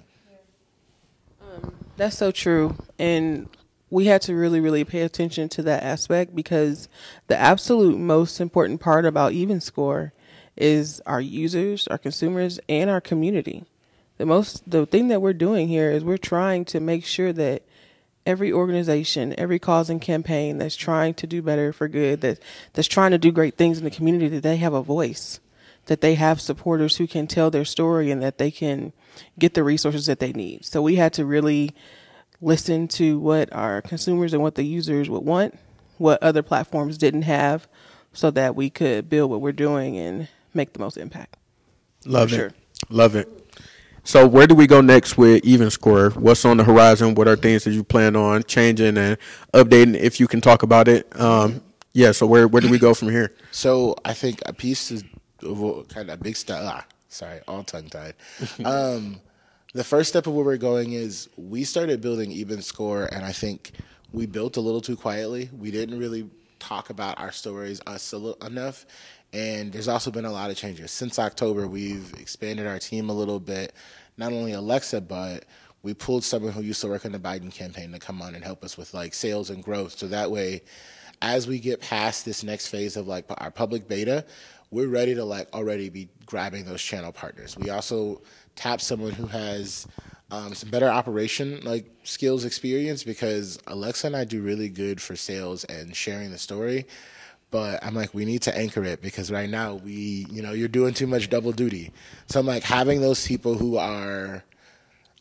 That's 1.99 2.17
so 2.17 2.31
true. 2.31 2.77
And 2.97 3.49
we 3.89 4.05
had 4.05 4.21
to 4.21 4.33
really, 4.33 4.61
really 4.61 4.85
pay 4.85 5.01
attention 5.01 5.49
to 5.49 5.63
that 5.63 5.83
aspect 5.83 6.33
because 6.33 6.87
the 7.27 7.35
absolute 7.35 7.99
most 7.99 8.39
important 8.39 8.79
part 8.79 9.05
about 9.05 9.33
EvenScore 9.33 10.11
is 10.55 11.01
our 11.05 11.19
users, 11.19 11.89
our 11.89 11.97
consumers, 11.97 12.57
and 12.69 12.89
our 12.89 13.01
community. 13.01 13.65
The 14.17 14.25
most 14.25 14.69
the 14.69 14.85
thing 14.85 15.09
that 15.09 15.21
we're 15.21 15.33
doing 15.33 15.67
here 15.67 15.91
is 15.91 16.05
we're 16.05 16.15
trying 16.15 16.63
to 16.65 16.79
make 16.79 17.03
sure 17.03 17.33
that 17.33 17.63
every 18.25 18.53
organization, 18.53 19.37
every 19.37 19.59
cause 19.59 19.89
and 19.89 20.01
campaign 20.01 20.57
that's 20.57 20.77
trying 20.77 21.15
to 21.15 21.27
do 21.27 21.41
better 21.41 21.73
for 21.73 21.89
good, 21.89 22.21
that 22.21 22.39
that's 22.71 22.87
trying 22.87 23.11
to 23.11 23.17
do 23.17 23.33
great 23.33 23.57
things 23.57 23.77
in 23.77 23.83
the 23.83 23.91
community, 23.91 24.29
that 24.29 24.43
they 24.43 24.55
have 24.55 24.73
a 24.73 24.81
voice, 24.81 25.41
that 25.85 26.01
they 26.01 26.15
have 26.15 26.39
supporters 26.39 26.97
who 26.97 27.07
can 27.07 27.27
tell 27.27 27.49
their 27.49 27.65
story 27.65 28.11
and 28.11 28.21
that 28.21 28.37
they 28.37 28.51
can 28.51 28.93
get 29.37 29.53
the 29.53 29.63
resources 29.63 30.05
that 30.05 30.19
they 30.19 30.31
need. 30.31 30.65
So 30.65 30.81
we 30.81 30.95
had 30.95 31.13
to 31.13 31.25
really 31.25 31.71
listen 32.41 32.87
to 32.87 33.19
what 33.19 33.51
our 33.53 33.81
consumers 33.81 34.33
and 34.33 34.41
what 34.41 34.55
the 34.55 34.63
users 34.63 35.09
would 35.09 35.23
want, 35.23 35.57
what 35.97 36.21
other 36.23 36.43
platforms 36.43 36.97
didn't 36.97 37.23
have, 37.23 37.67
so 38.13 38.31
that 38.31 38.55
we 38.55 38.69
could 38.69 39.09
build 39.09 39.29
what 39.29 39.41
we're 39.41 39.51
doing 39.51 39.97
and 39.97 40.27
make 40.53 40.73
the 40.73 40.79
most 40.79 40.97
impact. 40.97 41.37
Love 42.05 42.31
it. 42.31 42.35
Sure. 42.35 42.51
Love 42.89 43.15
it. 43.15 43.27
So 44.03 44.25
where 44.25 44.47
do 44.47 44.55
we 44.55 44.65
go 44.65 44.81
next 44.81 45.17
with 45.17 45.43
EvenScore? 45.43 46.15
What's 46.15 46.45
on 46.45 46.57
the 46.57 46.63
horizon? 46.63 47.15
What 47.15 47.27
are 47.27 47.35
things 47.35 47.65
that 47.65 47.71
you 47.71 47.83
plan 47.83 48.15
on 48.15 48.43
changing 48.43 48.97
and 48.97 49.17
updating? 49.53 49.95
If 49.95 50.19
you 50.19 50.27
can 50.27 50.41
talk 50.41 50.63
about 50.63 50.87
it, 50.87 51.07
um, 51.19 51.61
yeah. 51.93 52.11
So 52.11 52.25
where 52.25 52.47
where 52.47 52.61
do 52.61 52.69
we 52.69 52.79
go 52.79 52.93
from 52.93 53.09
here? 53.09 53.33
So 53.51 53.95
I 54.05 54.13
think 54.13 54.41
a 54.45 54.53
piece 54.53 54.89
is 54.89 55.03
kind 55.89 56.09
of 56.09 56.21
big 56.21 56.35
stuff. 56.35 56.61
Ah, 56.63 56.85
sorry, 57.07 57.39
all 57.47 57.63
tongue 57.63 57.89
tied. 57.89 58.15
um, 58.65 59.19
the 59.73 59.83
first 59.83 60.09
step 60.09 60.27
of 60.27 60.33
where 60.33 60.45
we're 60.45 60.57
going 60.57 60.93
is 60.93 61.29
we 61.37 61.63
started 61.63 62.01
building 62.01 62.31
EvenScore, 62.31 63.09
and 63.11 63.25
I 63.25 63.31
think 63.31 63.71
we 64.11 64.25
built 64.25 64.57
a 64.57 64.61
little 64.61 64.81
too 64.81 64.95
quietly. 64.95 65.49
We 65.57 65.71
didn't 65.71 65.99
really 65.99 66.29
talk 66.59 66.89
about 66.89 67.19
our 67.19 67.31
stories 67.31 67.81
us 67.87 68.13
enough, 68.13 68.85
and 69.33 69.71
there's 69.71 69.87
also 69.87 70.11
been 70.11 70.25
a 70.25 70.31
lot 70.31 70.49
of 70.49 70.57
changes. 70.57 70.91
Since 70.91 71.19
October, 71.19 71.67
we've 71.67 72.13
expanded 72.19 72.67
our 72.67 72.79
team 72.79 73.09
a 73.09 73.13
little 73.13 73.39
bit. 73.39 73.73
Not 74.17 74.33
only 74.33 74.53
Alexa, 74.53 75.01
but 75.01 75.45
we 75.83 75.93
pulled 75.93 76.23
someone 76.23 76.51
who 76.51 76.61
used 76.61 76.81
to 76.81 76.87
work 76.87 77.05
in 77.05 77.11
the 77.11 77.19
Biden 77.19 77.51
campaign 77.51 77.91
to 77.93 77.99
come 77.99 78.21
on 78.21 78.35
and 78.35 78.43
help 78.43 78.63
us 78.63 78.77
with 78.77 78.93
like 78.93 79.13
sales 79.13 79.49
and 79.49 79.63
growth. 79.63 79.97
So 79.97 80.07
that 80.07 80.29
way, 80.29 80.61
as 81.21 81.47
we 81.47 81.59
get 81.59 81.81
past 81.81 82.25
this 82.25 82.43
next 82.43 82.67
phase 82.67 82.97
of 82.97 83.07
like 83.07 83.25
our 83.29 83.51
public 83.51 83.87
beta, 83.87 84.25
we're 84.71 84.87
ready 84.87 85.15
to 85.15 85.23
like 85.25 85.53
already 85.53 85.89
be 85.89 86.09
grabbing 86.25 86.65
those 86.65 86.81
channel 86.81 87.11
partners. 87.11 87.57
We 87.57 87.69
also 87.69 88.21
tap 88.55 88.81
someone 88.81 89.11
who 89.11 89.25
has 89.27 89.87
um, 90.31 90.53
some 90.53 90.69
better 90.69 90.87
operation 90.89 91.59
like 91.63 91.89
skills 92.03 92.45
experience 92.45 93.03
because 93.03 93.57
Alexa 93.67 94.07
and 94.07 94.15
I 94.15 94.25
do 94.25 94.41
really 94.41 94.69
good 94.69 95.01
for 95.01 95.15
sales 95.15 95.63
and 95.65 95.95
sharing 95.95 96.31
the 96.31 96.37
story 96.37 96.85
but 97.51 97.83
I'm 97.83 97.95
like, 97.95 98.13
we 98.13 98.25
need 98.25 98.43
to 98.43 98.55
anchor 98.55 98.83
it 98.83 99.01
because 99.01 99.31
right 99.31 99.49
now 99.49 99.75
we, 99.75 100.27
you 100.29 100.41
know, 100.41 100.51
you're 100.51 100.67
doing 100.67 100.93
too 100.93 101.07
much 101.07 101.29
double 101.29 101.51
duty. 101.51 101.91
So 102.27 102.39
I'm 102.39 102.45
like, 102.45 102.63
having 102.63 103.01
those 103.01 103.25
people 103.25 103.55
who 103.55 103.77
are 103.77 104.43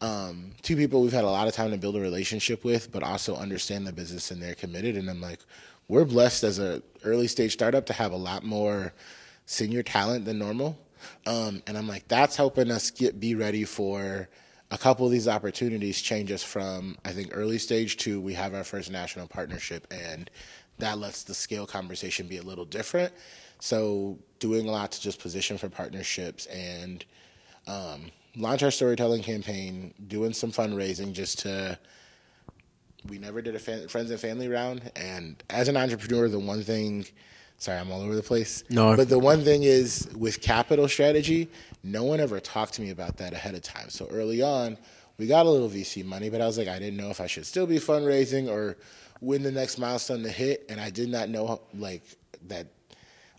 um, 0.00 0.52
two 0.62 0.76
people 0.76 1.02
we've 1.02 1.12
had 1.12 1.24
a 1.24 1.30
lot 1.30 1.48
of 1.48 1.54
time 1.54 1.70
to 1.70 1.78
build 1.78 1.96
a 1.96 2.00
relationship 2.00 2.64
with, 2.64 2.92
but 2.92 3.02
also 3.02 3.34
understand 3.34 3.86
the 3.86 3.92
business 3.92 4.30
and 4.30 4.42
they're 4.42 4.54
committed. 4.54 4.96
And 4.96 5.08
I'm 5.08 5.20
like, 5.20 5.40
we're 5.88 6.04
blessed 6.04 6.44
as 6.44 6.58
a 6.58 6.82
early 7.02 7.26
stage 7.26 7.54
startup 7.54 7.86
to 7.86 7.92
have 7.94 8.12
a 8.12 8.16
lot 8.16 8.44
more 8.44 8.92
senior 9.46 9.82
talent 9.82 10.26
than 10.26 10.38
normal. 10.38 10.78
Um, 11.26 11.62
and 11.66 11.78
I'm 11.78 11.88
like, 11.88 12.06
that's 12.08 12.36
helping 12.36 12.70
us 12.70 12.90
get 12.90 13.18
be 13.18 13.34
ready 13.34 13.64
for 13.64 14.28
a 14.70 14.76
couple 14.76 15.06
of 15.06 15.12
these 15.12 15.26
opportunities 15.26 16.02
change 16.02 16.30
us 16.30 16.42
from 16.42 16.98
I 17.04 17.12
think 17.12 17.30
early 17.32 17.58
stage 17.58 17.96
to 17.98 18.20
we 18.20 18.34
have 18.34 18.54
our 18.54 18.64
first 18.64 18.90
national 18.90 19.26
partnership 19.26 19.86
and 19.90 20.30
that 20.78 20.98
lets 20.98 21.24
the 21.24 21.34
scale 21.34 21.66
conversation 21.66 22.26
be 22.26 22.36
a 22.36 22.42
little 22.42 22.66
different. 22.66 23.12
So 23.60 24.18
doing 24.38 24.68
a 24.68 24.70
lot 24.70 24.92
to 24.92 25.00
just 25.00 25.18
position 25.20 25.56
for 25.56 25.68
partnerships 25.68 26.46
and 26.46 27.04
um, 27.66 28.10
launch 28.36 28.62
our 28.62 28.70
storytelling 28.70 29.22
campaign, 29.22 29.94
doing 30.06 30.32
some 30.34 30.52
fundraising 30.52 31.12
just 31.12 31.40
to. 31.40 31.78
We 33.08 33.18
never 33.18 33.42
did 33.42 33.54
a 33.54 33.58
fan, 33.58 33.88
friends 33.88 34.10
and 34.10 34.18
family 34.18 34.48
round, 34.48 34.90
and 34.96 35.42
as 35.50 35.68
an 35.68 35.76
entrepreneur, 35.76 36.28
the 36.28 36.38
one 36.38 36.62
thing. 36.62 37.06
Sorry, 37.60 37.78
I'm 37.78 37.90
all 37.90 38.02
over 38.02 38.14
the 38.14 38.22
place. 38.22 38.62
No, 38.70 38.94
but 38.94 39.08
the 39.08 39.18
one 39.18 39.42
thing 39.42 39.64
is 39.64 40.08
with 40.16 40.40
capital 40.40 40.86
strategy, 40.86 41.48
no 41.82 42.04
one 42.04 42.20
ever 42.20 42.38
talked 42.38 42.74
to 42.74 42.82
me 42.82 42.90
about 42.90 43.16
that 43.16 43.32
ahead 43.32 43.54
of 43.54 43.62
time. 43.62 43.90
So 43.90 44.06
early 44.12 44.42
on, 44.42 44.78
we 45.18 45.26
got 45.26 45.46
a 45.46 45.50
little 45.50 45.68
VC 45.68 46.04
money, 46.04 46.30
but 46.30 46.40
I 46.40 46.46
was 46.46 46.56
like, 46.56 46.68
I 46.68 46.78
didn't 46.78 46.96
know 46.96 47.10
if 47.10 47.20
I 47.20 47.26
should 47.26 47.46
still 47.46 47.66
be 47.66 47.78
fundraising 47.78 48.48
or 48.48 48.76
when 49.20 49.42
the 49.42 49.50
next 49.50 49.78
milestone 49.78 50.22
to 50.22 50.28
hit. 50.28 50.66
And 50.68 50.80
I 50.80 50.90
did 50.90 51.08
not 51.08 51.28
know 51.28 51.60
like 51.74 52.02
that. 52.46 52.68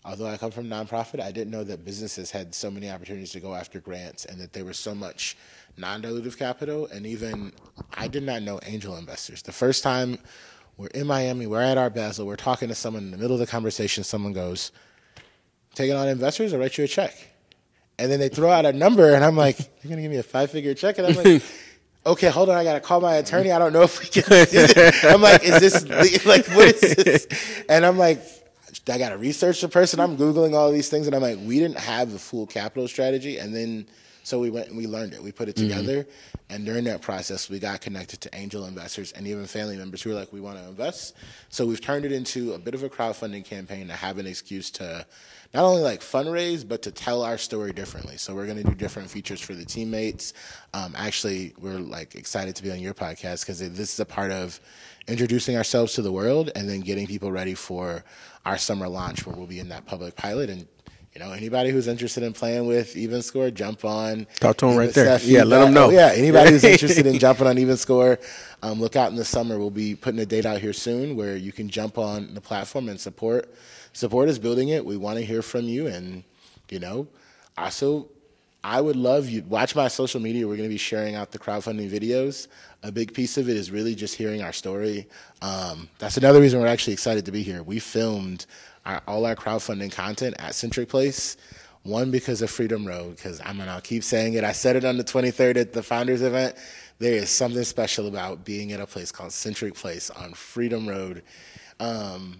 Although 0.04 0.28
I 0.28 0.36
come 0.38 0.50
from 0.50 0.66
nonprofit, 0.66 1.20
I 1.20 1.30
didn't 1.30 1.50
know 1.50 1.62
that 1.64 1.84
businesses 1.84 2.30
had 2.30 2.54
so 2.54 2.70
many 2.70 2.90
opportunities 2.90 3.32
to 3.32 3.40
go 3.40 3.54
after 3.54 3.80
grants 3.80 4.24
and 4.24 4.40
that 4.40 4.52
there 4.54 4.64
was 4.64 4.78
so 4.78 4.94
much 4.94 5.36
non-dilutive 5.76 6.38
capital. 6.38 6.86
And 6.86 7.06
even 7.06 7.52
I 7.94 8.08
did 8.08 8.22
not 8.22 8.42
know 8.42 8.60
angel 8.64 8.96
investors. 8.96 9.42
The 9.42 9.52
first 9.52 9.82
time 9.82 10.18
we're 10.78 10.88
in 10.88 11.06
Miami, 11.06 11.46
we're 11.46 11.60
at 11.60 11.76
Art 11.76 11.94
Basel, 11.94 12.26
we're 12.26 12.36
talking 12.36 12.68
to 12.68 12.74
someone 12.74 13.02
in 13.04 13.10
the 13.10 13.18
middle 13.18 13.34
of 13.34 13.40
the 13.40 13.46
conversation. 13.46 14.02
Someone 14.02 14.32
goes, 14.32 14.72
"Taking 15.74 15.94
on 15.94 16.08
investors? 16.08 16.54
I'll 16.54 16.60
write 16.60 16.78
you 16.78 16.84
a 16.84 16.88
check." 16.88 17.14
And 17.98 18.10
then 18.10 18.18
they 18.18 18.30
throw 18.30 18.50
out 18.50 18.64
a 18.64 18.72
number, 18.72 19.12
and 19.12 19.22
I'm 19.22 19.36
like, 19.36 19.58
"You're 19.58 19.90
gonna 19.90 20.00
give 20.00 20.10
me 20.10 20.16
a 20.16 20.22
five-figure 20.22 20.72
check?" 20.72 20.96
And 20.96 21.08
I'm 21.08 21.22
like 21.22 21.42
okay, 22.06 22.28
hold 22.28 22.48
on, 22.48 22.56
I 22.56 22.64
gotta 22.64 22.80
call 22.80 23.00
my 23.00 23.16
attorney. 23.16 23.52
I 23.52 23.58
don't 23.58 23.72
know 23.72 23.82
if 23.82 24.00
we 24.00 24.06
can. 24.06 24.24
I'm 25.04 25.20
like, 25.20 25.42
is 25.44 25.60
this 25.60 25.86
like 26.26 26.46
what 26.48 26.74
is 26.74 26.96
this? 26.96 27.26
And 27.68 27.84
I'm 27.84 27.98
like, 27.98 28.22
I 28.88 28.98
gotta 28.98 29.16
research 29.18 29.60
the 29.60 29.68
person. 29.68 30.00
I'm 30.00 30.16
googling 30.16 30.54
all 30.54 30.70
these 30.70 30.88
things, 30.88 31.06
and 31.06 31.14
I'm 31.16 31.22
like, 31.22 31.38
we 31.42 31.58
didn't 31.58 31.78
have 31.78 32.12
the 32.12 32.18
full 32.18 32.46
capital 32.46 32.88
strategy. 32.88 33.38
And 33.38 33.54
then, 33.54 33.86
So 34.22 34.38
we 34.38 34.50
went 34.50 34.68
and 34.68 34.76
we 34.76 34.86
learned 34.86 35.14
it. 35.14 35.22
We 35.22 35.32
put 35.32 35.48
it 35.48 35.56
Mm-hmm. 35.56 35.68
together, 35.68 36.06
and 36.50 36.64
during 36.66 36.84
that 36.84 37.00
process, 37.00 37.48
we 37.48 37.58
got 37.58 37.80
connected 37.80 38.20
to 38.22 38.28
angel 38.34 38.66
investors 38.66 39.12
and 39.12 39.26
even 39.26 39.46
family 39.46 39.76
members 39.76 40.02
who 40.02 40.10
were 40.10 40.16
like, 40.16 40.32
"We 40.32 40.40
want 40.40 40.58
to 40.58 40.64
invest." 40.68 41.14
So 41.48 41.64
we've 41.66 41.80
turned 41.80 42.04
it 42.04 42.12
into 42.12 42.52
a 42.52 42.58
bit 42.58 42.74
of 42.74 42.82
a 42.82 42.88
crowdfunding 42.90 43.44
campaign 43.44 43.88
to 43.88 43.94
have 43.94 44.18
an 44.18 44.26
excuse 44.26 44.70
to 44.72 45.06
not 45.54 45.64
only 45.64 45.82
like 45.82 46.00
fundraise, 46.00 46.68
but 46.68 46.82
to 46.82 46.92
tell 46.92 47.22
our 47.22 47.38
story 47.38 47.72
differently. 47.72 48.16
So 48.18 48.34
we're 48.34 48.46
going 48.46 48.58
to 48.58 48.62
do 48.64 48.74
different 48.74 49.10
features 49.10 49.40
for 49.40 49.54
the 49.54 49.64
teammates. 49.64 50.32
Um, 50.74 50.94
actually, 50.96 51.54
we're 51.58 51.78
like 51.80 52.14
excited 52.14 52.54
to 52.56 52.62
be 52.62 52.70
on 52.70 52.78
your 52.78 52.94
podcast 52.94 53.40
because 53.40 53.58
this 53.58 53.92
is 53.94 53.98
a 54.00 54.04
part 54.04 54.30
of 54.30 54.60
introducing 55.10 55.56
ourselves 55.56 55.94
to 55.94 56.02
the 56.02 56.12
world 56.12 56.50
and 56.54 56.68
then 56.68 56.80
getting 56.80 57.06
people 57.06 57.32
ready 57.32 57.54
for 57.54 58.04
our 58.46 58.56
summer 58.56 58.88
launch 58.88 59.26
where 59.26 59.34
we'll 59.36 59.46
be 59.46 59.58
in 59.58 59.68
that 59.68 59.86
public 59.86 60.16
pilot 60.16 60.48
and 60.50 60.66
you 61.14 61.18
know, 61.18 61.32
anybody 61.32 61.70
who's 61.70 61.88
interested 61.88 62.22
in 62.22 62.32
playing 62.32 62.68
with 62.68 62.94
EvenScore, 62.94 63.52
jump 63.52 63.84
on. 63.84 64.28
Talk 64.38 64.58
to 64.58 64.68
Give 64.68 64.76
right 64.76 64.94
there. 64.94 65.18
Yeah, 65.22 65.42
let 65.42 65.64
them 65.64 65.74
know. 65.74 65.86
Oh, 65.86 65.90
yeah, 65.90 66.12
anybody 66.14 66.50
who's 66.52 66.62
interested 66.74 67.04
in 67.04 67.18
jumping 67.18 67.48
on 67.48 67.56
EvenScore, 67.56 68.24
um, 68.62 68.80
look 68.80 68.94
out 68.94 69.10
in 69.10 69.16
the 69.16 69.24
summer. 69.24 69.58
We'll 69.58 69.70
be 69.70 69.96
putting 69.96 70.20
a 70.20 70.26
date 70.26 70.46
out 70.46 70.60
here 70.60 70.72
soon 70.72 71.16
where 71.16 71.36
you 71.36 71.50
can 71.50 71.68
jump 71.68 71.98
on 71.98 72.32
the 72.34 72.40
platform 72.40 72.88
and 72.88 73.00
support 73.00 73.52
support 73.92 74.28
is 74.28 74.38
building 74.38 74.68
it. 74.68 74.84
We 74.84 74.96
want 74.96 75.18
to 75.18 75.24
hear 75.24 75.42
from 75.42 75.64
you, 75.64 75.88
and 75.88 76.22
you 76.70 76.78
know, 76.78 77.08
also. 77.58 78.06
I 78.62 78.80
would 78.80 78.96
love 78.96 79.28
you 79.28 79.42
watch 79.48 79.74
my 79.74 79.88
social 79.88 80.20
media. 80.20 80.46
We're 80.46 80.56
going 80.56 80.68
to 80.68 80.72
be 80.72 80.78
sharing 80.78 81.14
out 81.14 81.30
the 81.30 81.38
crowdfunding 81.38 81.90
videos. 81.90 82.48
A 82.82 82.92
big 82.92 83.14
piece 83.14 83.38
of 83.38 83.48
it 83.48 83.56
is 83.56 83.70
really 83.70 83.94
just 83.94 84.14
hearing 84.14 84.42
our 84.42 84.52
story. 84.52 85.06
Um, 85.40 85.88
that's 85.98 86.16
another 86.16 86.40
reason 86.40 86.60
we're 86.60 86.66
actually 86.66 86.92
excited 86.92 87.24
to 87.26 87.32
be 87.32 87.42
here. 87.42 87.62
We 87.62 87.78
filmed 87.78 88.46
our, 88.84 89.02
all 89.06 89.24
our 89.24 89.34
crowdfunding 89.34 89.92
content 89.92 90.36
at 90.38 90.54
Centric 90.54 90.88
Place. 90.88 91.36
One 91.82 92.10
because 92.10 92.42
of 92.42 92.50
Freedom 92.50 92.86
Road, 92.86 93.16
because 93.16 93.40
I'm 93.42 93.56
gonna 93.56 93.80
keep 93.82 94.04
saying 94.04 94.34
it. 94.34 94.44
I 94.44 94.52
said 94.52 94.76
it 94.76 94.84
on 94.84 94.98
the 94.98 95.04
23rd 95.04 95.56
at 95.56 95.72
the 95.72 95.82
founders 95.82 96.20
event. 96.20 96.54
There 96.98 97.14
is 97.14 97.30
something 97.30 97.64
special 97.64 98.06
about 98.06 98.44
being 98.44 98.72
at 98.72 98.80
a 98.80 98.86
place 98.86 99.10
called 99.10 99.32
Centric 99.32 99.74
Place 99.74 100.10
on 100.10 100.34
Freedom 100.34 100.86
Road. 100.86 101.22
Um, 101.78 102.36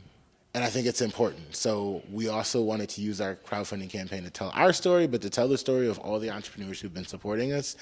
and 0.53 0.65
I 0.65 0.69
think 0.69 0.87
it's 0.87 1.01
important. 1.01 1.55
So 1.55 2.03
we 2.11 2.29
also 2.29 2.61
wanted 2.61 2.89
to 2.91 3.01
use 3.01 3.21
our 3.21 3.37
crowdfunding 3.37 3.89
campaign 3.89 4.25
to 4.25 4.31
tell 4.31 4.51
our 4.55 4.73
story, 4.73 5.07
but 5.07 5.23
to 5.23 5.31
tell 5.31 5.47
the 5.47 5.59
story 5.59 5.89
of 5.89 5.99
all 6.01 6.19
the 6.19 6.31
entrepreneurs 6.31 6.81
who've 6.81 6.93
been 6.93 7.07
supporting 7.07 7.53
us. 7.53 7.77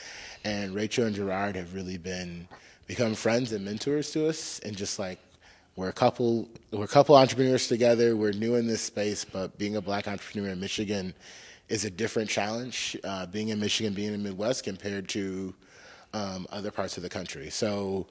And 0.44 0.74
Rachel 0.74 1.06
and 1.06 1.16
Gerard 1.16 1.56
have 1.56 1.74
really 1.74 1.96
been 1.96 2.46
become 2.86 3.14
friends 3.14 3.52
and 3.52 3.64
mentors 3.64 4.10
to 4.12 4.28
us, 4.28 4.58
and 4.60 4.76
just 4.76 4.98
like 4.98 5.18
we're 5.76 5.88
a 5.88 5.92
couple, 5.92 6.48
we're 6.72 6.84
a 6.84 6.88
couple 6.88 7.14
entrepreneurs 7.14 7.68
together. 7.68 8.16
We're 8.16 8.32
new 8.32 8.56
in 8.56 8.66
this 8.66 8.82
space, 8.82 9.24
but 9.24 9.56
being 9.58 9.76
a 9.76 9.80
black 9.80 10.08
entrepreneur 10.08 10.50
in 10.50 10.58
Michigan 10.60 11.14
is 11.68 11.84
a 11.84 11.90
different 11.90 12.28
challenge. 12.28 12.96
Uh, 13.04 13.26
being 13.26 13.48
in 13.48 13.60
Michigan, 13.60 13.94
being 13.94 14.12
in 14.12 14.22
the 14.22 14.28
Midwest, 14.30 14.64
compared 14.64 15.08
to 15.10 15.54
um, 16.12 16.46
other 16.50 16.70
parts 16.70 16.96
of 16.96 17.02
the 17.02 17.08
country. 17.08 17.48
So 17.50 18.08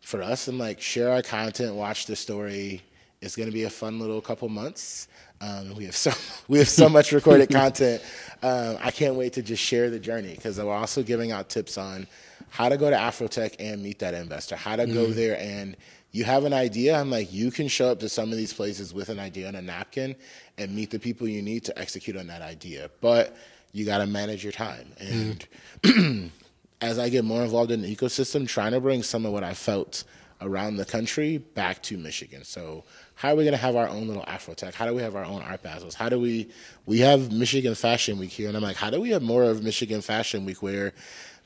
for 0.00 0.22
us, 0.22 0.48
I'm 0.48 0.58
like 0.58 0.80
share 0.80 1.10
our 1.10 1.22
content, 1.22 1.74
watch 1.74 2.06
the 2.06 2.16
story. 2.16 2.82
It's 3.22 3.36
going 3.36 3.48
to 3.48 3.52
be 3.52 3.64
a 3.64 3.70
fun 3.70 3.98
little 3.98 4.20
couple 4.20 4.48
months. 4.48 5.08
Um, 5.40 5.74
we 5.74 5.86
have 5.86 5.96
so 5.96 6.12
we 6.48 6.58
have 6.58 6.68
so 6.68 6.88
much 6.88 7.12
recorded 7.12 7.48
content. 7.50 8.02
Um, 8.42 8.76
I 8.82 8.90
can't 8.90 9.14
wait 9.14 9.32
to 9.34 9.42
just 9.42 9.62
share 9.62 9.88
the 9.88 10.00
journey 10.00 10.34
because 10.34 10.58
we're 10.58 10.74
also 10.74 11.02
giving 11.02 11.32
out 11.32 11.48
tips 11.48 11.78
on 11.78 12.06
how 12.50 12.68
to 12.68 12.76
go 12.76 12.90
to 12.90 12.96
AfroTech 12.96 13.56
and 13.58 13.82
meet 13.82 14.00
that 14.00 14.12
investor, 14.12 14.56
how 14.56 14.76
to 14.76 14.86
go 14.86 15.06
there 15.06 15.38
and 15.38 15.76
you 16.10 16.24
have 16.24 16.44
an 16.44 16.52
idea. 16.52 17.00
I'm 17.00 17.10
like, 17.10 17.32
you 17.32 17.50
can 17.50 17.68
show 17.68 17.90
up 17.90 18.00
to 18.00 18.08
some 18.08 18.30
of 18.30 18.36
these 18.36 18.52
places 18.52 18.92
with 18.92 19.08
an 19.08 19.18
idea 19.18 19.48
on 19.48 19.54
a 19.54 19.62
napkin 19.62 20.14
and 20.58 20.74
meet 20.74 20.90
the 20.90 20.98
people 20.98 21.26
you 21.26 21.40
need 21.40 21.64
to 21.64 21.78
execute 21.78 22.16
on 22.18 22.26
that 22.26 22.42
idea. 22.42 22.90
But 23.00 23.34
you 23.72 23.86
got 23.86 23.98
to 23.98 24.06
manage 24.06 24.44
your 24.44 24.52
time. 24.52 24.92
And 25.00 26.30
as 26.82 26.98
I 26.98 27.08
get 27.08 27.24
more 27.24 27.42
involved 27.42 27.70
in 27.70 27.80
the 27.80 27.96
ecosystem, 27.96 28.46
trying 28.46 28.72
to 28.72 28.80
bring 28.80 29.02
some 29.02 29.24
of 29.24 29.32
what 29.32 29.42
I 29.42 29.54
felt 29.54 30.04
around 30.42 30.76
the 30.76 30.84
country 30.84 31.38
back 31.38 31.82
to 31.84 31.96
Michigan. 31.96 32.44
So 32.44 32.84
how 33.14 33.30
are 33.30 33.36
we 33.36 33.44
going 33.44 33.52
to 33.52 33.58
have 33.58 33.76
our 33.76 33.88
own 33.88 34.08
little 34.08 34.24
AfroTech? 34.24 34.74
How 34.74 34.86
do 34.86 34.94
we 34.94 35.02
have 35.02 35.16
our 35.16 35.24
own 35.24 35.42
art 35.42 35.62
battles? 35.62 35.94
How 35.94 36.08
do 36.08 36.18
we 36.18 36.48
we 36.86 36.98
have 37.00 37.32
Michigan 37.32 37.74
Fashion 37.74 38.18
Week 38.18 38.30
here, 38.30 38.48
and 38.48 38.56
I'm 38.56 38.62
like, 38.62 38.76
how 38.76 38.90
do 38.90 39.00
we 39.00 39.10
have 39.10 39.22
more 39.22 39.44
of 39.44 39.62
Michigan 39.62 40.00
Fashion 40.00 40.44
Week 40.44 40.62
where 40.62 40.92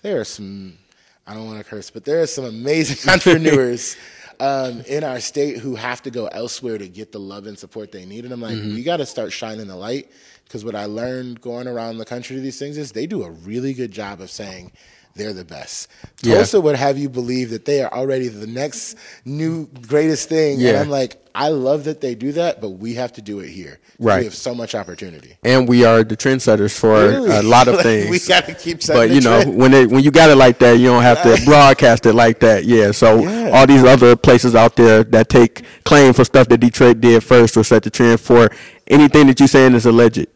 there 0.03 0.21
are 0.21 0.25
some 0.25 0.79
I 1.27 1.35
don't 1.35 1.47
want 1.47 1.59
to 1.59 1.65
curse, 1.65 1.91
but 1.91 2.05
there 2.05 2.23
are 2.23 2.27
some 2.27 2.45
amazing 2.45 3.11
entrepreneurs 3.13 3.97
um, 4.39 4.83
in 4.83 5.03
our 5.03 5.21
state 5.21 5.59
who 5.59 5.75
have 5.75 6.03
to 6.03 6.11
go 6.11 6.27
elsewhere 6.27 6.79
to 6.79 6.89
get 6.89 7.13
the 7.13 7.19
love 7.19 7.47
and 7.47 7.59
support 7.59 7.91
they 7.91 8.05
need. 8.05 8.25
And 8.25 8.33
I'm 8.33 8.41
like, 8.41 8.55
we 8.57 8.83
got 8.83 8.99
to 8.99 9.07
start 9.07 9.33
shining 9.33 9.67
the 9.67 9.77
light 9.77 10.11
because 10.45 10.65
what 10.65 10.75
I 10.75 10.85
learned 10.85 11.41
going 11.41 11.67
around 11.67 11.99
the 11.99 12.05
country 12.05 12.37
to 12.37 12.43
these 12.43 12.59
things 12.59 12.79
is 12.79 12.93
they 12.93 13.07
do 13.07 13.25
a 13.25 13.31
really 13.31 13.75
good 13.75 13.91
job 13.91 14.21
of 14.21 14.31
saying 14.31 14.73
they're 15.17 15.33
the 15.33 15.45
best. 15.45 15.89
Yeah. 16.23 16.37
Tulsa 16.37 16.61
would 16.61 16.77
have 16.77 16.99
you 16.99 17.09
believe 17.09 17.51
that 17.51 17.65
they 17.65 17.83
are 17.83 17.93
already 17.93 18.29
the 18.29 18.47
next 18.47 18.97
new 19.25 19.67
greatest 19.89 20.29
thing. 20.29 20.55
And 20.55 20.61
Yeah. 20.63 20.81
I'm 20.81 20.91
like, 20.91 21.17
I 21.35 21.49
love 21.49 21.85
that 21.85 22.01
they 22.01 22.15
do 22.15 22.33
that, 22.33 22.61
but 22.63 22.71
we 22.71 22.95
have 22.95 23.13
to 23.15 23.23
do 23.23 23.41
it 23.41 23.49
here. 23.51 23.79
Right. 23.99 24.21
We 24.21 24.25
have 24.25 24.35
so 24.35 24.55
much 24.55 24.75
opportunity. 24.75 25.37
and 25.45 25.69
we 25.69 25.85
are 25.85 26.03
the 26.05 26.17
trendsetters 26.17 26.79
for 26.79 26.95
Really? 27.09 27.31
a 27.31 27.43
lot 27.43 27.69
of 27.69 27.81
things. 27.89 28.09
we 28.11 28.19
gotta 28.21 28.55
keep 28.55 28.83
setting 28.83 29.01
But 29.09 29.11
you 29.15 29.21
know, 29.21 29.43
trend. 29.43 29.57
when 29.59 29.75
it 29.75 29.91
when 29.91 30.03
you 30.05 30.11
got 30.11 30.31
it 30.31 30.37
like 30.37 30.59
that, 30.61 30.79
you 30.79 30.87
don't 30.87 31.03
have 31.03 31.23
to 31.23 31.43
broadcast 31.45 32.07
it 32.07 32.15
like 32.15 32.41
that. 32.41 32.65
Yeah. 32.65 32.91
So 32.93 33.21
Yeah. 33.21 33.51
all 33.53 33.67
these 33.67 33.85
other 33.85 34.17
places 34.17 34.55
out 34.55 34.77
there 34.77 35.05
that 35.05 35.29
take 35.29 35.65
claim 35.85 36.13
for 36.15 36.25
stuff 36.25 36.49
that 36.49 36.59
Detroit 36.59 37.01
did 37.01 37.23
first 37.23 37.57
or 37.57 37.65
set 37.65 37.83
the 37.83 37.91
trend 37.91 38.21
for 38.21 38.51
anything 38.87 39.27
that 39.29 39.39
you're 39.41 39.49
saying 39.49 39.75
is 39.75 39.85
alleged. 39.87 40.27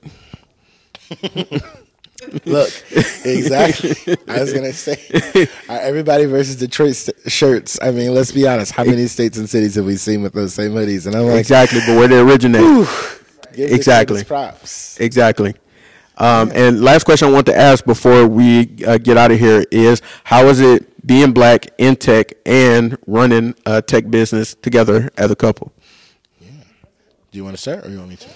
Look, 2.44 2.70
exactly. 3.24 4.16
I 4.28 4.40
was 4.40 4.52
gonna 4.52 4.72
say, 4.72 5.48
uh, 5.68 5.78
everybody 5.80 6.24
versus 6.26 6.56
Detroit 6.56 6.94
st- 6.96 7.16
shirts. 7.30 7.78
I 7.82 7.90
mean, 7.90 8.14
let's 8.14 8.32
be 8.32 8.46
honest. 8.46 8.72
How 8.72 8.84
many 8.84 9.06
states 9.06 9.38
and 9.38 9.48
cities 9.48 9.74
have 9.76 9.84
we 9.84 9.96
seen 9.96 10.22
with 10.22 10.32
those 10.32 10.54
same 10.54 10.72
hoodies? 10.72 11.06
And 11.06 11.14
I'm 11.16 11.26
like, 11.26 11.38
Exactly, 11.40 11.80
but 11.86 11.96
where 11.96 12.08
they 12.08 12.18
originate. 12.18 12.62
the 12.62 13.74
exactly. 13.74 14.24
props. 14.24 14.98
Exactly. 15.00 15.54
Um, 16.18 16.52
and 16.54 16.82
last 16.82 17.04
question 17.04 17.28
I 17.28 17.30
want 17.30 17.46
to 17.46 17.56
ask 17.56 17.84
before 17.86 18.26
we 18.26 18.76
uh, 18.86 18.98
get 18.98 19.16
out 19.16 19.30
of 19.30 19.38
here 19.38 19.64
is 19.70 20.02
how 20.24 20.44
is 20.46 20.60
it 20.60 21.06
being 21.06 21.32
black 21.32 21.68
in 21.78 21.96
tech 21.96 22.34
and 22.44 22.98
running 23.06 23.54
a 23.64 23.80
tech 23.80 24.10
business 24.10 24.54
together 24.54 25.08
as 25.16 25.30
a 25.30 25.36
couple? 25.36 25.72
Yeah. 26.38 26.50
Do 27.30 27.38
you 27.38 27.44
want 27.44 27.56
to 27.56 27.62
start, 27.62 27.86
or 27.86 27.90
you 27.90 27.96
want 27.96 28.10
me 28.10 28.16
to? 28.16 28.28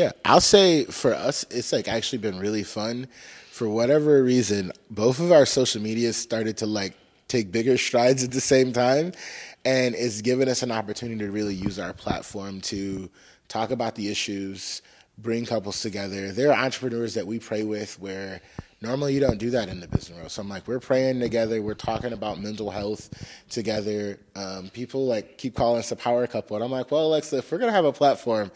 Yeah, 0.00 0.12
I'll 0.24 0.40
say 0.40 0.86
for 0.86 1.12
us, 1.12 1.44
it's 1.50 1.74
like 1.74 1.86
actually 1.86 2.20
been 2.20 2.38
really 2.38 2.62
fun. 2.62 3.06
For 3.50 3.68
whatever 3.68 4.22
reason, 4.22 4.72
both 4.88 5.20
of 5.20 5.30
our 5.30 5.44
social 5.44 5.82
medias 5.82 6.16
started 6.16 6.56
to 6.56 6.66
like 6.66 6.94
take 7.28 7.52
bigger 7.52 7.76
strides 7.76 8.24
at 8.24 8.30
the 8.30 8.40
same 8.40 8.72
time, 8.72 9.12
and 9.66 9.94
it's 9.94 10.22
given 10.22 10.48
us 10.48 10.62
an 10.62 10.72
opportunity 10.72 11.18
to 11.18 11.30
really 11.30 11.54
use 11.54 11.78
our 11.78 11.92
platform 11.92 12.62
to 12.62 13.10
talk 13.48 13.72
about 13.72 13.94
the 13.94 14.10
issues, 14.10 14.80
bring 15.18 15.44
couples 15.44 15.82
together. 15.82 16.32
There 16.32 16.50
are 16.50 16.64
entrepreneurs 16.64 17.12
that 17.12 17.26
we 17.26 17.38
pray 17.38 17.64
with 17.64 18.00
where 18.00 18.40
normally 18.82 19.12
you 19.12 19.20
don't 19.20 19.38
do 19.38 19.50
that 19.50 19.68
in 19.68 19.80
the 19.80 19.88
business 19.88 20.16
world. 20.16 20.30
So 20.30 20.40
I'm 20.40 20.48
like, 20.48 20.66
we're 20.66 20.80
praying 20.80 21.20
together. 21.20 21.60
We're 21.60 21.74
talking 21.74 22.12
about 22.12 22.40
mental 22.40 22.70
health 22.70 23.10
together. 23.50 24.18
Um, 24.34 24.70
people 24.70 25.06
like 25.06 25.36
keep 25.36 25.54
calling 25.54 25.80
us 25.80 25.92
a 25.92 25.96
power 25.96 26.26
couple. 26.26 26.56
And 26.56 26.64
I'm 26.64 26.70
like, 26.70 26.90
well, 26.90 27.06
Alexa, 27.06 27.38
if 27.38 27.52
we're 27.52 27.58
to 27.58 27.70
have 27.70 27.84
a 27.84 27.92
platform, 27.92 28.50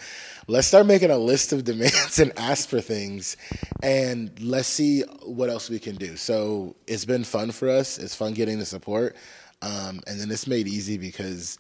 let's 0.48 0.66
start 0.66 0.86
making 0.86 1.10
a 1.10 1.18
list 1.18 1.52
of 1.52 1.64
demands 1.74 2.18
and 2.18 2.32
ask 2.38 2.68
for 2.68 2.80
things 2.80 3.36
and 3.82 4.30
let's 4.40 4.68
see 4.68 5.02
what 5.22 5.50
else 5.50 5.68
we 5.68 5.78
can 5.78 5.96
do. 5.96 6.16
So 6.16 6.74
it's 6.86 7.04
been 7.04 7.24
fun 7.24 7.50
for 7.50 7.68
us. 7.68 7.98
It's 7.98 8.14
fun 8.14 8.32
getting 8.32 8.58
the 8.58 8.66
support. 8.66 9.16
Um, 9.60 10.00
and 10.06 10.20
then 10.20 10.30
it's 10.30 10.46
made 10.46 10.66
easy 10.68 10.96
because 10.96 11.58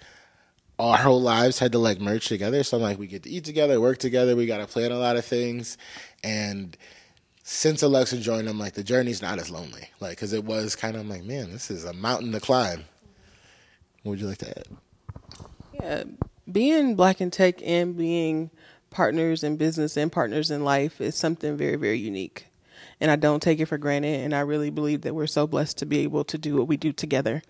our 0.78 0.96
whole 0.96 1.20
lives 1.20 1.58
had 1.58 1.72
to 1.72 1.78
like 1.78 2.00
merge 2.00 2.28
together. 2.28 2.62
So 2.62 2.78
I'm 2.78 2.82
like, 2.82 2.98
we 2.98 3.06
get 3.06 3.24
to 3.24 3.30
eat 3.30 3.44
together, 3.44 3.80
work 3.80 3.98
together. 3.98 4.34
We 4.36 4.46
got 4.46 4.58
to 4.58 4.66
plan 4.66 4.90
a 4.90 4.98
lot 4.98 5.16
of 5.16 5.24
things. 5.24 5.76
And 6.22 6.76
since 7.46 7.82
Alexa 7.82 8.16
joined, 8.18 8.48
I'm 8.48 8.58
like, 8.58 8.72
the 8.72 8.82
journey's 8.82 9.20
not 9.20 9.38
as 9.38 9.50
lonely. 9.50 9.90
Like, 10.00 10.12
because 10.12 10.32
it 10.32 10.44
was 10.44 10.74
kind 10.74 10.96
of, 10.96 11.02
I'm 11.02 11.10
like, 11.10 11.24
man, 11.24 11.52
this 11.52 11.70
is 11.70 11.84
a 11.84 11.92
mountain 11.92 12.32
to 12.32 12.40
climb. 12.40 12.84
What 14.02 14.12
would 14.12 14.20
you 14.20 14.26
like 14.26 14.38
to 14.38 14.58
add? 14.58 14.66
Yeah, 15.74 16.04
being 16.50 16.96
black 16.96 17.20
in 17.20 17.30
tech 17.30 17.60
and 17.62 17.98
being 17.98 18.50
partners 18.88 19.44
in 19.44 19.58
business 19.58 19.96
and 19.98 20.10
partners 20.10 20.50
in 20.50 20.64
life 20.64 21.02
is 21.02 21.16
something 21.16 21.54
very, 21.58 21.76
very 21.76 21.98
unique. 21.98 22.46
And 22.98 23.10
I 23.10 23.16
don't 23.16 23.42
take 23.42 23.60
it 23.60 23.66
for 23.66 23.76
granted. 23.76 24.20
And 24.20 24.34
I 24.34 24.40
really 24.40 24.70
believe 24.70 25.02
that 25.02 25.14
we're 25.14 25.26
so 25.26 25.46
blessed 25.46 25.76
to 25.78 25.86
be 25.86 25.98
able 25.98 26.24
to 26.24 26.38
do 26.38 26.56
what 26.56 26.66
we 26.66 26.78
do 26.78 26.92
together. 26.92 27.42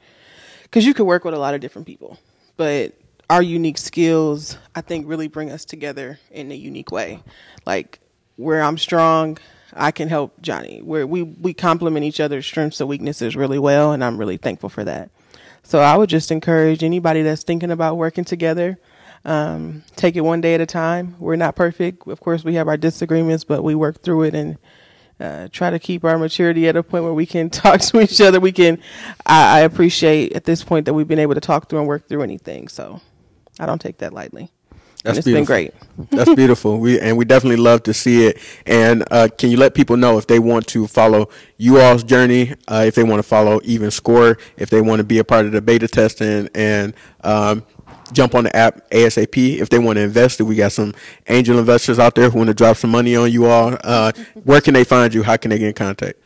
Because 0.65 0.85
you 0.85 0.93
could 0.93 1.07
work 1.07 1.25
with 1.25 1.35
a 1.35 1.39
lot 1.39 1.55
of 1.55 1.61
different 1.61 1.87
people, 1.87 2.19
but 2.57 2.95
our 3.31 3.43
unique 3.43 3.79
skills, 3.79 4.59
I 4.75 4.81
think, 4.81 5.07
really 5.09 5.29
bring 5.29 5.53
us 5.53 5.65
together 5.65 6.19
in 6.33 6.51
a 6.51 6.57
unique 6.57 6.91
way. 6.91 7.23
Like 7.65 8.01
where 8.37 8.61
I'm 8.61 8.77
strong, 8.77 9.39
I 9.75 9.91
can 9.91 10.09
help 10.09 10.41
Johnnie. 10.41 10.81
Where 10.83 11.07
we 11.07 11.23
we 11.23 11.53
complement 11.55 12.05
each 12.05 12.21
other's 12.21 12.47
strengths 12.47 12.81
and 12.81 12.89
weaknesses 12.89 13.37
really 13.37 13.59
well, 13.59 13.93
and 13.93 14.05
I'm 14.05 14.19
really 14.19 14.37
thankful 14.37 14.69
for 14.69 14.85
that. 14.85 15.11
So 15.63 15.81
I 15.81 15.97
would 15.97 16.11
just 16.11 16.31
encourage 16.31 16.83
anybody 16.83 17.23
that's 17.23 17.43
thinking 17.43 17.71
about 17.71 17.97
working 17.97 18.25
together, 18.25 18.79
um, 19.25 19.83
take 19.97 20.15
it 20.15 20.21
one 20.21 20.41
day 20.41 20.55
at 20.55 20.61
a 20.61 20.67
time. 20.67 21.17
We're 21.19 21.37
not 21.37 21.57
perfect, 21.57 22.07
of 22.07 22.21
course. 22.21 22.45
We 22.45 22.55
have 22.55 22.69
our 22.69 22.77
disagreements, 22.77 23.45
but 23.45 23.65
we 23.65 23.75
work 23.75 24.03
through 24.03 24.25
it, 24.25 24.35
and 24.35 24.59
uh, 25.19 25.49
try 25.53 25.71
to 25.71 25.79
keep 25.79 26.05
our 26.05 26.19
maturity 26.19 26.69
at 26.69 26.77
a 26.77 26.83
point 26.83 27.05
where 27.05 27.15
we 27.15 27.27
can 27.27 27.51
talk 27.51 27.81
to 27.81 28.01
each 28.01 28.21
other. 28.21 28.41
We 28.41 28.53
can. 28.53 28.79
I, 29.27 29.59
I 29.59 29.61
appreciate 29.61 30.33
at 30.35 30.45
this 30.45 30.63
point 30.63 30.87
that 30.87 30.95
we've 30.95 31.09
been 31.09 31.19
able 31.19 31.35
to 31.35 31.41
talk 31.41 31.69
through 31.69 31.81
and 31.81 31.89
work 31.89 32.09
through 32.09 32.23
anything. 32.23 32.69
So 32.69 33.01
I 33.59 33.67
don't 33.67 33.81
take 33.81 33.99
that 33.99 34.13
lightly. 34.13 34.51
That's 35.03 35.19
it's 35.19 35.25
beautiful. 35.25 35.41
been 35.41 35.45
great. 35.45 35.75
That's 36.11 36.35
beautiful. 36.35 36.79
We 36.79 37.01
and 37.01 37.17
we 37.17 37.25
definitely 37.25 37.57
love 37.57 37.83
to 37.85 37.95
see 37.95 38.27
it. 38.27 38.39
And 38.67 39.05
uh, 39.11 39.29
can 39.37 39.51
you 39.51 39.57
let 39.57 39.75
people 39.75 39.97
know 39.97 40.19
if 40.19 40.27
they 40.27 40.39
want 40.39 40.67
to 40.69 40.87
follow 40.87 41.29
you 41.59 41.81
all's 41.81 42.03
journey, 42.05 42.55
uh, 42.69 42.85
if 42.87 42.95
they 42.95 43.05
want 43.05 43.19
to 43.19 43.23
follow 43.23 43.61
EvenScore, 43.61 44.39
if 44.57 44.71
they 44.71 44.81
want 44.81 45.01
to 45.01 45.05
be 45.05 45.19
a 45.19 45.25
part 45.25 45.47
of 45.47 45.53
the 45.53 45.61
beta 45.61 45.89
testing 45.89 46.49
and 46.55 46.95
um, 47.23 47.65
jump 48.13 48.35
on 48.35 48.45
the 48.45 48.57
app 48.57 48.89
ASAP. 48.91 49.59
If 49.61 49.69
they 49.69 49.79
want 49.79 49.97
to 49.97 50.03
invest, 50.03 50.41
we 50.41 50.57
got 50.57 50.73
some 50.73 50.95
angel 51.29 51.59
investors 51.59 51.99
out 51.99 52.15
there 52.15 52.31
who 52.31 52.39
want 52.39 52.49
to 52.49 52.55
drop 52.55 52.77
some 52.77 52.91
money 52.91 53.17
on 53.17 53.31
you 53.31 53.47
all. 53.47 53.77
Uh, 53.85 54.13
where 54.45 54.61
can 54.61 54.75
they 54.75 54.85
find 54.85 55.13
you? 55.13 55.23
How 55.23 55.37
can 55.37 55.51
they 55.51 55.59
get 55.59 55.69
in 55.69 55.75
contact? 55.75 56.19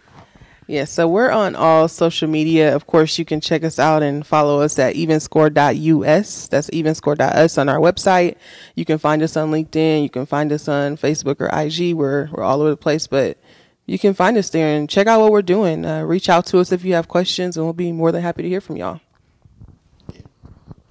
Yeah, 0.69 0.85
so 0.85 1.09
we're 1.09 1.31
on 1.31 1.57
all 1.57 1.89
social 1.89 2.29
media. 2.29 2.77
Of 2.77 2.87
course, 2.87 3.19
you 3.19 3.25
can 3.25 3.41
check 3.41 3.65
us 3.65 3.79
out 3.79 4.03
and 4.03 4.27
follow 4.27 4.61
us 4.61 4.79
at 4.79 4.97
evenscore.us. 4.97 6.49
That's 6.49 6.69
evenscore.us 6.69 7.57
on 7.57 7.71
our 7.71 7.79
website. 7.79 8.37
You 8.75 8.85
can 8.85 8.99
find 8.99 9.23
us 9.23 9.35
on 9.35 9.51
LinkedIn. 9.51 10.03
You 10.03 10.11
can 10.11 10.27
find 10.27 10.53
us 10.53 10.69
on 10.69 10.99
Facebook 10.99 11.41
or 11.41 11.49
IG. 11.59 11.97
We're, 11.97 12.29
we're 12.31 12.43
all 12.45 12.61
over 12.61 12.69
the 12.69 12.77
place, 12.77 13.07
but 13.07 13.39
you 13.87 13.99
can 13.99 14.13
find 14.13 14.37
us 14.37 14.51
there 14.51 14.77
and 14.77 14.91
check 14.91 15.07
out 15.07 15.23
what 15.23 15.33
we're 15.33 15.41
doing. 15.41 15.87
Uh, 15.87 16.03
reach 16.03 16.29
out 16.29 16.45
to 16.49 16.59
us 16.59 16.71
if 16.71 16.85
you 16.85 16.93
have 16.93 17.09
questions, 17.09 17.57
and 17.57 17.65
we'll 17.65 17.73
be 17.73 17.91
more 17.91 18.13
than 18.13 18.21
happy 18.21 18.43
to 18.43 18.49
hear 18.49 18.61
from 18.61 18.77
y'all. 18.77 19.01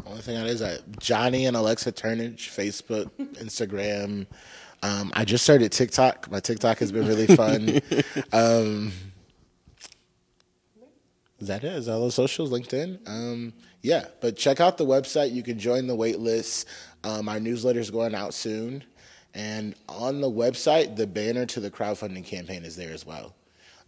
Only 0.07 0.21
thing 0.21 0.37
I 0.37 0.47
is 0.47 0.61
that 0.61 0.99
Johnnie 0.99 1.45
and 1.45 1.55
Alexa 1.55 1.91
Turnage, 1.91 2.49
Facebook, 2.49 3.11
Instagram. 3.35 4.25
Um, 4.81 5.11
I 5.15 5.23
just 5.23 5.43
started 5.43 5.71
TikTok. 5.71 6.31
My 6.31 6.39
TikTok 6.39 6.79
has 6.79 6.91
been 6.91 7.07
really 7.07 7.27
fun. 7.27 7.79
um, 8.33 8.91
is 11.39 11.47
that 11.47 11.63
it? 11.63 11.73
Is 11.73 11.87
all 11.87 12.05
the 12.05 12.11
socials, 12.11 12.51
LinkedIn? 12.51 13.07
Um, 13.07 13.53
yeah, 13.81 14.05
but 14.21 14.35
check 14.35 14.59
out 14.59 14.77
the 14.77 14.85
website. 14.85 15.33
You 15.33 15.43
can 15.43 15.59
join 15.59 15.87
the 15.87 15.95
wait 15.95 16.19
list. 16.19 16.67
Um, 17.03 17.29
our 17.29 17.39
newsletter 17.39 17.79
is 17.79 17.91
going 17.91 18.15
out 18.15 18.33
soon. 18.33 18.83
And 19.33 19.75
on 19.87 20.19
the 20.19 20.29
website, 20.29 20.95
the 20.95 21.05
banner 21.05 21.45
to 21.47 21.59
the 21.59 21.69
crowdfunding 21.69 22.25
campaign 22.25 22.63
is 22.63 22.75
there 22.75 22.91
as 22.91 23.05
well. 23.05 23.35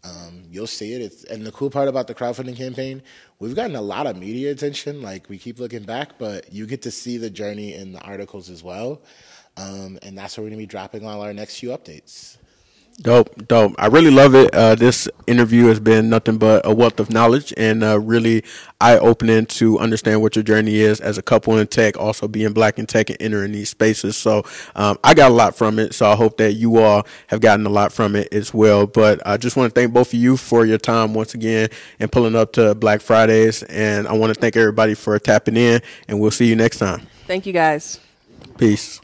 Um, 0.03 0.43
you'll 0.49 0.67
see 0.67 0.93
it. 0.93 1.01
It's, 1.01 1.23
and 1.25 1.45
the 1.45 1.51
cool 1.51 1.69
part 1.69 1.87
about 1.87 2.07
the 2.07 2.15
crowdfunding 2.15 2.55
campaign, 2.55 3.01
we've 3.39 3.55
gotten 3.55 3.75
a 3.75 3.81
lot 3.81 4.07
of 4.07 4.15
media 4.15 4.51
attention. 4.51 5.01
Like 5.01 5.27
we 5.27 5.37
keep 5.37 5.59
looking 5.59 5.83
back, 5.83 6.17
but 6.17 6.53
you 6.53 6.65
get 6.67 6.83
to 6.83 6.91
see 6.91 7.17
the 7.17 7.29
journey 7.29 7.73
in 7.73 7.91
the 7.91 7.99
articles 8.01 8.49
as 8.49 8.63
well. 8.63 9.01
Um, 9.57 9.99
and 10.03 10.17
that's 10.17 10.37
where 10.37 10.43
we're 10.43 10.51
going 10.51 10.59
to 10.59 10.63
be 10.63 10.67
dropping 10.67 11.05
all 11.05 11.21
our 11.21 11.33
next 11.33 11.59
few 11.59 11.69
updates. 11.69 12.37
Dope, 13.01 13.47
dope. 13.47 13.75
I 13.77 13.87
really 13.87 14.11
love 14.11 14.35
it. 14.35 14.53
Uh, 14.53 14.75
this 14.75 15.07
interview 15.25 15.67
has 15.67 15.79
been 15.79 16.09
nothing 16.09 16.37
but 16.37 16.65
a 16.65 16.73
wealth 16.73 16.99
of 16.99 17.09
knowledge 17.09 17.53
and 17.55 17.81
uh, 17.81 17.97
really 17.97 18.43
eye 18.81 18.97
opening 18.97 19.45
to 19.45 19.79
understand 19.79 20.21
what 20.21 20.35
your 20.35 20.43
journey 20.43 20.75
is 20.75 20.99
as 20.99 21.17
a 21.17 21.21
couple 21.21 21.57
in 21.57 21.67
tech, 21.67 21.97
also 21.97 22.27
being 22.27 22.51
black 22.51 22.77
in 22.77 22.85
tech 22.85 23.09
and 23.09 23.21
entering 23.21 23.53
these 23.53 23.69
spaces. 23.69 24.17
So 24.17 24.43
um, 24.75 24.99
I 25.01 25.13
got 25.13 25.31
a 25.31 25.33
lot 25.33 25.55
from 25.55 25.79
it. 25.79 25.93
So 25.93 26.11
I 26.11 26.15
hope 26.15 26.35
that 26.37 26.53
you 26.53 26.77
all 26.79 27.07
have 27.27 27.39
gotten 27.39 27.65
a 27.65 27.69
lot 27.69 27.93
from 27.93 28.17
it 28.17 28.33
as 28.33 28.53
well. 28.53 28.85
But 28.85 29.25
I 29.25 29.37
just 29.37 29.55
want 29.55 29.73
to 29.73 29.79
thank 29.79 29.93
both 29.93 30.13
of 30.13 30.19
you 30.19 30.35
for 30.35 30.65
your 30.65 30.77
time 30.77 31.13
once 31.13 31.33
again 31.33 31.69
and 32.01 32.11
pulling 32.11 32.35
up 32.35 32.51
to 32.53 32.75
Black 32.75 32.99
Fridays. 32.99 33.63
And 33.63 34.09
I 34.09 34.13
want 34.13 34.33
to 34.33 34.39
thank 34.39 34.57
everybody 34.57 34.93
for 34.93 35.17
tapping 35.19 35.55
in, 35.55 35.81
and 36.09 36.19
we'll 36.19 36.31
see 36.31 36.47
you 36.47 36.55
next 36.57 36.79
time. 36.79 37.07
Thank 37.27 37.45
you 37.45 37.53
guys. 37.53 37.97
Peace. 38.57 38.99